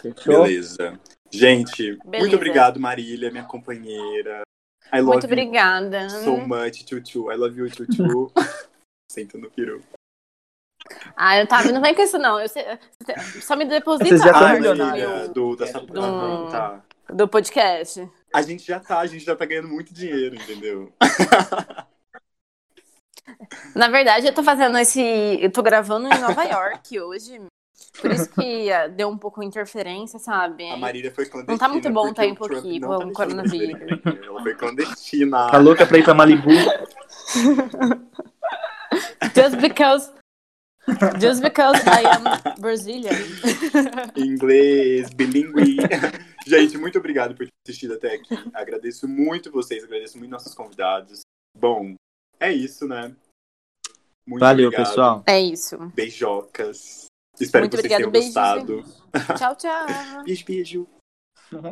Fechou? 0.00 0.42
Beleza. 0.44 0.98
Gente, 1.30 1.90
muito 1.90 2.08
Beleza. 2.08 2.36
obrigado, 2.36 2.80
Marília, 2.80 3.30
minha 3.30 3.44
companheira. 3.44 4.42
I 4.90 5.00
love 5.00 5.12
Muito 5.12 5.24
you 5.26 5.32
obrigada. 5.32 6.08
so 6.08 6.38
much, 6.38 6.84
Tutu. 6.84 7.30
I 7.30 7.36
love 7.36 7.58
you, 7.58 7.70
Tutu. 7.70 8.32
Senta 9.12 9.36
no 9.36 9.50
peru. 9.50 9.82
Ah, 11.16 11.40
Otávio, 11.42 11.72
não 11.72 11.80
vem 11.80 11.94
com 11.94 12.02
isso, 12.02 12.18
não. 12.18 12.38
Eu 12.40 12.48
sei- 12.48 12.64
só 13.40 13.56
me 13.56 13.64
deposita 13.64 14.08
Vocês 14.08 14.20
já 14.22 14.30
a 14.30 14.32
tão 14.32 14.42
Ah, 14.42 14.48
arte 14.50 14.60
milionários. 14.60 15.28
Do, 15.30 15.56
dessa... 15.56 15.80
Do- 15.80 16.00
Ah, 16.00 16.48
tá. 16.50 16.82
do 17.14 17.28
podcast. 17.28 18.08
A 18.34 18.42
gente 18.42 18.66
já 18.66 18.78
tá, 18.80 18.98
a 19.00 19.06
gente 19.06 19.24
já 19.24 19.34
tá 19.34 19.44
ganhando 19.44 19.68
muito 19.68 19.92
dinheiro, 19.94 20.34
entendeu? 20.36 20.92
Na 23.74 23.88
verdade, 23.88 24.26
eu 24.26 24.34
tô 24.34 24.42
fazendo 24.42 24.76
esse. 24.78 25.00
Eu 25.40 25.50
tô 25.50 25.62
gravando 25.62 26.06
em 26.12 26.18
Nova 26.20 26.42
York 26.44 26.98
hoje. 27.00 27.40
Por 28.00 28.10
isso 28.10 28.28
que 28.30 28.70
ah, 28.72 28.86
deu 28.88 29.08
um 29.08 29.16
pouco 29.18 29.40
de 29.40 29.46
interferência, 29.46 30.18
sabe? 30.18 30.68
A 30.70 30.76
Marília 30.76 31.10
foi 31.12 31.26
clandestina. 31.26 31.52
Não 31.52 31.58
tá 31.58 31.68
muito 31.68 31.90
bom 31.90 32.02
o 32.02 32.06
porque 32.14 32.20
tempo 32.22 32.44
Trump 32.46 32.58
aqui 32.58 32.80
não 32.80 32.88
com 32.88 32.98
tá 32.98 33.06
o 33.06 33.12
coronavírus. 33.12 33.80
entender. 33.82 34.24
Ela 34.26 34.42
foi 34.42 34.54
clandestina. 34.54 35.50
Tá 35.50 35.58
louca 35.58 35.86
pra 35.86 35.98
ir 35.98 36.04
pra 36.04 36.14
Malibu? 36.14 36.50
Just 39.34 39.56
because. 39.60 40.12
Just 41.20 41.42
because 41.42 41.80
I 41.86 42.04
am 42.06 42.60
Brazilian. 42.60 43.12
Inglês, 44.16 45.10
bilíngue. 45.10 45.76
Gente, 46.46 46.78
muito 46.78 46.98
obrigado 46.98 47.34
por 47.34 47.46
ter 47.46 47.52
assistido 47.66 47.94
até 47.94 48.14
aqui. 48.14 48.34
Agradeço 48.54 49.06
muito 49.06 49.50
vocês, 49.50 49.84
agradeço 49.84 50.18
muito 50.18 50.30
nossos 50.30 50.54
convidados. 50.54 51.20
Bom, 51.56 51.94
é 52.40 52.52
isso, 52.52 52.86
né? 52.86 53.14
Muito 54.26 54.40
Valeu, 54.40 54.68
obrigado. 54.68 54.88
pessoal. 54.88 55.22
É 55.26 55.40
isso. 55.40 55.76
Beijocas. 55.94 57.06
Espero 57.40 57.64
Muito 57.64 57.76
que 57.76 57.82
vocês 57.82 57.92
obrigado, 57.92 58.10
tenham 58.10 58.10
beijos, 58.10 58.34
gostado. 58.34 59.38
Tchau, 59.38 59.56
tchau. 59.56 60.24
Beijo, 60.24 60.44
beijo. 60.44 60.97